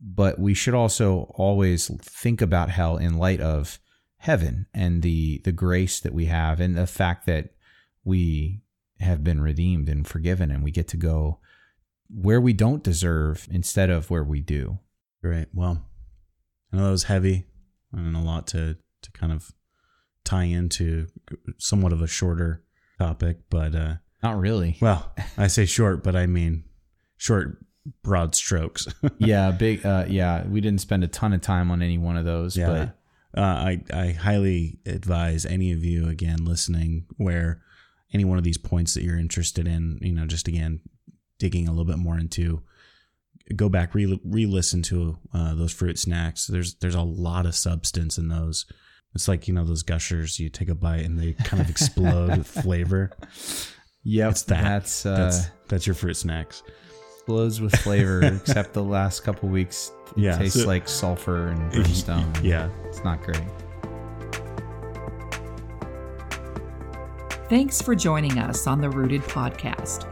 but 0.00 0.38
we 0.38 0.54
should 0.54 0.74
also 0.74 1.32
always 1.34 1.88
think 2.00 2.40
about 2.40 2.70
hell 2.70 2.96
in 2.96 3.18
light 3.18 3.40
of 3.40 3.80
heaven 4.18 4.66
and 4.72 5.02
the 5.02 5.40
the 5.44 5.52
grace 5.52 5.98
that 6.00 6.14
we 6.14 6.26
have, 6.26 6.60
and 6.60 6.76
the 6.76 6.86
fact 6.86 7.26
that 7.26 7.54
we 8.04 8.62
have 9.00 9.24
been 9.24 9.40
redeemed 9.40 9.88
and 9.88 10.06
forgiven, 10.06 10.50
and 10.50 10.62
we 10.62 10.70
get 10.70 10.86
to 10.88 10.96
go 10.96 11.40
where 12.08 12.40
we 12.40 12.52
don't 12.52 12.82
deserve 12.84 13.48
instead 13.50 13.90
of 13.90 14.10
where 14.10 14.24
we 14.24 14.40
do. 14.40 14.78
Right. 15.22 15.48
Well, 15.52 15.86
I 16.72 16.76
know 16.76 16.84
that 16.84 16.90
was 16.90 17.04
heavy 17.04 17.46
and 17.92 18.16
a 18.16 18.20
lot 18.20 18.46
to 18.48 18.76
to 19.02 19.12
kind 19.12 19.32
of 19.32 19.52
tie 20.30 20.44
into 20.44 21.06
somewhat 21.58 21.92
of 21.92 22.02
a 22.02 22.06
shorter 22.06 22.62
topic, 22.98 23.38
but 23.50 23.74
uh 23.74 23.94
Not 24.22 24.38
really. 24.38 24.76
well, 24.80 25.12
I 25.36 25.48
say 25.48 25.66
short, 25.66 26.02
but 26.02 26.14
I 26.14 26.26
mean 26.26 26.64
short 27.16 27.58
broad 28.02 28.34
strokes. 28.34 28.86
yeah, 29.18 29.50
big. 29.50 29.84
Uh, 29.84 30.04
yeah, 30.08 30.46
we 30.46 30.60
didn't 30.60 30.80
spend 30.80 31.02
a 31.02 31.08
ton 31.08 31.32
of 31.32 31.40
time 31.40 31.70
on 31.70 31.82
any 31.82 31.98
one 31.98 32.16
of 32.16 32.24
those, 32.24 32.56
yeah. 32.56 32.92
but 33.34 33.40
uh, 33.40 33.44
I 33.44 33.82
I 33.92 34.12
highly 34.12 34.78
advise 34.86 35.44
any 35.46 35.72
of 35.72 35.84
you 35.84 36.08
again 36.08 36.44
listening 36.44 37.06
where 37.16 37.62
any 38.12 38.24
one 38.24 38.38
of 38.38 38.44
these 38.44 38.58
points 38.58 38.94
that 38.94 39.02
you're 39.02 39.18
interested 39.18 39.66
in, 39.66 39.98
you 40.00 40.12
know, 40.12 40.26
just 40.26 40.48
again 40.48 40.80
digging 41.38 41.66
a 41.66 41.70
little 41.70 41.86
bit 41.86 41.98
more 41.98 42.18
into 42.18 42.62
go 43.56 43.68
back 43.68 43.94
re 43.94 44.20
re-listen 44.24 44.82
to 44.82 45.18
uh, 45.34 45.54
those 45.54 45.72
fruit 45.72 45.98
snacks 45.98 46.46
there's 46.46 46.74
there's 46.76 46.94
a 46.94 47.02
lot 47.02 47.46
of 47.46 47.54
substance 47.54 48.16
in 48.16 48.28
those 48.28 48.64
it's 49.14 49.26
like 49.28 49.48
you 49.48 49.54
know 49.54 49.64
those 49.64 49.82
gushers 49.82 50.38
you 50.38 50.48
take 50.48 50.68
a 50.68 50.74
bite 50.74 51.04
and 51.04 51.18
they 51.18 51.32
kind 51.32 51.60
of 51.60 51.68
explode 51.70 52.36
with 52.38 52.46
flavor 52.46 53.10
yep, 54.04 54.30
it's 54.32 54.42
that 54.44 54.62
That's 54.62 55.06
uh, 55.06 55.16
that's 55.16 55.46
that's 55.68 55.86
your 55.86 55.94
fruit 55.94 56.14
snacks 56.16 56.62
explodes 57.16 57.60
with 57.60 57.74
flavor. 57.80 58.22
except 58.24 58.72
the 58.72 58.82
last 58.82 59.20
couple 59.24 59.48
weeks, 59.50 59.92
it 60.16 60.18
Yeah, 60.22 60.38
tastes 60.38 60.60
so- 60.62 60.66
like 60.66 60.88
sulfur 60.88 61.48
and 61.48 61.70
brimstone. 61.72 62.32
yeah 62.42 62.70
it's 62.86 63.04
not 63.04 63.22
great. 63.22 63.42
Thanks 67.48 67.82
for 67.82 67.94
joining 67.96 68.38
us 68.38 68.66
on 68.68 68.80
the 68.80 68.88
Rooted 68.88 69.22
Podcast, 69.22 70.06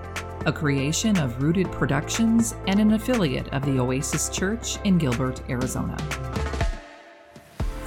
a 0.46 0.52
creation 0.52 1.16
of 1.18 1.40
Rooted 1.40 1.70
Productions 1.70 2.54
and 2.66 2.80
an 2.80 2.92
affiliate 2.94 3.48
of 3.54 3.64
the 3.64 3.78
Oasis 3.78 4.28
Church 4.28 4.76
in 4.84 4.98
Gilbert, 4.98 5.40
Arizona. 5.48 5.96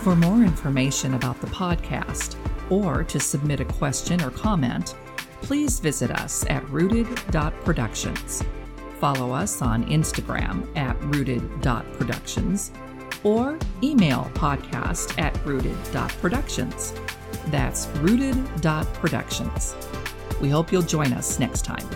For 0.01 0.15
more 0.15 0.41
information 0.41 1.13
about 1.13 1.39
the 1.41 1.47
podcast 1.47 2.35
or 2.71 3.03
to 3.03 3.19
submit 3.19 3.59
a 3.59 3.65
question 3.65 4.19
or 4.23 4.31
comment, 4.31 4.95
please 5.43 5.79
visit 5.79 6.09
us 6.09 6.43
at 6.49 6.67
rooted.productions. 6.71 8.43
Follow 8.99 9.31
us 9.31 9.61
on 9.61 9.85
Instagram 9.85 10.75
at 10.75 10.99
rooted.productions 11.03 12.71
or 13.23 13.59
email 13.83 14.31
podcast 14.33 15.21
at 15.21 15.37
rooted.productions. 15.45 16.95
That's 17.49 17.85
rooted.productions. 17.97 19.75
We 20.41 20.49
hope 20.49 20.71
you'll 20.71 20.81
join 20.81 21.13
us 21.13 21.37
next 21.37 21.63
time. 21.63 21.87